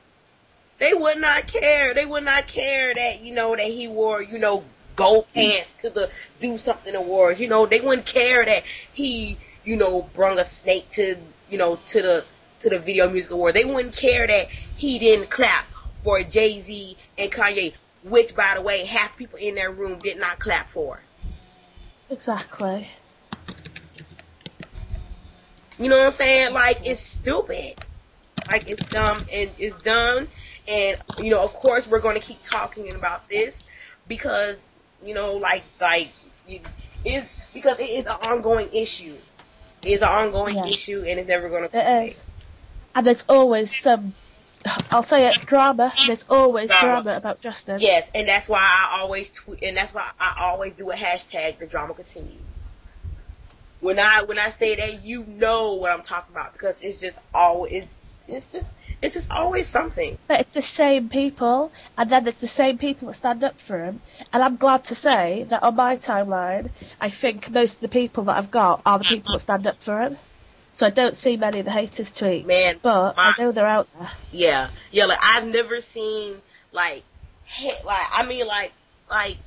They 0.79 0.94
would 0.94 1.19
not 1.21 1.46
care. 1.46 1.94
They 1.94 2.06
would 2.06 2.25
not 2.25 2.46
care 2.46 2.92
that 2.94 3.21
you 3.21 3.35
know 3.35 3.54
that 3.54 3.65
he 3.65 3.87
wore 3.87 4.23
you 4.23 4.38
know 4.38 4.65
gold 4.96 5.27
pants 5.35 5.73
to 5.83 5.90
the 5.90 6.10
do 6.40 6.58
something 6.58 6.94
awards. 6.94 7.38
You 7.38 7.48
know 7.48 7.67
they 7.67 7.81
wouldn't 7.81 8.06
care 8.06 8.44
that 8.44 8.65
he 8.92 9.37
you 9.65 9.77
know 9.77 10.08
brung 10.15 10.38
a 10.38 10.44
snake 10.44 10.88
to 10.90 11.17
you 11.48 11.58
know 11.58 11.79
to 11.88 12.02
the 12.02 12.25
to 12.61 12.71
the 12.71 12.79
video 12.79 13.08
music 13.08 13.31
award. 13.31 13.54
They 13.54 13.65
wouldn't 13.65 13.96
care 13.96 14.27
that 14.27 14.48
he 14.77 14.98
didn't 14.98 15.31
clap 15.31 15.65
for 16.02 16.23
Jay 16.23 16.61
Z 16.61 16.96
and 17.19 17.31
Kanye, 17.31 17.75
which 18.04 18.35
by 18.35 18.54
the 18.54 18.63
way 18.63 18.85
half 18.85 19.17
people 19.17 19.38
in 19.38 19.56
that 19.56 19.77
room 19.77 19.98
did 19.98 20.19
not 20.19 20.38
clap 20.38 20.71
for. 20.71 21.00
Exactly. 22.11 22.88
You 25.79 25.88
know 25.88 25.96
what 25.96 26.06
I'm 26.06 26.13
saying? 26.13 26.52
Like 26.52 26.87
it's 26.87 27.00
stupid. 27.00 27.75
Like 28.48 28.69
it's 28.69 28.85
dumb 28.90 29.25
and 29.33 29.50
it's 29.58 29.83
dumb. 29.83 30.29
And 30.69 30.98
you 31.19 31.31
know, 31.31 31.42
of 31.42 31.54
course, 31.54 31.87
we're 31.87 32.00
going 32.00 32.21
to 32.21 32.27
keep 32.27 32.42
talking 32.42 32.94
about 32.94 33.29
this 33.29 33.63
because 34.06 34.56
you 35.04 35.15
know, 35.15 35.37
like 35.37 35.63
like 35.81 36.11
it 36.46 36.63
is 37.04 37.25
because 37.54 37.79
it 37.79 37.88
is 37.88 38.06
an 38.06 38.19
ongoing 38.21 38.69
issue. 38.73 39.15
Is 39.83 40.02
an 40.02 40.08
ongoing 40.08 40.56
Yeah. 40.56 40.66
issue 40.66 41.04
and 41.06 41.18
it's 41.20 41.28
never 41.28 41.48
going 41.48 41.68
to. 41.68 41.76
It 41.76 42.06
is. 42.06 42.26
And 42.94 43.06
there's 43.06 43.24
always 43.28 43.74
some, 43.78 44.14
I'll 44.90 45.02
say 45.02 45.28
it, 45.28 45.46
drama. 45.46 45.92
There's 46.06 46.24
always 46.28 46.70
Drama. 46.70 47.02
drama, 47.02 47.16
about 47.16 47.40
Justin. 47.40 47.81
Yes, 47.81 48.10
and 48.14 48.28
that's 48.28 48.48
why 48.48 48.60
I 48.60 49.00
always 49.00 49.31
tweet, 49.31 49.62
and 49.62 49.76
that's 49.76 49.94
why 49.94 50.04
I 50.18 50.35
always 50.40 50.74
do 50.74 50.90
a 50.90 50.94
hashtag. 50.94 51.58
The 51.58 51.66
drama 51.66 51.94
continues. 51.94 52.42
When 53.81 53.98
I 53.98 54.22
when 54.24 54.38
I 54.38 54.50
say 54.50 54.74
that, 54.76 55.04
you 55.04 55.24
know 55.24 55.74
what 55.74 55.90
I'm 55.90 56.02
talking 56.02 56.35
about 56.35 56.52
because 56.52 56.76
it's 56.83 57.00
just 57.00 57.18
always 57.33 57.87
it's 58.28 58.52
just 58.52 58.66
it's 59.03 59.15
just 59.15 59.31
always 59.31 59.67
something. 59.67 60.19
But 60.29 60.40
it's 60.40 60.53
the 60.53 60.63
same 60.63 61.09
people, 61.09 61.73
and 61.96 62.11
then 62.11 62.27
it's 62.27 62.40
the 62.40 62.46
same 62.46 62.79
people 62.79 63.09
that 63.09 63.15
stand 63.15 63.42
up 63.42 63.59
for 63.59 63.83
him. 63.83 64.01
And 64.33 64.42
I'm 64.42 64.57
glad 64.57 64.85
to 64.85 64.94
say 64.94 65.44
that 65.48 65.63
on 65.63 65.77
my 65.77 65.96
timeline, 65.96 66.71
I 67.01 67.11
think 67.11 67.51
most 67.51 67.77
of 67.77 67.81
the 67.81 67.88
people 67.88 68.25
that 68.25 68.37
I've 68.37 68.51
got 68.51 68.83
are 68.85 68.98
the 68.98 69.05
mm-hmm. 69.05 69.15
people 69.15 69.33
that 69.33 69.40
stand 69.40 69.67
up 69.67 69.83
for 69.83 70.01
him. 70.01 70.19
So 70.75 70.87
I 70.87 70.90
don't 70.90 71.17
see 71.17 71.37
many 71.37 71.59
of 71.59 71.65
the 71.65 71.71
haters 71.71 72.11
tweets, 72.13 72.46
Man, 72.46 72.79
but 72.81 73.15
I 73.19 73.35
know 73.38 73.53
they're 73.53 73.67
out 73.67 73.88
there. 73.98 74.11
Yeah, 74.33 74.69
yeah. 74.90 75.07
Like 75.07 75.19
I've 75.21 75.46
never 75.46 75.81
seen 75.81 76.37
like 76.73 77.03
hit 77.44 77.85
like 77.85 78.07
I 78.13 78.25
mean 78.25 78.46
like 78.46 78.73
like 79.11 79.38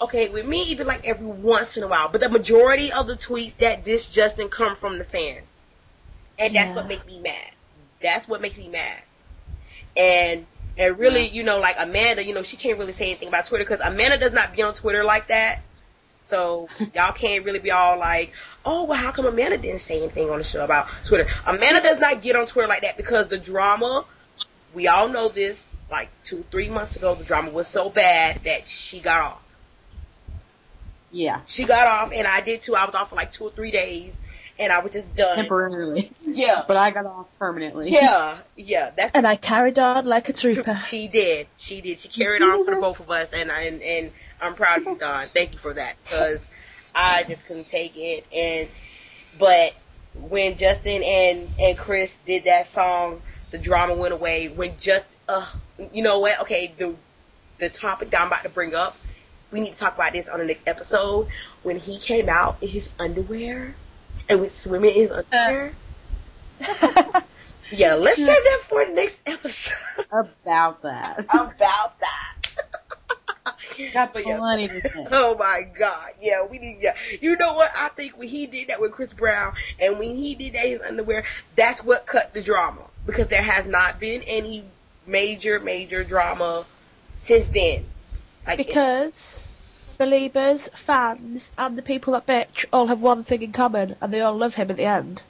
okay 0.00 0.28
with 0.28 0.44
me 0.44 0.64
even 0.64 0.86
like 0.86 1.06
every 1.06 1.26
once 1.26 1.76
in 1.76 1.82
a 1.82 1.86
while, 1.86 2.08
but 2.08 2.20
the 2.20 2.28
majority 2.28 2.92
of 2.92 3.06
the 3.06 3.14
tweets 3.14 3.56
that 3.58 3.84
this 3.84 4.10
Justin 4.10 4.48
come 4.48 4.74
from 4.76 4.98
the 4.98 5.04
fans, 5.04 5.46
and 6.38 6.54
that's 6.54 6.70
Yeah. 6.70 6.74
what 6.74 6.88
makes 6.88 7.06
me 7.06 7.20
mad. 7.20 7.52
That's 8.02 8.28
what 8.28 8.40
makes 8.40 8.56
me 8.56 8.68
mad. 8.68 8.98
And 9.96 10.46
and 10.78 10.98
really, 10.98 11.26
you 11.28 11.42
know, 11.42 11.58
like 11.58 11.76
Amanda, 11.78 12.24
you 12.24 12.34
know, 12.34 12.42
she 12.42 12.56
can't 12.56 12.78
really 12.78 12.92
say 12.92 13.06
anything 13.06 13.28
about 13.28 13.46
Twitter 13.46 13.64
because 13.64 13.80
Amanda 13.80 14.18
does 14.18 14.32
not 14.32 14.54
be 14.54 14.62
on 14.62 14.74
Twitter 14.74 15.04
like 15.04 15.28
that. 15.28 15.60
So 16.26 16.68
y'all 16.94 17.12
can't 17.12 17.44
really 17.44 17.58
be 17.58 17.70
all 17.70 17.98
like, 17.98 18.32
oh, 18.64 18.84
well, 18.84 18.98
how 18.98 19.12
come 19.12 19.26
Amanda 19.26 19.56
didn't 19.56 19.80
say 19.80 19.98
anything 19.98 20.28
on 20.28 20.38
the 20.38 20.44
show 20.44 20.64
about 20.64 20.88
Twitter? 21.04 21.30
Amanda 21.46 21.80
does 21.80 21.98
not 21.98 22.20
get 22.20 22.36
on 22.36 22.46
Twitter 22.46 22.68
like 22.68 22.82
that 22.82 22.96
because 22.96 23.28
the 23.28 23.38
drama, 23.38 24.04
we 24.74 24.88
all 24.88 25.08
know 25.08 25.28
this, 25.28 25.66
like 25.90 26.10
two, 26.24 26.44
three 26.50 26.68
months 26.68 26.96
ago, 26.96 27.14
the 27.14 27.24
drama 27.24 27.50
was 27.50 27.68
so 27.68 27.88
bad 27.88 28.40
that 28.44 28.68
she 28.68 29.00
got 29.00 29.22
off. 29.22 29.42
Yeah, 31.12 31.40
She 31.46 31.64
got 31.64 31.86
off, 31.86 32.12
and 32.12 32.26
I 32.26 32.40
did 32.42 32.62
too. 32.62 32.74
I 32.74 32.84
was 32.84 32.94
off 32.94 33.08
for 33.10 33.16
like 33.16 33.32
two 33.32 33.44
or 33.44 33.50
three 33.50 33.70
days, 33.70 34.14
and 34.58 34.72
I 34.72 34.78
was 34.80 34.92
just 34.92 35.14
done. 35.16 35.36
temporarily, 35.36 36.10
Yeah, 36.26 36.64
but 36.66 36.76
I 36.76 36.90
got 36.90 37.06
off 37.06 37.26
permanently. 37.38 37.90
yeah, 37.90 38.38
yeah. 38.56 38.90
That's 38.96 39.10
And 39.14 39.26
I 39.26 39.36
carried 39.36 39.78
on 39.78 40.06
like 40.06 40.28
a 40.28 40.32
trooper. 40.32 40.80
She 40.82 41.08
did. 41.08 41.46
She 41.56 41.80
did. 41.80 42.00
She 42.00 42.08
carried 42.08 42.42
on 42.42 42.64
for 42.64 42.74
the 42.74 42.80
both 42.80 43.00
of 43.00 43.10
us, 43.10 43.32
and 43.32 43.50
and 43.50 43.82
and 43.82 44.10
I'm 44.40 44.54
proud 44.54 44.78
of 44.82 44.86
you, 44.86 44.96
Don. 44.96 45.28
Thank 45.28 45.52
you 45.52 45.58
for 45.58 45.74
that 45.74 45.96
because 46.04 46.46
I 46.94 47.24
just 47.24 47.46
couldn't 47.46 47.68
take 47.68 47.92
it. 47.96 48.24
And 48.34 48.68
but 49.38 49.74
when 50.14 50.56
Justin 50.56 51.02
and 51.02 51.48
and 51.58 51.76
Chris 51.78 52.16
did 52.26 52.44
that 52.44 52.68
song, 52.68 53.20
the 53.50 53.58
drama 53.58 53.94
went 53.94 54.14
away. 54.14 54.48
When 54.48 54.76
just 54.78 55.06
uh, 55.28 55.46
you 55.92 56.02
know 56.02 56.18
what? 56.20 56.40
Okay, 56.42 56.72
the 56.76 56.94
the 57.58 57.68
topic 57.68 58.10
that 58.10 58.20
I'm 58.20 58.26
about 58.28 58.42
to 58.44 58.48
bring 58.48 58.74
up, 58.74 58.96
we 59.50 59.60
need 59.60 59.70
to 59.72 59.76
talk 59.76 59.94
about 59.94 60.12
this 60.12 60.28
on 60.28 60.38
the 60.38 60.44
next 60.46 60.62
episode. 60.66 61.28
When 61.62 61.78
he 61.78 61.98
came 61.98 62.28
out 62.28 62.56
in 62.62 62.68
his 62.68 62.88
underwear 62.98 63.74
and 64.28 64.40
was 64.40 64.54
swimming 64.54 64.94
in 64.94 65.02
his 65.02 65.10
underwear. 65.10 65.72
Uh. 66.60 67.20
yeah, 67.70 67.94
let's 67.94 68.16
save 68.16 68.26
that 68.26 68.60
for 68.64 68.84
the 68.84 68.92
next 68.92 69.18
episode. 69.26 69.76
About 70.10 70.82
that. 70.82 71.18
about 71.30 71.98
that. 72.00 72.36
Got 73.92 74.14
But 74.14 74.26
yeah. 74.26 74.36
to. 74.38 75.08
Oh 75.12 75.36
my 75.36 75.62
god, 75.62 76.12
yeah, 76.20 76.44
we 76.44 76.58
need, 76.58 76.78
yeah. 76.80 76.94
You 77.20 77.36
know 77.36 77.54
what? 77.54 77.70
I 77.76 77.88
think 77.88 78.16
when 78.16 78.28
he 78.28 78.46
did 78.46 78.68
that 78.68 78.80
with 78.80 78.92
Chris 78.92 79.12
Brown, 79.12 79.52
and 79.78 79.98
when 79.98 80.16
he 80.16 80.34
did 80.34 80.54
that 80.54 80.64
in 80.64 80.72
his 80.72 80.80
underwear, 80.80 81.24
that's 81.54 81.84
what 81.84 82.06
cut 82.06 82.32
the 82.32 82.40
drama. 82.40 82.80
Because 83.04 83.28
there 83.28 83.42
has 83.42 83.66
not 83.66 84.00
been 84.00 84.22
any 84.22 84.64
major, 85.06 85.60
major 85.60 86.04
drama 86.04 86.64
since 87.18 87.46
then. 87.46 87.84
Like, 88.46 88.58
Because 88.58 89.38
beliebers, 89.98 90.68
fans, 90.74 91.52
and 91.58 91.76
the 91.76 91.82
people 91.82 92.12
that 92.14 92.26
bitch 92.26 92.64
all 92.72 92.86
have 92.88 93.02
one 93.02 93.24
thing 93.24 93.42
in 93.42 93.52
common, 93.52 93.96
and 94.00 94.12
they 94.12 94.20
all 94.20 94.36
love 94.36 94.54
him 94.54 94.70
at 94.70 94.76
the 94.76 94.84
end. 94.84 95.22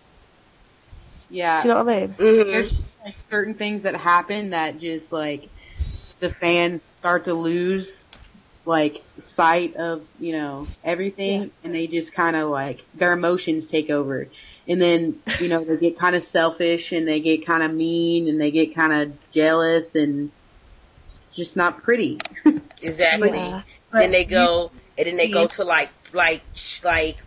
Yeah, 1.29 1.63
Do 1.63 1.69
you 1.69 1.75
know 1.75 1.83
what 1.85 1.93
I 1.95 2.01
mean? 2.01 2.09
mhm. 2.15 2.51
there's 2.53 2.71
just, 2.71 2.83
like 3.05 3.17
certain 3.29 3.55
things 3.55 3.83
that 3.83 3.95
happen 3.97 4.51
that 4.51 4.79
just 4.79 5.13
like 5.13 5.49
the 6.21 6.31
fans 6.31 6.81
start 6.99 7.25
to 7.25 7.35
lose 7.35 7.89
like 8.65 9.03
sight 9.37 9.77
of 9.77 10.03
you 10.19 10.33
know 10.33 10.67
everything 10.83 11.43
Yeah. 11.43 11.49
and 11.63 11.75
they 11.75 11.87
just 11.87 12.13
kind 12.13 12.35
of 12.35 12.51
like 12.51 12.85
their 12.95 13.13
emotions 13.13 13.69
take 13.69 13.91
over 13.91 14.27
and 14.67 14.83
then 14.83 15.21
you 15.41 15.49
know 15.49 15.63
they 15.63 15.77
get 15.77 15.99
kind 15.99 16.17
of 16.17 16.25
selfish 16.25 16.91
and 16.91 17.07
they 17.07 17.21
get 17.21 17.47
kind 17.47 17.63
of 17.63 17.73
mean 17.73 18.29
and 18.29 18.41
they 18.41 18.51
get 18.51 18.75
kind 18.75 18.93
of 18.93 19.13
jealous 19.33 19.95
and 19.95 20.33
it's 21.05 21.25
just 21.37 21.55
not 21.55 21.83
pretty 21.85 22.19
exactly. 22.83 23.31
Yeah. 23.39 23.63
Then 23.93 24.11
they 24.13 24.25
go, 24.25 24.71
and 24.99 25.07
then 25.07 25.17
they 25.17 25.29
go 25.29 25.47
to 25.47 25.65
like, 25.65 25.91
like, 26.13 26.43
like, 26.85 27.19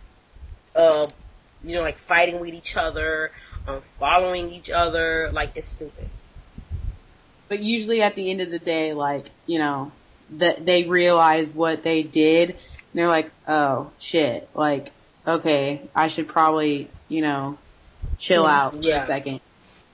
uh, 0.74 1.06
you 1.64 1.74
know, 1.74 1.82
like 1.82 1.98
fighting 1.98 2.40
with 2.40 2.54
each 2.54 2.76
other, 2.76 3.32
um, 3.66 3.82
following 3.98 4.50
each 4.50 4.70
other. 4.70 5.30
Like, 5.32 5.56
it's 5.56 5.68
stupid. 5.68 6.08
but 7.48 7.58
usually 7.60 8.00
at 8.02 8.14
the 8.14 8.30
end 8.30 8.40
of 8.40 8.50
the 8.50 8.60
day 8.60 8.94
like 8.94 9.26
you 9.46 9.58
know 9.58 9.90
that 10.38 10.64
they 10.64 10.84
realize 10.84 11.52
what 11.52 11.82
they 11.82 12.02
did 12.04 12.50
and 12.50 12.58
they're 12.94 13.08
like 13.08 13.30
oh 13.48 13.90
shit 13.98 14.48
like 14.54 14.92
okay 15.26 15.82
i 15.94 16.08
should 16.08 16.28
probably 16.28 16.88
you 17.08 17.20
know 17.20 17.58
chill 18.20 18.44
Yeah. 18.44 18.56
out 18.56 18.72
for 18.74 18.88
Yeah. 18.88 19.02
a 19.02 19.06
second 19.08 19.40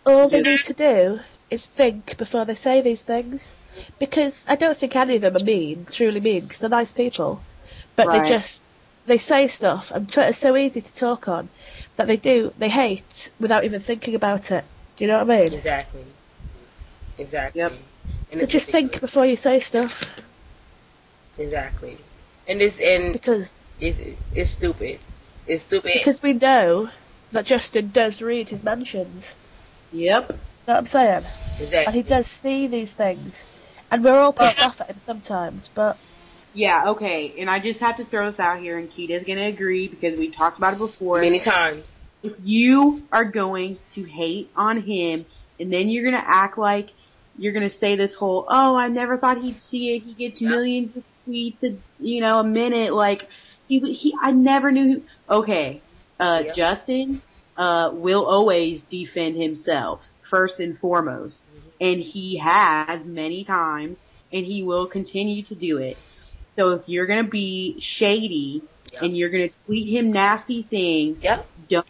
All 0.04 0.28
they 0.28 0.42
need 0.42 0.62
to 0.64 0.74
do 0.74 1.20
is 1.48 1.64
think 1.64 2.18
before 2.18 2.44
they 2.44 2.54
say 2.54 2.82
these 2.82 3.02
things. 3.04 3.54
Because 3.98 4.44
I 4.48 4.56
don't 4.56 4.76
think 4.76 4.96
any 4.96 5.16
of 5.16 5.22
them 5.22 5.36
are 5.36 5.40
mean, 5.40 5.86
truly 5.86 6.20
mean, 6.20 6.42
because 6.42 6.60
they're 6.60 6.70
nice 6.70 6.92
people. 6.92 7.46
But 7.96 8.10
Right. 8.10 8.12
they 8.12 8.20
just, 8.20 8.64
they 9.06 9.18
say 9.18 9.46
stuff, 9.46 9.90
and 9.90 10.08
Twitter's 10.08 10.36
so 10.38 10.56
easy 10.56 10.80
to 10.82 10.94
talk 10.94 11.28
on, 11.28 11.50
that 11.96 12.06
they 12.06 12.16
do, 12.16 12.52
they 12.56 12.68
hate 12.68 13.32
without 13.38 13.64
even 13.64 13.80
thinking 13.80 14.14
about 14.14 14.50
it. 14.52 14.64
Do 14.96 15.04
you 15.04 15.08
know 15.08 15.18
what 15.18 15.30
I 15.30 15.38
mean? 15.48 15.52
Exactly. 15.54 16.04
Exactly. 17.18 17.60
Yep. 17.60 17.72
And 18.32 18.40
So 18.40 18.46
just 18.46 18.70
think 18.70 19.00
before 19.00 19.26
you 19.26 19.36
say 19.36 19.58
stuff, 19.60 20.14
Exactly. 21.38 21.98
And 22.46 22.60
it's 22.62 22.78
and 22.80 23.12
because 23.12 23.60
it's 23.80 23.98
it's 24.34 24.50
stupid. 24.50 25.00
It's 25.46 25.62
stupid. 25.62 25.92
because 25.92 26.22
we 26.22 26.32
know 26.34 26.90
that 27.32 27.46
Justin 27.46 27.90
does 27.90 28.22
read 28.22 28.50
his 28.50 28.62
mentions. 28.62 29.36
yep 29.92 30.38
You 30.66 30.72
know 30.72 30.74
what 30.74 30.78
I'm 30.80 30.86
saying? 30.86 31.26
exactly. 31.58 31.86
And 31.86 31.94
he 31.96 32.02
does 32.02 32.26
see 32.26 32.66
these 32.68 32.94
things. 32.94 33.48
And 33.90 34.02
we're 34.04 34.18
all 34.18 34.32
pissed 34.32 34.60
off 34.60 34.80
at 34.80 34.90
him 34.90 34.98
sometimes, 34.98 35.68
but 35.68 35.98
yeah 36.52 36.84
okay 36.86 37.34
and 37.38 37.50
i 37.50 37.58
just 37.58 37.80
have 37.80 37.96
to 37.98 38.04
throw 38.04 38.30
this 38.30 38.40
out 38.40 38.60
here 38.60 38.78
and 38.78 38.90
kita's 38.90 39.24
gonna 39.26 39.46
agree 39.46 39.88
because 39.88 40.16
we 40.16 40.30
talked 40.30 40.56
about 40.56 40.72
it 40.72 40.78
before 40.78 41.20
many 41.20 41.38
times. 41.38 42.00
if 42.22 42.32
you 42.40 43.06
are 43.12 43.24
going 43.24 43.78
to 43.92 44.02
hate 44.04 44.52
on 44.56 44.80
him 44.80 45.26
and 45.58 45.70
then 45.72 45.88
you're 45.90 46.04
gonna 46.04 46.24
act 46.24 46.56
like 46.56 46.88
you're 47.36 47.52
gonna 47.52 47.68
say 47.68 47.96
this 47.96 48.14
whole 48.14 48.46
oh 48.48 48.74
I 48.76 48.88
never 48.88 49.18
thought 49.18 49.42
he'd 49.42 49.60
see 49.68 49.96
it 49.96 50.00
he 50.00 50.14
gets 50.14 50.40
Yeah. 50.40 50.48
millions 50.50 50.96
of 50.96 51.04
tweets 51.28 51.62
a 51.62 51.78
you 51.98 52.22
know 52.22 52.38
a 52.40 52.44
minute 52.44 52.94
like 52.94 53.28
he 53.66 53.80
he 53.92 54.14
I 54.22 54.30
never 54.32 54.70
knew 54.72 55.04
okay 55.28 55.84
uh 56.18 56.44
Yeah. 56.46 56.52
Justin 56.54 57.20
uh 57.56 57.90
will 57.92 58.24
always 58.24 58.82
defend 58.90 59.36
himself 59.36 60.00
first 60.30 60.58
and 60.58 60.78
foremost 60.78 61.42
and 61.80 62.00
he 62.00 62.38
has 62.42 63.04
many 63.04 63.44
times 63.44 63.98
and 64.32 64.44
he 64.46 64.62
will 64.62 64.86
continue 64.86 65.42
to 65.44 65.54
do 65.54 65.78
it 65.78 65.98
so 66.56 66.70
if 66.70 66.82
you're 66.86 67.06
gonna 67.06 67.24
be 67.28 67.80
shady 67.98 68.62
Yeah. 68.92 69.00
and 69.04 69.16
you're 69.16 69.30
gonna 69.30 69.50
tweet 69.66 69.88
him 69.94 70.12
nasty 70.12 70.62
things 70.70 71.18
Yep. 71.22 71.48
don't 71.68 71.86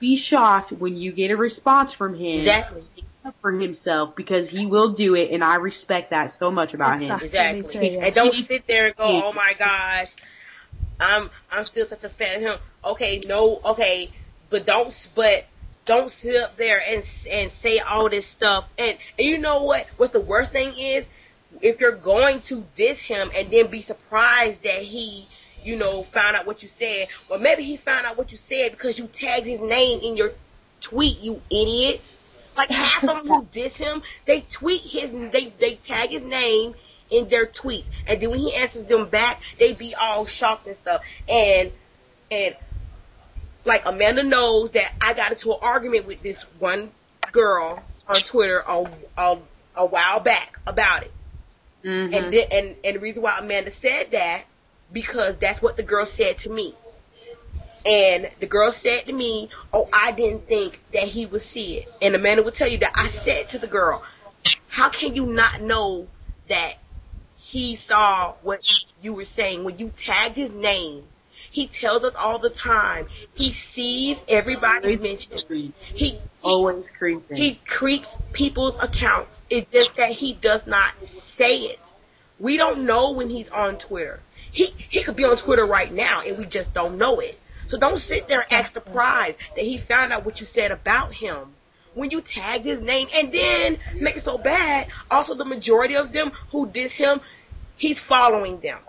be 0.00 0.16
shocked 0.16 0.72
when 0.72 0.96
you 0.96 1.12
get 1.12 1.30
a 1.30 1.36
response 1.36 1.92
from 1.94 2.14
him 2.14 2.38
Exactly. 2.38 2.82
up 3.24 3.34
for 3.40 3.52
himself 3.52 4.14
because 4.16 4.48
he 4.50 4.66
will 4.66 4.92
do 4.94 5.14
it 5.14 5.30
and 5.30 5.42
I 5.42 5.56
respect 5.56 6.10
that 6.10 6.32
so 6.38 6.50
much 6.50 6.74
about 6.74 6.94
Exactly. 6.94 7.28
him. 7.28 7.54
Exactly. 7.64 7.80
Me 7.80 7.88
too, 7.90 7.94
yeah. 7.94 8.04
And 8.06 8.14
don't 8.14 8.34
sit 8.34 8.66
there 8.66 8.86
and 8.86 8.96
go, 8.96 9.04
"Oh 9.04 9.32
my 9.32 9.54
gosh, 9.58 10.14
I'm 11.00 11.30
I'm 11.50 11.64
still 11.64 11.86
such 11.86 12.04
a 12.04 12.08
fan 12.10 12.36
of 12.36 12.42
him." 12.42 12.58
Okay, 12.84 13.22
no, 13.26 13.60
okay, 13.64 14.10
but 14.50 14.66
don't 14.66 14.88
s- 14.88 15.06
but 15.06 15.46
don't 15.84 16.10
sit 16.10 16.36
up 16.36 16.56
there 16.56 16.82
and 16.86 17.04
and 17.30 17.52
say 17.52 17.78
all 17.78 18.08
this 18.08 18.26
stuff. 18.26 18.66
And 18.78 18.96
and 19.18 19.28
you 19.28 19.38
know 19.38 19.62
what? 19.62 19.86
What's 19.96 20.12
the 20.12 20.20
worst 20.20 20.52
thing 20.52 20.76
is 20.76 21.06
if 21.60 21.80
you're 21.80 21.92
going 21.92 22.40
to 22.42 22.64
diss 22.76 23.00
him 23.00 23.30
and 23.34 23.50
then 23.50 23.68
be 23.68 23.80
surprised 23.80 24.62
that 24.64 24.82
he 24.82 25.28
you 25.62 25.76
know 25.76 26.02
found 26.02 26.36
out 26.36 26.46
what 26.46 26.62
you 26.62 26.68
said. 26.68 27.08
Well, 27.28 27.38
maybe 27.38 27.64
he 27.64 27.76
found 27.76 28.06
out 28.06 28.16
what 28.16 28.30
you 28.30 28.36
said 28.36 28.72
because 28.72 28.98
you 28.98 29.06
tagged 29.06 29.46
his 29.46 29.60
name 29.60 30.00
in 30.00 30.16
your 30.16 30.32
tweet. 30.80 31.18
You 31.20 31.40
idiot. 31.50 32.00
Like 32.56 32.70
half 32.70 33.02
of 33.02 33.08
them 33.08 33.26
who 33.26 33.48
diss 33.52 33.76
him, 33.76 34.02
they 34.26 34.42
tweet 34.42 34.82
his, 34.82 35.10
they 35.10 35.52
they 35.58 35.74
tag 35.74 36.10
his 36.10 36.22
name 36.22 36.74
in 37.10 37.28
their 37.28 37.46
tweets, 37.46 37.86
and 38.06 38.20
then 38.20 38.30
when 38.30 38.38
he 38.40 38.54
answers 38.54 38.84
them 38.84 39.08
back, 39.08 39.40
they 39.58 39.72
be 39.72 39.94
all 39.94 40.24
shocked 40.26 40.66
and 40.66 40.76
stuff. 40.76 41.02
And 41.28 41.72
and 42.30 42.56
like 43.64 43.86
Amanda 43.86 44.22
knows 44.22 44.72
that 44.72 44.92
I 45.00 45.14
got 45.14 45.32
into 45.32 45.52
an 45.52 45.58
argument 45.62 46.06
with 46.06 46.22
this 46.22 46.40
one 46.58 46.90
girl 47.32 47.82
on 48.06 48.20
Twitter 48.22 48.62
a, 48.66 48.86
a, 49.16 49.38
a 49.76 49.86
while 49.86 50.20
back 50.20 50.58
about 50.66 51.04
it. 51.04 51.12
Mhm. 51.84 52.14
And, 52.14 52.32
the, 52.32 52.52
and 52.52 52.76
and 52.84 52.96
the 52.96 53.00
reason 53.00 53.22
why 53.22 53.38
Amanda 53.38 53.70
said 53.70 54.12
that 54.12 54.44
because 54.92 55.36
that's 55.36 55.60
what 55.60 55.76
the 55.76 55.82
girl 55.82 56.06
said 56.06 56.38
to 56.40 56.50
me. 56.50 56.74
And 57.84 58.30
the 58.40 58.46
girl 58.46 58.72
said 58.72 59.04
to 59.06 59.12
me, 59.12 59.50
"Oh, 59.72 59.88
I 59.92 60.12
didn't 60.12 60.48
think 60.48 60.80
that 60.92 61.02
he 61.02 61.26
would 61.26 61.42
see 61.42 61.78
it." 61.78 61.92
And 62.00 62.14
Amanda 62.14 62.42
would 62.42 62.54
tell 62.54 62.68
you 62.68 62.78
that 62.78 62.92
I 62.94 63.08
said 63.08 63.50
to 63.50 63.58
the 63.58 63.66
girl, 63.66 64.02
"How 64.68 64.88
can 64.88 65.14
you 65.14 65.26
not 65.26 65.60
know 65.60 66.06
that 66.48 66.76
he 67.36 67.76
saw 67.76 68.32
what 68.40 68.60
you 69.02 69.12
were 69.12 69.26
saying 69.26 69.64
when 69.64 69.78
you 69.78 69.90
tagged 69.94 70.36
his 70.36 70.50
name?" 70.50 71.04
He 71.54 71.68
tells 71.68 72.02
us 72.02 72.16
all 72.16 72.40
the 72.40 72.50
time. 72.50 73.06
He 73.34 73.52
sees 73.52 74.18
everybody's 74.26 74.98
mentioned. 74.98 75.44
He, 75.48 75.72
he 75.84 76.18
always 76.42 76.90
creeping. 76.98 77.36
he 77.36 77.60
creeps 77.64 78.18
people's 78.32 78.76
accounts. 78.80 79.40
It's 79.48 79.70
just 79.72 79.96
that 79.98 80.10
he 80.10 80.32
does 80.32 80.66
not 80.66 81.04
say 81.04 81.58
it. 81.60 81.94
We 82.40 82.56
don't 82.56 82.86
know 82.86 83.12
when 83.12 83.30
he's 83.30 83.48
on 83.50 83.78
Twitter. 83.78 84.18
He 84.50 84.74
he 84.76 85.04
could 85.04 85.14
be 85.14 85.24
on 85.24 85.36
Twitter 85.36 85.64
right 85.64 85.92
now 85.92 86.22
and 86.22 86.36
we 86.38 86.44
just 86.44 86.74
don't 86.74 86.98
know 86.98 87.20
it. 87.20 87.38
So 87.66 87.78
don't 87.78 87.98
sit 87.98 88.26
there 88.26 88.40
and 88.40 88.52
act 88.52 88.74
surprised 88.74 89.38
that 89.54 89.64
he 89.64 89.78
found 89.78 90.12
out 90.12 90.24
what 90.24 90.40
you 90.40 90.46
said 90.46 90.72
about 90.72 91.14
him. 91.14 91.38
When 91.94 92.10
you 92.10 92.20
tagged 92.20 92.64
his 92.64 92.80
name 92.80 93.06
and 93.14 93.30
then 93.30 93.78
make 94.00 94.16
it 94.16 94.24
so 94.24 94.38
bad, 94.38 94.88
also 95.08 95.36
the 95.36 95.44
majority 95.44 95.94
of 95.94 96.10
them 96.10 96.32
who 96.50 96.66
diss 96.66 96.94
him, 96.96 97.20
he's 97.76 98.00
following 98.00 98.58
them. 98.58 98.80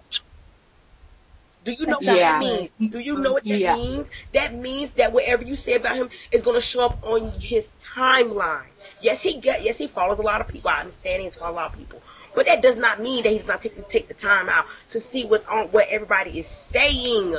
Do 1.66 1.72
you 1.72 1.88
know 1.88 1.98
what 1.98 2.06
that 2.06 2.40
means? 2.40 2.72
Do 2.92 3.00
you 3.00 3.16
know 3.18 3.34
what 3.34 3.44
that 3.46 3.60
Yeah. 3.60 3.74
means? 3.76 4.08
That 4.34 4.54
means 4.54 4.92
that 4.92 5.12
whatever 5.12 5.44
you 5.44 5.56
say 5.56 5.74
about 5.74 5.96
him 5.96 6.10
is 6.32 6.44
going 6.44 6.56
to 6.56 6.62
show 6.62 6.86
up 6.86 7.00
on 7.04 7.32
his 7.40 7.70
timeline. 7.82 8.68
Yes, 9.02 9.22
he 9.24 9.40
get. 9.40 9.64
Yes, 9.64 9.78
he 9.80 9.88
follows 9.88 10.20
a 10.20 10.22
lot 10.22 10.42
of 10.42 10.48
people. 10.48 10.70
I 10.70 10.82
understand 10.82 11.24
he 11.24 11.30
follows 11.32 11.54
a 11.54 11.56
lot 11.56 11.74
of 11.74 11.78
people, 11.78 12.02
but 12.36 12.46
that 12.46 12.62
does 12.62 12.78
not 12.78 13.02
mean 13.02 13.24
that 13.24 13.32
he's 13.32 13.48
not 13.48 13.62
taking 13.64 13.84
take 13.90 14.08
the 14.08 14.14
time 14.14 14.48
out 14.48 14.66
to 14.92 15.00
see 15.00 15.26
what's 15.26 15.46
on 15.48 15.68
what 15.70 15.88
everybody 15.90 16.40
is 16.40 16.48
saying. 16.48 17.36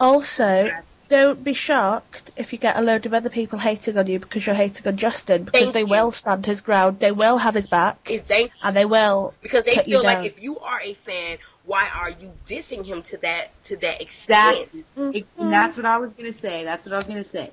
Also, 0.00 0.70
don't 1.08 1.42
be 1.42 1.54
shocked 1.54 2.30
if 2.36 2.52
you 2.52 2.58
get 2.58 2.76
a 2.76 2.82
load 2.82 3.06
of 3.06 3.14
other 3.14 3.30
people 3.30 3.58
hating 3.58 3.96
on 3.96 4.06
you 4.06 4.18
because 4.18 4.46
you're 4.46 4.54
hating 4.54 4.86
on 4.86 4.96
Justin 4.96 5.44
because 5.44 5.70
Thank 5.70 5.74
they 5.74 5.84
you. 5.84 5.86
will 5.86 6.12
stand 6.12 6.44
his 6.44 6.60
ground, 6.60 7.00
they 7.00 7.12
will 7.12 7.38
have 7.38 7.54
his 7.54 7.66
back, 7.66 8.10
Is 8.10 8.22
they 8.22 8.52
and 8.62 8.76
they 8.76 8.84
will 8.84 9.34
because 9.40 9.64
they 9.64 9.74
cut 9.74 9.88
you 9.88 9.98
feel 9.98 10.04
like 10.04 10.24
if 10.26 10.42
you 10.42 10.58
are 10.58 10.80
a 10.80 10.94
fan, 10.94 11.38
why 11.68 11.86
are 11.94 12.08
you 12.10 12.32
dissing 12.48 12.84
him 12.84 13.02
to 13.02 13.18
that 13.18 13.50
to 13.66 13.76
that 13.76 14.00
extent? 14.00 14.56
That, 14.96 15.14
it- 15.14 15.26
and 15.38 15.52
that's 15.52 15.76
what 15.76 15.84
I 15.86 15.98
was 15.98 16.10
gonna 16.16 16.32
say. 16.40 16.64
That's 16.64 16.84
what 16.86 16.94
I 16.94 16.98
was 16.98 17.06
gonna 17.06 17.28
say. 17.30 17.52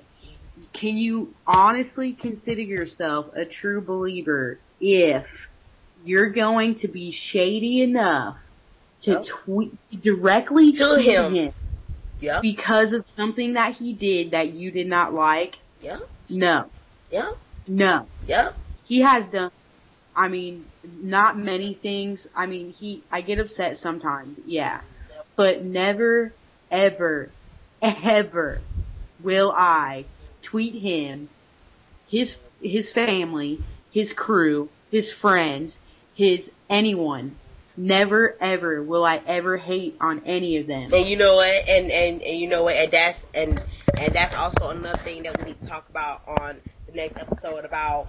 Can 0.72 0.96
you 0.96 1.34
honestly 1.46 2.14
consider 2.14 2.62
yourself 2.62 3.26
a 3.36 3.44
true 3.44 3.82
belieber 3.84 4.56
if 4.80 5.26
you're 6.02 6.30
going 6.30 6.76
to 6.78 6.88
be 6.88 7.12
shady 7.12 7.82
enough 7.82 8.36
to 9.02 9.10
Yep. 9.12 9.24
tweet 9.44 9.72
directly 10.02 10.72
To 10.72 10.94
tweet 10.94 11.04
him. 11.06 11.52
yeah, 12.18 12.40
because 12.40 12.94
of 12.94 13.04
something 13.16 13.52
that 13.52 13.74
he 13.74 13.92
did 13.92 14.30
that 14.30 14.48
you 14.48 14.70
did 14.70 14.86
not 14.86 15.12
like? 15.12 15.56
yeah, 15.80 15.98
No, 16.30 16.70
yeah, 17.10 17.28
no. 17.66 18.08
yeah. 18.26 18.52
he 18.84 19.02
has 19.02 19.24
done 19.30 19.50
I 20.16 20.28
mean, 20.28 20.64
not 20.82 21.38
many 21.38 21.74
things. 21.74 22.26
I 22.34 22.46
mean, 22.46 22.72
he 22.72 23.04
I 23.12 23.20
get 23.20 23.38
upset 23.38 23.78
sometimes, 23.78 24.38
yeah. 24.46 24.80
But 25.36 25.62
never 25.62 26.32
ever 26.70 27.30
ever 27.82 28.60
will 29.22 29.52
I 29.52 30.06
tweet 30.42 30.80
him 30.82 31.28
his 32.08 32.34
his 32.62 32.90
family, 32.92 33.60
his 33.92 34.12
crew, 34.12 34.70
his 34.90 35.12
friends, 35.20 35.76
his 36.14 36.40
anyone. 36.70 37.36
Never 37.76 38.36
ever 38.40 38.82
will 38.82 39.04
I 39.04 39.20
ever 39.26 39.58
hate 39.58 39.98
on 40.00 40.22
any 40.24 40.56
of 40.56 40.66
them. 40.66 40.94
And 40.94 41.06
you 41.06 41.16
know 41.16 41.36
what? 41.36 41.68
And 41.68 41.90
and 41.90 42.22
and 42.22 42.38
you 42.38 42.48
know 42.48 42.62
what? 42.62 42.74
And 42.74 42.90
that's 42.90 43.26
and 43.34 43.60
and 43.98 44.14
that's 44.14 44.34
also 44.34 44.70
another 44.70 44.98
thing 45.04 45.24
that 45.24 45.38
we 45.38 45.44
need 45.44 45.60
to 45.62 45.68
talk 45.68 45.86
about 45.90 46.26
on 46.26 46.56
the 46.86 46.92
next 46.94 47.18
episode 47.18 47.66
about 47.66 48.08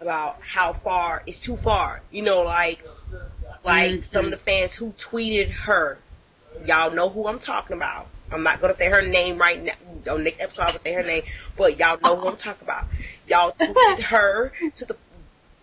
about 0.00 0.38
how 0.40 0.72
far 0.72 1.22
it's 1.26 1.40
too 1.40 1.56
far. 1.56 2.00
You 2.10 2.22
know, 2.22 2.42
like 2.42 2.84
like 3.64 3.90
Mhm. 3.92 4.10
some 4.10 4.24
of 4.26 4.30
the 4.30 4.36
fans 4.36 4.74
who 4.74 4.92
tweeted 4.92 5.50
her. 5.50 5.98
Y'all 6.64 6.90
know 6.90 7.08
who 7.08 7.26
I'm 7.28 7.38
talking 7.38 7.76
about. 7.76 8.06
I'm 8.30 8.42
not 8.42 8.60
gonna 8.60 8.74
say 8.74 8.88
her 8.88 9.02
name 9.02 9.38
right 9.38 9.62
now. 9.62 10.12
On 10.12 10.22
next 10.22 10.40
episode, 10.40 10.62
I 10.62 10.70
will 10.72 10.78
say 10.78 10.92
her 10.92 11.02
name, 11.02 11.24
but 11.56 11.78
y'all 11.78 11.98
know 12.00 12.16
who 12.16 12.28
I'm 12.28 12.36
talking 12.48 12.66
about. 12.66 12.86
Y'all 13.26 13.52
tweeted 13.52 14.00
her 14.02 14.52
to 14.76 14.84
the 14.84 14.96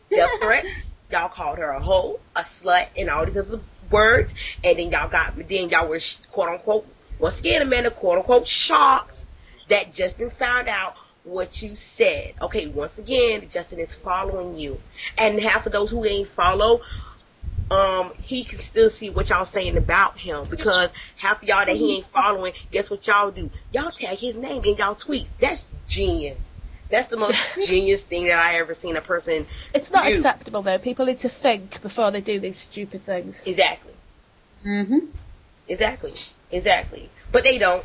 death 0.10 0.32
threats. 0.42 0.96
Y'all 1.12 1.30
called 1.30 1.60
her 1.60 1.70
a 1.70 1.80
hoe, 1.80 2.20
a 2.36 2.42
slut, 2.42 2.88
and 2.98 3.10
all 3.10 3.26
these 3.26 3.38
other 3.38 3.60
words. 3.92 4.34
And 4.64 4.80
then 4.80 4.90
y'all 4.90 5.08
got, 5.08 5.36
then 5.48 5.70
y'all 5.70 5.88
were 5.88 6.00
quote 6.32 6.50
unquote, 6.50 6.88
once 7.20 7.40
again, 7.40 7.62
Amanda, 7.62 7.92
quote 7.92 8.18
unquote, 8.18 8.48
shocked 8.48 9.26
that 9.70 9.94
Justin 9.94 10.30
found 10.32 10.68
out 10.68 10.96
what 11.26 11.62
you 11.62 11.76
said. 11.76 12.34
Okay, 12.42 12.68
once 12.68 12.98
again, 12.98 13.48
Justin 13.50 13.80
is 13.80 13.94
following 13.94 14.56
you. 14.56 14.80
And 15.18 15.40
half 15.40 15.66
of 15.66 15.72
those 15.74 15.92
who 15.92 16.06
ain't 16.06 16.28
follow, 16.30 16.82
um, 17.72 18.14
he 18.22 18.44
can 18.44 18.60
still 18.60 18.90
see 18.90 19.10
what 19.10 19.30
y'all 19.30 19.46
saying 19.46 19.76
about 19.76 20.18
him 20.18 20.46
because 20.50 20.94
half 21.18 21.42
of 21.42 21.48
y'all 21.50 21.66
that 21.66 21.76
he 21.76 21.98
ain't 21.98 22.06
following, 22.06 22.54
guess 22.72 22.90
what 22.90 23.06
y'all 23.08 23.32
do? 23.32 23.50
Y'all 23.72 23.92
tag 23.92 24.18
his 24.20 24.36
name 24.36 24.64
in 24.64 24.76
y'all 24.78 24.96
tweets. 24.96 25.28
That's 25.40 25.68
genius. 25.88 26.38
That's 26.90 27.08
the 27.08 27.18
most 27.18 27.40
genius 27.66 28.04
thing 28.04 28.26
that 28.28 28.38
I 28.40 28.60
ever 28.60 28.76
seen 28.76 28.96
a 28.96 29.02
person 29.02 29.48
It's 29.74 29.92
not 29.92 30.08
You. 30.08 30.14
acceptable 30.16 30.62
though. 30.62 30.78
People 30.78 31.08
need 31.08 31.20
to 31.20 31.30
think 31.30 31.82
before 31.82 32.12
they 32.12 32.22
do 32.22 32.40
these 32.40 32.58
stupid 32.60 33.04
things. 33.04 33.42
exactly. 33.46 33.94
hmm 34.62 35.00
Exactly. 35.68 36.14
Exactly. 36.52 37.10
But 37.32 37.44
they 37.44 37.58
don't. 37.58 37.84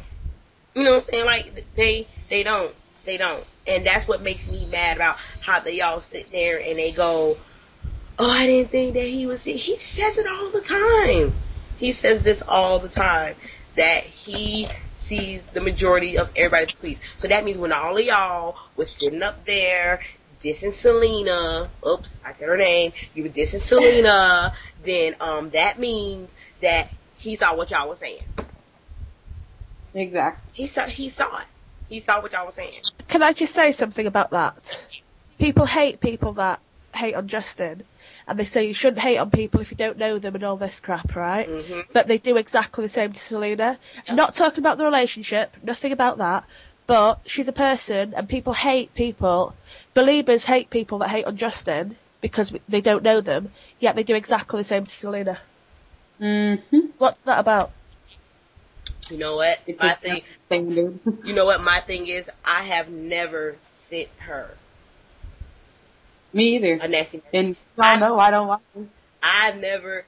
You 0.75 0.83
know 0.83 0.91
what 0.91 0.97
I'm 0.97 1.03
saying? 1.03 1.25
Like 1.27 1.67
they 1.75 2.07
they 2.29 2.43
don't. 2.43 2.75
They 3.05 3.17
don't. 3.17 3.45
And 3.67 3.87
that's 3.87 4.07
what 4.07 4.23
makes 4.23 4.49
me 4.49 4.67
mad 4.67 4.97
about 4.97 5.17
how 5.41 5.61
they 5.61 5.81
all 5.81 6.01
sit 6.01 6.31
there 6.33 6.61
and 6.61 6.79
they 6.79 6.93
go, 6.93 7.37
Oh, 8.19 8.31
I 8.31 8.47
didn't 8.47 8.71
think 8.71 8.95
that 8.95 9.07
he 9.07 9.27
was 9.27 9.43
he 9.45 9.77
says 9.79 10.19
it 10.19 10.27
all 10.27 10.51
the 10.51 10.61
time. 10.61 11.33
He 11.79 11.93
says 11.93 12.23
this 12.23 12.43
all 12.43 12.79
the 12.79 12.89
time. 12.89 13.35
That 13.77 14.05
he 14.05 14.69
sees 14.97 15.43
the 15.55 15.61
majority 15.61 16.19
of 16.19 16.31
everybody's 16.37 16.77
tweets. 16.77 16.99
So 17.17 17.29
that 17.29 17.45
means 17.45 17.57
when 17.57 17.73
all 17.73 17.97
of 17.97 18.05
y'all 18.05 18.57
was 18.77 18.91
sitting 18.91 19.23
up 19.23 19.45
there 19.47 20.01
dissing 20.43 20.75
Selena, 20.75 21.71
oops, 21.87 22.19
I 22.25 22.33
said 22.33 22.49
her 22.49 22.57
name, 22.57 22.93
you 23.15 23.23
were 23.23 23.29
dissing 23.29 23.61
Selena, 23.61 24.53
then 24.85 25.17
um 25.21 25.51
that 25.51 25.79
means 25.79 26.31
that 26.61 26.91
he 27.17 27.37
saw 27.37 27.55
what 27.57 27.71
y'all 27.71 27.89
was 27.89 28.01
saying. 28.01 28.23
Exactly. 29.95 30.53
He 30.55 30.67
saw 30.67 30.87
he 30.87 31.09
saw 31.09 31.39
it. 31.39 31.47
He 31.91 32.01
saw 32.01 32.23
what 32.23 32.33
y'all 32.33 32.47
was 32.47 32.55
saying. 32.55 32.81
Can 33.09 33.23
I 33.23 33.33
just 33.33 33.53
say 33.55 33.73
something 33.73 34.07
about 34.07 34.31
that? 34.31 34.87
People 35.39 35.67
hate 35.67 36.01
people 36.01 36.35
that 36.35 36.61
hate 36.95 37.15
on 37.15 37.27
Justin, 37.27 37.83
and 38.29 38.39
they 38.39 38.45
say 38.45 38.67
you 38.67 38.75
shouldn't 38.75 39.03
hate 39.03 39.19
on 39.19 39.31
people 39.31 39.61
if 39.61 39.71
you 39.73 39.77
don't 39.77 39.99
know 39.99 40.19
them 40.19 40.37
and 40.37 40.45
all 40.45 40.57
this 40.57 40.79
crap, 40.81 41.17
right? 41.17 41.49
hmm 41.49 41.81
But 41.93 42.07
they 42.07 42.19
do 42.19 42.37
exactly 42.37 42.83
the 42.85 42.89
same 42.89 43.13
to 43.13 43.21
Selena. 43.21 43.77
Not 44.09 44.35
talking 44.35 44.61
about 44.61 44.79
the 44.79 44.85
relationship, 44.85 45.57
nothing 45.65 45.91
about 45.93 46.19
that. 46.19 46.45
But 46.87 47.21
she's 47.27 47.49
a 47.49 47.53
person, 47.53 48.15
and 48.17 48.29
people 48.29 48.53
hate 48.53 48.95
people. 48.95 49.55
Beliebers 49.95 50.45
hate 50.45 50.71
people 50.71 50.99
that 50.99 51.11
hate 51.11 51.25
on 51.25 51.37
Justin 51.37 51.97
because 52.21 52.53
they 52.69 52.81
don't 52.81 53.03
know 53.03 53.21
them. 53.21 53.51
Yet 53.81 53.97
they 53.97 54.03
do 54.05 54.15
exactly 54.15 54.61
the 54.61 54.65
same 54.65 54.85
to 54.85 54.91
Selena. 54.91 55.39
hmm 56.19 56.55
What's 56.99 57.25
that 57.25 57.39
about? 57.41 57.73
You 59.11 59.19
know 59.19 59.37
what? 59.37 59.59
It's 59.67 59.81
My 59.81 59.93
a 59.93 59.97
thing. 59.97 60.23
standard. 60.47 60.99
You 61.25 61.35
know 61.35 61.45
what? 61.45 61.63
My 61.63 61.81
thing 61.81 62.07
is, 62.07 62.31
I 62.45 62.63
have 62.63 62.89
never 62.89 63.57
sent 63.73 64.09
her 64.21 64.51
Me 66.33 66.57
either. 66.57 66.79
a 66.81 66.89
nasty. 66.89 67.23
And 67.35 67.57
y'all 67.77 67.99
know 67.99 68.19
I 68.19 68.31
don't 68.31 68.49
like 68.49 68.61
them. 68.75 68.91
I've 69.23 69.61
never. 69.61 70.05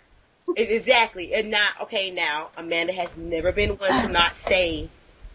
Exactly, 0.56 1.34
and 1.34 1.50
not 1.50 1.80
okay. 1.82 2.10
Now 2.10 2.48
Amanda 2.56 2.92
has 2.92 3.16
never 3.16 3.52
been 3.52 3.70
one 3.78 4.00
to 4.02 4.08
not 4.12 4.36
say 4.38 4.88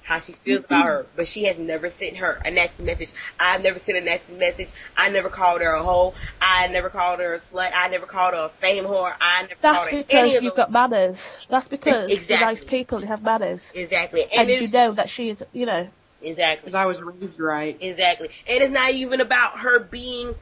how 0.07 0.19
she 0.19 0.31
feels 0.31 0.63
about 0.63 0.85
mm-hmm. 0.85 0.87
her, 0.87 1.05
but 1.17 1.27
she 1.27 1.43
has 1.43 1.57
never 1.57 1.89
sent 1.89 2.15
her 2.15 2.41
a 2.45 2.49
nasty 2.49 2.81
message. 2.81 3.09
I've 3.37 3.61
never 3.61 3.77
sent 3.77 3.97
a 3.97 4.01
nasty 4.01 4.33
message. 4.35 4.69
I 4.95 5.09
never 5.09 5.27
called 5.27 5.59
her 5.59 5.73
a 5.73 5.83
hoe. 5.83 6.13
I 6.41 6.67
never 6.67 6.89
called 6.89 7.19
her 7.19 7.33
a 7.33 7.39
slut. 7.39 7.71
I 7.75 7.89
never 7.89 8.05
called 8.05 8.33
her 8.33 8.45
a 8.45 8.49
fame 8.49 8.85
whore. 8.85 9.13
I 9.19 9.41
never 9.41 9.55
That's 9.59 9.79
called 9.79 9.91
her 9.91 9.97
because 9.97 10.19
any 10.23 10.35
of 10.37 10.43
you've 10.43 10.55
got 10.55 10.71
manners. 10.71 11.35
That's 11.49 11.67
because 11.67 12.09
Exactly. 12.09 12.35
you're 12.35 12.45
nice 12.45 12.63
people 12.63 12.99
and 12.99 13.07
have 13.09 13.21
manners. 13.21 13.73
exactly, 13.75 14.23
and, 14.23 14.49
And 14.49 14.61
you 14.61 14.69
know 14.69 14.93
that 14.93 15.09
she 15.09 15.27
is, 15.27 15.43
you 15.51 15.65
know. 15.65 15.89
exactly. 16.21 16.71
Because 16.71 16.75
I 16.75 16.85
was 16.85 17.01
raised 17.01 17.41
right. 17.41 17.77
Exactly. 17.81 18.29
And 18.47 18.63
it's 18.63 18.71
not 18.71 18.91
even 18.91 19.19
about 19.19 19.59
her 19.59 19.77
being 19.79 20.35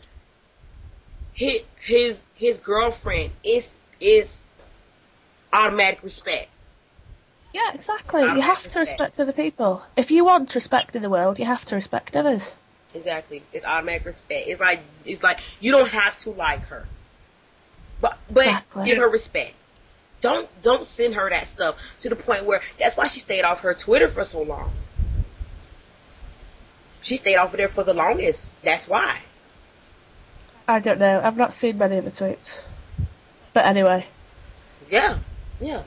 his 1.33 1.61
his 1.81 2.19
his 2.35 2.59
girlfriend. 2.59 3.31
It's 3.43 3.67
it's 3.99 4.31
automatic 5.51 6.03
respect. 6.03 6.49
Yeah, 7.55 7.71
exactly. 7.73 8.23
You 8.23 8.27
ah, 8.27 8.41
have 8.41 8.57
respect. 8.57 8.73
to 8.73 8.79
respect 8.79 9.19
other 9.21 9.31
people. 9.31 9.81
If 9.95 10.11
you 10.11 10.25
want 10.25 10.53
respect 10.55 10.93
in 10.97 11.01
the 11.01 11.09
world, 11.09 11.39
you 11.39 11.45
have 11.45 11.63
to 11.65 11.75
respect 11.75 12.17
others. 12.17 12.53
Exactly. 12.93 13.43
It's 13.53 13.65
automatic 13.65 14.05
respect. 14.05 14.49
It's 14.49 14.59
like 14.59 14.81
it's 15.05 15.23
like 15.23 15.39
you 15.61 15.71
don't 15.71 15.87
have 15.87 16.17
to 16.19 16.31
like 16.31 16.63
her, 16.65 16.85
but 18.01 18.17
but 18.29 18.45
Exactly. 18.45 18.83
give 18.83 18.97
her 18.97 19.07
respect. 19.07 19.53
Don't 20.19 20.49
don't 20.63 20.85
send 20.85 21.15
her 21.15 21.29
that 21.29 21.47
stuff 21.47 21.77
to 22.01 22.09
the 22.09 22.17
point 22.17 22.43
where 22.43 22.61
that's 22.77 22.97
why 22.97 23.07
she 23.07 23.21
stayed 23.21 23.43
off 23.43 23.61
her 23.61 23.73
Twitter 23.73 24.09
for 24.09 24.25
so 24.25 24.41
long. 24.41 24.71
She 27.03 27.15
stayed 27.15 27.37
off 27.37 27.53
of 27.53 27.57
there 27.57 27.69
for 27.69 27.85
the 27.85 27.93
longest. 27.93 28.49
That's 28.63 28.85
why. 28.85 29.17
I 30.67 30.79
don't 30.79 30.99
know. 30.99 31.21
I've 31.23 31.37
not 31.37 31.53
seen 31.53 31.77
many 31.77 31.99
of 31.99 32.03
the 32.03 32.11
tweets. 32.11 32.59
But 33.53 33.65
anyway, 33.65 34.07
Yeah, 34.89 35.19
yeah. 35.61 35.83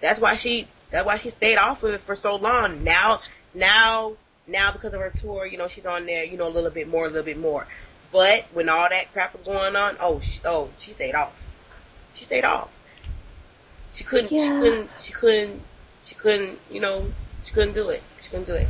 That's 0.00 0.20
why 0.20 0.34
she. 0.34 0.68
That's 0.92 1.06
why 1.06 1.16
she 1.16 1.30
stayed 1.30 1.56
off 1.56 1.82
of 1.82 1.94
it 1.94 2.02
for 2.02 2.14
so 2.14 2.36
long. 2.36 2.84
Now, 2.84 3.22
now, 3.54 4.12
now 4.46 4.70
because 4.70 4.92
of 4.92 5.00
her 5.00 5.10
tour, 5.10 5.46
you 5.46 5.58
know, 5.58 5.66
she's 5.66 5.86
on 5.86 6.06
there. 6.06 6.22
You 6.22 6.36
know, 6.36 6.46
a 6.46 6.50
little 6.50 6.70
bit 6.70 6.86
more, 6.86 7.06
a 7.06 7.08
little 7.08 7.24
bit 7.24 7.38
more. 7.38 7.66
But 8.12 8.44
when 8.52 8.68
all 8.68 8.88
that 8.88 9.10
crap 9.12 9.32
was 9.32 9.42
going 9.42 9.74
on, 9.74 9.96
oh, 9.98 10.20
she, 10.20 10.40
oh, 10.44 10.68
she 10.78 10.92
stayed 10.92 11.14
off. 11.14 11.32
She 12.14 12.26
stayed 12.26 12.44
off. 12.44 12.70
She 13.94 14.04
couldn't. 14.04 14.28
She 14.28 14.36
couldn't. 14.36 14.90
She 14.98 15.12
couldn't. 15.12 15.62
She 16.04 16.14
couldn't. 16.14 16.58
You 16.70 16.80
know, 16.80 17.06
she 17.44 17.54
couldn't 17.54 17.72
do 17.72 17.88
it. 17.88 18.02
She 18.20 18.30
couldn't 18.30 18.46
do 18.46 18.54
it. 18.54 18.68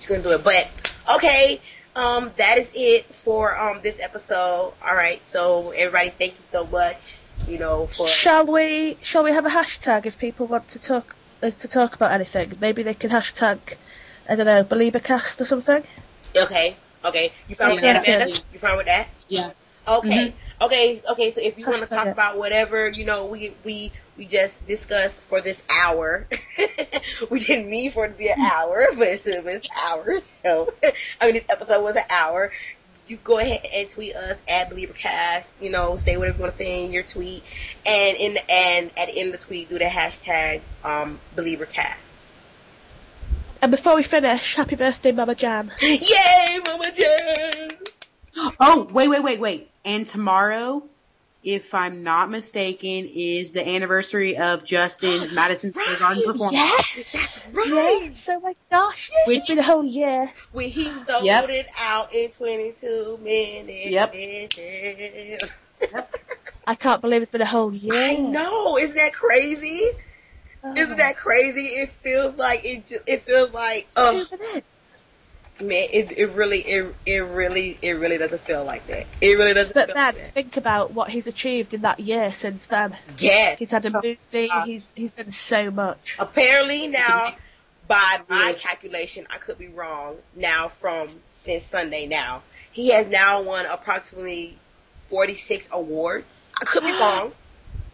She 0.00 0.06
couldn't 0.06 0.22
do 0.22 0.30
it. 0.30 0.42
But 0.42 0.94
okay. 1.14 1.60
Um, 1.94 2.30
that 2.36 2.58
is 2.58 2.70
it 2.74 3.04
for 3.04 3.58
um 3.58 3.80
this 3.82 4.00
episode. 4.00 4.72
All 4.82 4.94
right. 4.94 5.20
So 5.30 5.70
everybody, 5.70 6.10
thank 6.10 6.32
you 6.32 6.44
so 6.50 6.66
much. 6.66 7.18
You 7.46 7.58
know 7.58 7.86
for. 7.86 8.08
shall 8.08 8.46
we 8.46 8.96
shall 9.02 9.24
we 9.24 9.32
have 9.32 9.46
a 9.46 9.50
hashtag 9.50 10.06
if 10.06 10.18
people 10.18 10.46
want 10.46 10.68
to 10.68 10.78
talk 10.78 11.16
us 11.42 11.58
to 11.58 11.68
talk 11.68 11.94
about 11.94 12.12
anything? 12.12 12.56
Maybe 12.60 12.82
they 12.82 12.94
can 12.94 13.10
hashtag 13.10 13.58
I 14.28 14.36
don't 14.36 14.46
know, 14.46 14.62
Beliebercast 14.62 15.40
or 15.40 15.44
something. 15.44 15.82
Okay, 16.36 16.76
okay. 17.04 17.32
You 17.48 17.54
fine 17.54 17.74
with 17.74 17.84
Yeah, 17.84 17.94
that, 17.94 18.06
Amanda? 18.06 18.24
definitely. 18.26 18.44
You 18.52 18.58
fine 18.58 18.76
with 18.76 18.86
that? 18.86 19.08
Yeah. 19.28 19.50
Okay, 19.86 20.28
mm-hmm. 20.28 20.64
okay, 20.64 21.02
okay. 21.12 21.32
So 21.32 21.40
if 21.40 21.58
you 21.58 21.64
want 21.64 21.78
to 21.78 21.86
talk 21.86 22.06
it. 22.08 22.10
about 22.10 22.36
whatever 22.36 22.88
you 22.88 23.06
know, 23.06 23.24
we 23.24 23.54
we 23.64 23.90
we 24.18 24.26
just 24.26 24.66
discussed 24.66 25.22
for 25.22 25.40
this 25.40 25.62
hour. 25.70 26.26
we 27.30 27.40
didn't 27.40 27.70
mean 27.70 27.90
for 27.90 28.04
it 28.04 28.08
to 28.10 28.18
be 28.18 28.28
an 28.28 28.38
hour, 28.38 28.86
but 28.98 29.08
it's, 29.08 29.24
it's 29.24 29.46
an 29.46 29.62
hour. 29.82 30.20
So 30.42 30.70
I 31.20 31.26
mean, 31.26 31.36
this 31.36 31.46
episode 31.48 31.82
was 31.82 31.96
an 31.96 32.02
hour. 32.10 32.52
You 33.08 33.16
go 33.24 33.38
ahead 33.38 33.66
and 33.74 33.88
tweet 33.88 34.14
us 34.14 34.40
at 34.46 34.70
BelieberCast. 34.70 35.50
You 35.60 35.70
know, 35.70 35.96
say 35.96 36.16
whatever 36.16 36.36
you 36.36 36.42
want 36.42 36.52
to 36.52 36.58
say 36.58 36.84
in 36.84 36.92
your 36.92 37.02
tweet, 37.02 37.42
and 37.86 38.16
in 38.16 38.34
the 38.34 38.50
and 38.50 38.90
at 38.98 39.08
the 39.08 39.18
end 39.18 39.34
of 39.34 39.40
the 39.40 39.46
tweet, 39.46 39.68
do 39.68 39.78
the 39.78 39.86
hashtag 39.86 40.60
um 40.84 41.18
BelieberCast. 41.34 41.96
And 43.60 43.70
before 43.70 43.96
we 43.96 44.02
finish, 44.02 44.54
happy 44.54 44.76
birthday, 44.76 45.12
Mama 45.12 45.34
Jan. 45.34 45.72
Yay, 45.80 46.60
Mama 46.64 46.92
Jan! 46.92 47.70
Oh, 48.60 48.84
wait, 48.92 49.08
wait, 49.08 49.24
wait, 49.24 49.40
wait. 49.40 49.68
And 49.84 50.08
tomorrow, 50.08 50.84
if 51.48 51.72
I'm 51.72 52.02
not 52.02 52.30
mistaken, 52.30 53.08
is 53.10 53.52
the 53.52 53.66
anniversary 53.66 54.36
of 54.36 54.64
Justin 54.66 55.34
Madison 55.34 55.72
Square 55.72 55.98
Garden 55.98 56.22
performance. 56.24 56.52
Yes, 56.52 57.12
that's 57.12 57.50
right. 57.54 57.66
Yes, 58.02 58.28
oh 58.30 58.40
my 58.40 58.52
gosh. 58.70 59.10
Which- 59.26 59.38
It's 59.38 59.46
been 59.48 59.58
a 59.58 59.62
whole 59.62 59.78
oh, 59.78 59.82
year. 59.82 60.30
When 60.52 60.68
he 60.68 60.90
sold 60.90 61.24
Yep. 61.24 61.48
it 61.48 61.66
out 61.80 62.14
in 62.14 62.30
22 62.30 63.18
minutes. 63.22 63.86
Yep. 63.86 64.14
I 66.66 66.74
can't 66.74 67.00
believe 67.00 67.22
it's 67.22 67.30
been 67.30 67.40
a 67.40 67.46
whole 67.46 67.72
year. 67.72 67.94
I 67.94 68.16
know. 68.16 68.76
Isn't 68.76 68.96
that 68.96 69.14
crazy? 69.14 69.88
Oh. 70.62 70.74
Isn't 70.76 70.98
that 70.98 71.16
crazy? 71.16 71.66
It 71.66 71.88
feels 71.88 72.36
like 72.36 72.64
it. 72.64 72.86
ju- 72.86 72.98
It 73.06 73.22
feels 73.22 73.52
like 73.54 73.86
oh 73.96 74.26
Two 74.28 74.36
minutes. 74.36 74.77
Man. 75.60 75.88
It 75.92 76.12
it 76.16 76.26
really 76.30 76.60
it 76.60 76.94
it 77.06 77.18
really 77.18 77.78
it 77.82 77.92
really 77.92 78.18
doesn't 78.18 78.40
feel 78.40 78.64
like 78.64 78.86
that. 78.86 79.06
It 79.20 79.38
really 79.38 79.54
doesn't. 79.54 79.74
But 79.74 79.86
feel 79.86 79.94
then 79.94 80.14
like 80.14 80.34
think 80.34 80.56
about 80.56 80.92
what 80.92 81.10
he's 81.10 81.26
achieved 81.26 81.74
in 81.74 81.82
that 81.82 82.00
year 82.00 82.32
since 82.32 82.66
then. 82.66 82.96
yes. 83.18 83.58
He's 83.58 83.70
had 83.70 83.84
a 83.86 83.90
movie. 83.90 84.18
He's 84.64 84.92
he's 84.94 85.12
done 85.12 85.30
so 85.30 85.70
much. 85.70 86.16
Apparently 86.18 86.86
now, 86.86 87.34
by 87.86 88.20
my 88.28 88.52
calculation, 88.52 89.26
I 89.30 89.38
could 89.38 89.58
be 89.58 89.68
wrong. 89.68 90.16
Now 90.36 90.68
from 90.68 91.08
since 91.28 91.64
Sunday 91.64 92.06
now, 92.06 92.42
he 92.72 92.90
has 92.90 93.06
now 93.06 93.42
won 93.42 93.66
approximately 93.66 94.56
46 95.08 95.68
awards. 95.72 96.48
I 96.60 96.64
could 96.64 96.82
be 96.82 96.92
wrong. 97.00 97.32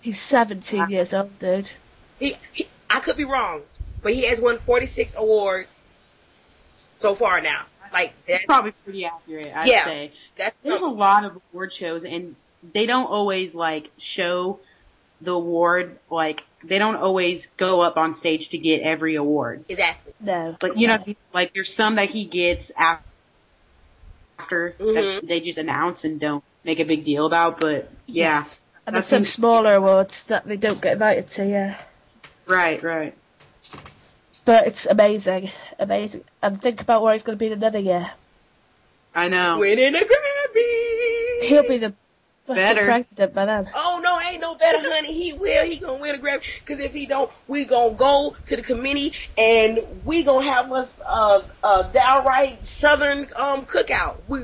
He's 0.03 0.21
17 0.21 0.91
years 0.91 1.15
old, 1.15 1.39
dude. 1.39 1.71
He, 2.19 2.37
he 2.53 2.69
I 2.91 3.01
could 3.01 3.17
be 3.17 3.25
wrong, 3.25 3.63
but 4.03 4.13
he 4.13 4.27
has 4.27 4.41
won 4.41 4.59
46 4.59 5.15
awards 5.17 5.71
so 7.05 7.15
far 7.15 7.41
now. 7.43 7.67
Like 7.93 8.15
It's 8.27 8.41
that, 8.43 8.47
probably 8.47 8.73
pretty 8.73 9.05
accurate, 9.05 9.53
I'd 9.55 9.67
Yeah. 9.69 9.85
say. 9.85 10.13
that's 10.37 10.57
There's 10.65 10.81
a 10.81 10.87
lot 10.87 11.25
of 11.27 11.39
award 11.53 11.71
shows, 11.73 12.03
and 12.03 12.35
they 12.73 12.87
don't 12.87 13.07
always 13.07 13.53
like 13.55 13.91
show 13.99 14.59
the 15.21 15.33
award. 15.33 15.99
Like 16.11 16.43
they 16.65 16.79
don't 16.79 16.97
always 16.97 17.47
go 17.59 17.81
up 17.83 17.99
on 17.99 18.15
stage 18.17 18.49
to 18.49 18.59
get 18.59 18.81
every 18.81 19.17
award. 19.17 19.65
exactly. 19.69 20.15
No. 20.19 20.57
But 20.59 20.79
you 20.79 20.89
know, 20.89 20.99
like 21.35 21.53
there's 21.53 21.75
some 21.77 21.97
that 21.97 22.09
he 22.09 22.25
gets 22.25 22.71
af- 22.77 23.01
after 24.39 24.75
Mhm. 24.79 25.21
that 25.21 25.29
they 25.29 25.41
just 25.41 25.59
announce 25.59 26.05
and 26.05 26.19
don't 26.19 26.43
make 26.65 26.81
a 26.81 26.85
big 26.85 27.05
deal 27.05 27.27
about. 27.27 27.61
But 27.61 27.91
yeah, 28.07 28.37
Yes. 28.39 28.65
And 28.87 28.97
there's 28.97 29.07
some 29.07 29.25
smaller 29.25 29.75
awards 29.75 30.25
that 30.25 30.47
they 30.47 30.57
don't 30.57 30.81
get 30.81 30.95
invited 30.95 31.29
to, 31.29 31.47
yeah. 31.47 31.79
right, 32.47 32.83
right. 32.83 33.15
But 34.45 34.67
it's 34.67 34.87
amazing. 34.87 35.51
Amazing. 35.79 36.25
And 36.43 36.61
think 36.61 36.83
about 36.83 37.03
where 37.03 37.13
he's 37.13 37.23
going 37.23 37.39
to 37.39 37.41
be 37.41 37.47
in 37.47 37.53
another 37.55 37.79
year. 37.79 38.11
I 39.15 39.29
know. 39.29 39.59
Winning 39.59 39.95
a 39.95 39.99
Grammy. 39.99 41.43
He'll 41.43 41.69
be 41.69 41.79
the 41.79 41.95
fucking 42.45 42.57
Better. 42.57 42.85
president 42.85 43.33
by 43.33 43.47
then. 43.47 43.71
Oh 43.75 44.01
no, 44.03 44.21
ain't 44.29 44.41
no 44.41 44.55
better, 44.57 44.79
honey. 44.81 45.13
He 45.13 45.33
will. 45.33 45.65
He 45.65 45.77
gonna 45.77 46.01
win 46.01 46.15
a 46.15 46.19
Grammy. 46.19 46.43
Cause 46.67 46.81
if 46.81 46.93
he 46.93 47.07
don't, 47.07 47.31
we 47.47 47.65
gonna 47.65 47.95
go 47.95 48.37
to 48.49 48.57
the 48.57 48.63
committee 48.63 49.13
and 49.39 49.81
we 50.05 50.25
gonna 50.25 50.45
have 50.45 50.71
us 50.73 50.93
a, 51.01 51.43
a 51.63 51.89
downright 51.93 52.67
Southern 52.67 53.29
um 53.37 53.65
cookout. 53.67 54.17
We 54.29 54.41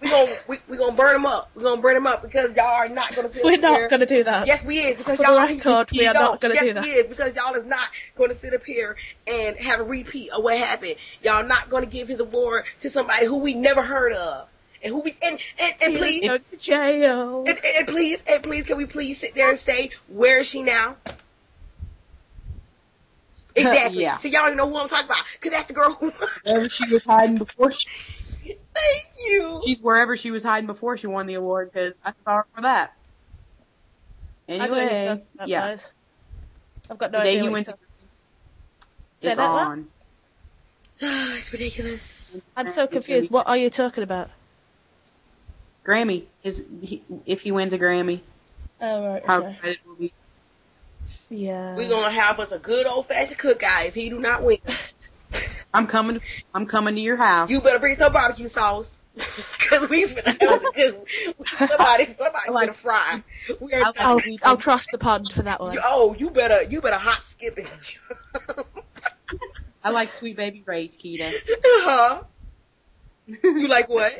we 0.00 0.08
gonna 0.10 0.32
we, 0.46 0.58
we 0.68 0.76
gonna 0.76 0.92
burn 0.92 1.14
them 1.14 1.26
up. 1.26 1.50
We 1.54 1.62
gonna 1.62 1.80
burn 1.80 1.94
them 1.94 2.06
up 2.06 2.22
because 2.22 2.54
y'all 2.54 2.66
are 2.66 2.88
not 2.88 3.14
gonna 3.14 3.28
sit 3.28 3.44
We're 3.44 3.54
up 3.54 3.60
not 3.60 3.78
here. 3.78 3.88
going 3.88 4.00
to 4.00 4.06
do 4.06 4.24
that. 4.24 4.46
Yes, 4.46 4.64
we 4.64 4.78
is 4.78 4.96
because 4.96 5.16
For 5.18 5.24
the 5.24 5.32
y'all 5.32 5.46
record, 5.46 5.90
we 5.92 6.06
are 6.06 6.14
No, 6.14 6.20
not 6.20 6.40
gonna 6.40 6.54
yes, 6.54 6.64
do 6.66 6.72
that. 6.74 6.82
we 6.84 6.90
is 6.90 7.06
because 7.08 7.34
y'all 7.34 7.54
is 7.54 7.64
not 7.64 7.88
going 8.16 8.30
to 8.30 8.36
sit 8.36 8.52
up 8.54 8.62
here 8.64 8.96
and 9.26 9.56
have 9.58 9.80
a 9.80 9.84
repeat 9.84 10.30
of 10.30 10.42
what 10.44 10.58
happened. 10.58 10.96
Y'all 11.22 11.44
not 11.46 11.70
going 11.70 11.84
to 11.84 11.90
give 11.90 12.08
his 12.08 12.20
award 12.20 12.64
to 12.80 12.90
somebody 12.90 13.26
who 13.26 13.38
we 13.38 13.54
never 13.54 13.82
heard 13.82 14.12
of 14.12 14.48
and 14.82 14.92
who 14.92 15.00
we 15.00 15.16
and 15.22 15.38
and, 15.58 15.74
and 15.80 15.92
He 15.94 15.98
please 15.98 16.20
was 16.22 16.28
going 16.28 16.44
to 16.50 16.56
jail. 16.58 17.38
and, 17.40 17.48
and, 17.48 17.58
and 17.78 17.88
please 17.88 18.22
and 18.28 18.42
please 18.42 18.66
can 18.66 18.76
we 18.76 18.86
please 18.86 19.18
sit 19.18 19.34
there 19.34 19.50
and 19.50 19.58
say 19.58 19.90
where 20.08 20.38
is 20.40 20.46
she 20.46 20.62
now? 20.62 20.96
Exactly. 23.58 24.02
Yeah. 24.02 24.18
So 24.18 24.28
y'all 24.28 24.42
don't 24.48 24.58
know 24.58 24.68
who 24.68 24.76
I'm 24.76 24.86
talking 24.86 25.06
about 25.06 25.24
because 25.32 25.52
that's 25.56 25.66
the 25.66 25.72
girl 25.72 25.94
who. 25.94 26.12
Wherever 26.44 26.68
she 26.68 26.92
was 26.92 27.02
hiding 27.04 27.38
before, 27.38 27.72
she, 27.72 27.78
Thank 28.76 29.06
you. 29.26 29.62
she's 29.64 29.78
wherever 29.80 30.16
she 30.16 30.30
was 30.30 30.42
hiding 30.42 30.66
before 30.66 30.96
she 30.98 31.06
won 31.06 31.26
the 31.26 31.34
award 31.34 31.70
because 31.72 31.94
I 32.04 32.12
saw 32.24 32.36
her 32.36 32.46
for 32.54 32.60
that. 32.62 32.92
I 34.48 34.52
don't 34.58 34.62
even 34.62 34.70
know 34.70 34.82
Anyway, 34.84 35.08
what 35.08 35.26
that 35.38 35.48
yeah, 35.48 35.72
is. 35.72 35.88
I've 36.90 36.98
got 36.98 37.10
no 37.10 37.18
the 37.18 37.24
day 37.24 37.30
idea. 37.30 37.42
he 37.42 37.48
went 37.48 37.64
to 37.66 37.72
talking- 37.72 37.86
Say 39.20 39.28
it's 39.30 39.36
that 39.38 39.50
what? 39.52 39.66
on. 39.66 39.88
it's 41.00 41.52
ridiculous. 41.52 42.40
I'm 42.56 42.70
so 42.70 42.86
confused. 42.86 43.30
What 43.30 43.46
are 43.48 43.56
you 43.56 43.70
talking 43.70 44.02
about? 44.04 44.30
Grammy. 45.84 46.24
His, 46.42 46.60
he, 46.82 47.02
if 47.26 47.40
he 47.40 47.52
wins 47.52 47.72
a 47.72 47.78
Grammy, 47.78 48.20
Oh, 48.80 49.06
right. 49.14 49.24
how 49.26 49.38
Okay. 49.40 49.52
excited 49.52 49.78
will 49.86 49.94
be. 49.96 50.12
Yeah. 51.28 51.74
We're 51.76 51.88
gonna 51.88 52.10
have 52.10 52.38
us 52.38 52.52
a 52.52 52.58
good 52.58 52.86
old 52.86 53.06
fashioned 53.08 53.38
cookout 53.38 53.86
if 53.86 53.94
he 53.94 54.10
do 54.10 54.20
not 54.20 54.42
win. 54.44 54.58
I'm 55.76 55.86
coming. 55.86 56.20
I'm 56.54 56.66
coming 56.66 56.94
to 56.94 57.00
your 57.00 57.16
house. 57.16 57.50
You 57.50 57.60
better 57.60 57.78
bring 57.78 57.96
some 57.96 58.12
barbecue 58.12 58.48
sauce. 58.48 59.02
Cause 59.16 59.88
we 59.88 60.04
finna 60.04 60.38
have 60.42 60.50
us 60.50 60.64
a 60.74 60.76
good 60.76 61.06
somebody 61.68 62.04
somebody's 62.04 62.50
Like- 62.50 62.66
gonna 62.68 62.72
fry. 62.74 63.22
We 63.60 63.72
are 63.72 63.84
I'll- 63.84 63.92
I'll, 63.98 64.20
I'll 64.42 64.56
trust 64.58 64.90
the 64.92 64.98
pond 64.98 65.32
for 65.32 65.42
that 65.42 65.58
one. 65.60 65.72
you- 65.72 65.80
oh, 65.82 66.14
you 66.18 66.30
better 66.30 66.62
you 66.64 66.80
better 66.82 66.96
hop 66.98 67.22
skip 67.22 67.56
and 67.56 67.66
jump. 67.80 68.66
I 69.82 69.90
like 69.90 70.10
Sweet 70.18 70.36
Baby 70.36 70.62
Ray's 70.66 70.90
Keita. 71.02 71.32
huh? 71.64 72.22
You 73.26 73.68
like 73.68 73.88
what? 73.88 74.18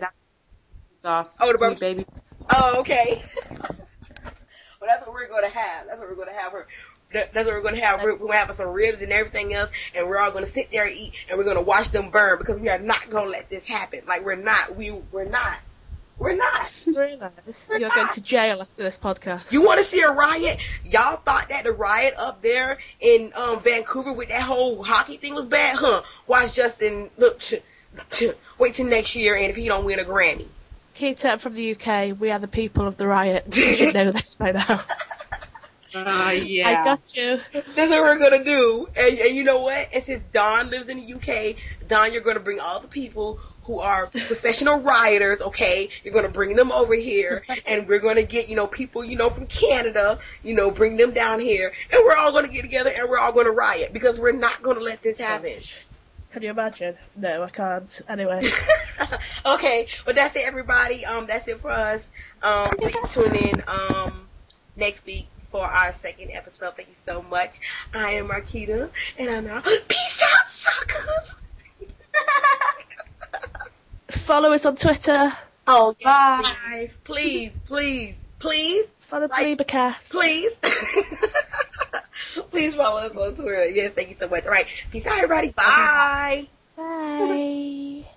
Sauce. 1.02 1.26
Oh, 1.40 1.52
the 1.52 1.59
Sweet 1.59 1.80
Baby. 1.80 2.07
Oh, 2.48 2.80
okay. 2.80 3.22
well, 3.50 4.88
that's 4.88 5.07
what 5.07 5.12
we're 5.14 5.28
gonna 5.28 5.48
have. 5.48 5.86
That's 5.88 5.98
what 5.98 6.09
we're 6.09 6.14
gonna 6.16 6.32
have. 6.32 6.52
Her. 6.52 6.66
That- 7.12 7.32
That's 7.34 7.46
what 7.46 7.54
we're 7.54 7.62
gonna 7.62 7.80
have. 7.84 8.02
We're, 8.02 8.14
we're 8.14 8.26
gonna 8.28 8.38
have 8.38 8.54
some 8.57 8.68
ribs 8.70 9.02
and 9.02 9.12
everything 9.12 9.54
else, 9.54 9.70
and 9.94 10.09
we're 10.09 10.18
all 10.18 10.30
gonna 10.30 10.46
sit 10.46 10.70
there 10.72 10.84
and 10.86 10.96
eat, 10.96 11.12
and 11.28 11.38
we're 11.38 11.44
gonna 11.44 11.61
watch 11.62 11.90
them 11.90 12.11
burn 12.11 12.38
because 12.38 12.59
we 12.59 12.68
are 12.68 12.78
not 12.78 13.09
gonna 13.11 13.30
let 13.30 13.48
this 13.50 13.66
happen. 13.66 14.00
Like 14.07 14.24
we're 14.24 14.34
not. 14.36 14.76
We 14.76 14.90
we're 15.12 15.24
not. 15.24 15.57
We're 16.18 16.34
not. 16.34 16.72
Nice. 17.46 17.68
You're 17.68 17.90
going 17.90 18.09
to 18.14 18.20
jail 18.22 18.62
after 18.62 18.82
this 18.82 18.96
podcast. 18.96 19.52
You 19.52 19.61
want 19.62 19.80
to 19.80 19.84
see 19.84 20.00
a 20.00 20.11
riot? 20.11 20.59
Y'all 20.86 21.16
thought 21.18 21.50
that 21.50 21.64
the 21.64 21.72
riot 21.72 22.14
up 22.16 22.40
there 22.40 22.78
in 23.00 23.32
um, 23.34 23.61
Vancouver 23.62 24.14
with 24.14 24.30
that 24.30 24.40
whole 24.40 24.82
hockey 24.82 25.18
thing 25.18 25.34
was 25.34 25.44
bad, 25.44 25.76
huh? 25.76 26.02
Watch 26.26 26.54
Justin 26.54 27.11
look. 27.18 27.40
Ch- 27.40 27.57
ch- 28.11 28.24
wait 28.57 28.74
till 28.76 28.86
next 28.86 29.14
year, 29.14 29.34
and 29.36 29.44
if 29.50 29.57
he 29.57 29.68
don't 29.68 29.84
win 29.84 29.98
a 29.98 30.04
Grammy. 30.04 30.46
Keita 30.96 31.38
from 31.38 31.52
the 31.54 31.72
UK, 31.76 32.18
we 32.18 32.30
are 32.30 32.38
the 32.38 32.48
people 32.48 32.86
of 32.86 32.96
the 32.96 33.07
riot. 33.07 33.44
You 33.54 33.62
should 33.76 33.94
know 33.94 34.11
this 34.11 34.36
by 34.36 34.52
now. 34.52 34.80
Uh, 36.05 36.30
yeah. 36.47 36.68
I 36.68 36.84
got 36.84 37.01
you. 37.14 37.40
That's 37.53 37.90
what 37.90 38.03
we're 38.03 38.18
gonna 38.18 38.44
do. 38.44 38.88
And, 38.97 39.18
and 39.18 39.36
you 39.36 39.44
know 39.44 39.59
what? 39.61 39.88
And 39.92 40.05
since 40.05 40.22
Don 40.32 40.70
lives 40.70 40.88
in 40.88 40.99
the 40.99 41.14
UK, 41.14 41.57
Don, 41.88 42.12
you're 42.12 42.22
gonna 42.22 42.40
bring 42.40 42.61
all 42.61 42.80
the 42.80 42.88
people 42.88 43.38
who 43.66 43.80
are 43.80 44.07
professional 44.07 44.78
rioters, 44.80 45.42
okay? 45.42 45.88
You're 46.05 46.14
gonna 46.14 46.28
bring 46.28 46.55
them 46.57 46.72
over 46.72 46.94
here, 46.94 47.44
and 47.66 47.86
we're 47.88 47.99
gonna 47.99 48.22
get, 48.22 48.49
you 48.49 48.57
know, 48.57 48.66
people, 48.66 49.05
you 49.05 49.16
know, 49.16 49.28
from 49.28 49.47
Canada, 49.47 50.18
you 50.42 50.55
know, 50.55 50.70
bring 50.70 50.97
them 50.97 51.12
down 51.12 51.40
here, 51.40 51.72
and 51.90 52.03
we're 52.05 52.16
all 52.16 52.32
gonna 52.32 52.49
get 52.49 52.62
together 52.62 52.90
and 52.90 53.09
we're 53.09 53.18
all 53.18 53.32
gonna 53.32 53.51
riot 53.51 53.92
because 53.92 54.18
we're 54.18 54.32
not 54.32 54.62
gonna 54.62 54.80
let 54.80 55.03
this 55.03 55.18
happen. 55.18 55.59
Can 56.30 56.42
you 56.42 56.51
imagine? 56.51 56.97
No, 57.16 57.44
I 57.44 57.51
can't. 57.51 58.03
Anyway, 58.09 58.40
okay, 59.47 59.88
well 60.05 60.14
that's 60.14 60.36
it, 60.36 60.47
everybody. 60.47 61.05
Um, 61.05 61.26
that's 61.26 61.49
it 61.49 61.61
for 61.61 61.70
us. 61.70 62.09
Um, 62.42 62.70
please 62.70 62.97
tune 63.11 63.34
in 63.34 63.62
um 63.66 64.28
next 64.76 65.07
week 65.07 65.28
for 65.51 65.64
our 65.64 65.92
second 65.92 66.30
episode. 66.32 66.74
Thank 66.76 66.88
you 66.88 66.94
so 67.05 67.22
much. 67.22 67.61
I 67.94 68.12
am 68.14 68.28
Marquita, 68.28 68.90
and 69.18 69.30
I'm 69.30 69.47
out. 69.47 69.64
Peace 69.88 70.22
out, 70.22 70.49
suckers. 70.51 71.36
follow 74.11 74.53
us 74.53 74.64
on 74.66 74.76
Twitter. 74.76 75.32
Oh, 75.68 75.94
yes, 75.99 76.07
Bye. 76.07 76.90
please, 77.05 77.53
please, 77.66 78.14
please, 78.38 78.90
Follow 79.01 79.26
Right. 79.28 79.57
BelieberCast. 79.59 80.11
please, 80.11 80.59
please 82.51 82.74
follow 82.74 83.01
us 83.01 83.12
on 83.16 83.34
Twitter. 83.36 83.66
Yes, 83.66 83.92
thank 83.92 84.09
you 84.11 84.16
so 84.18 84.28
much. 84.28 84.44
All 84.44 84.51
right, 84.51 84.66
peace 84.90 85.07
out, 85.07 85.14
everybody. 85.22 85.51
Bye. 85.51 86.49
Bye. 86.76 88.05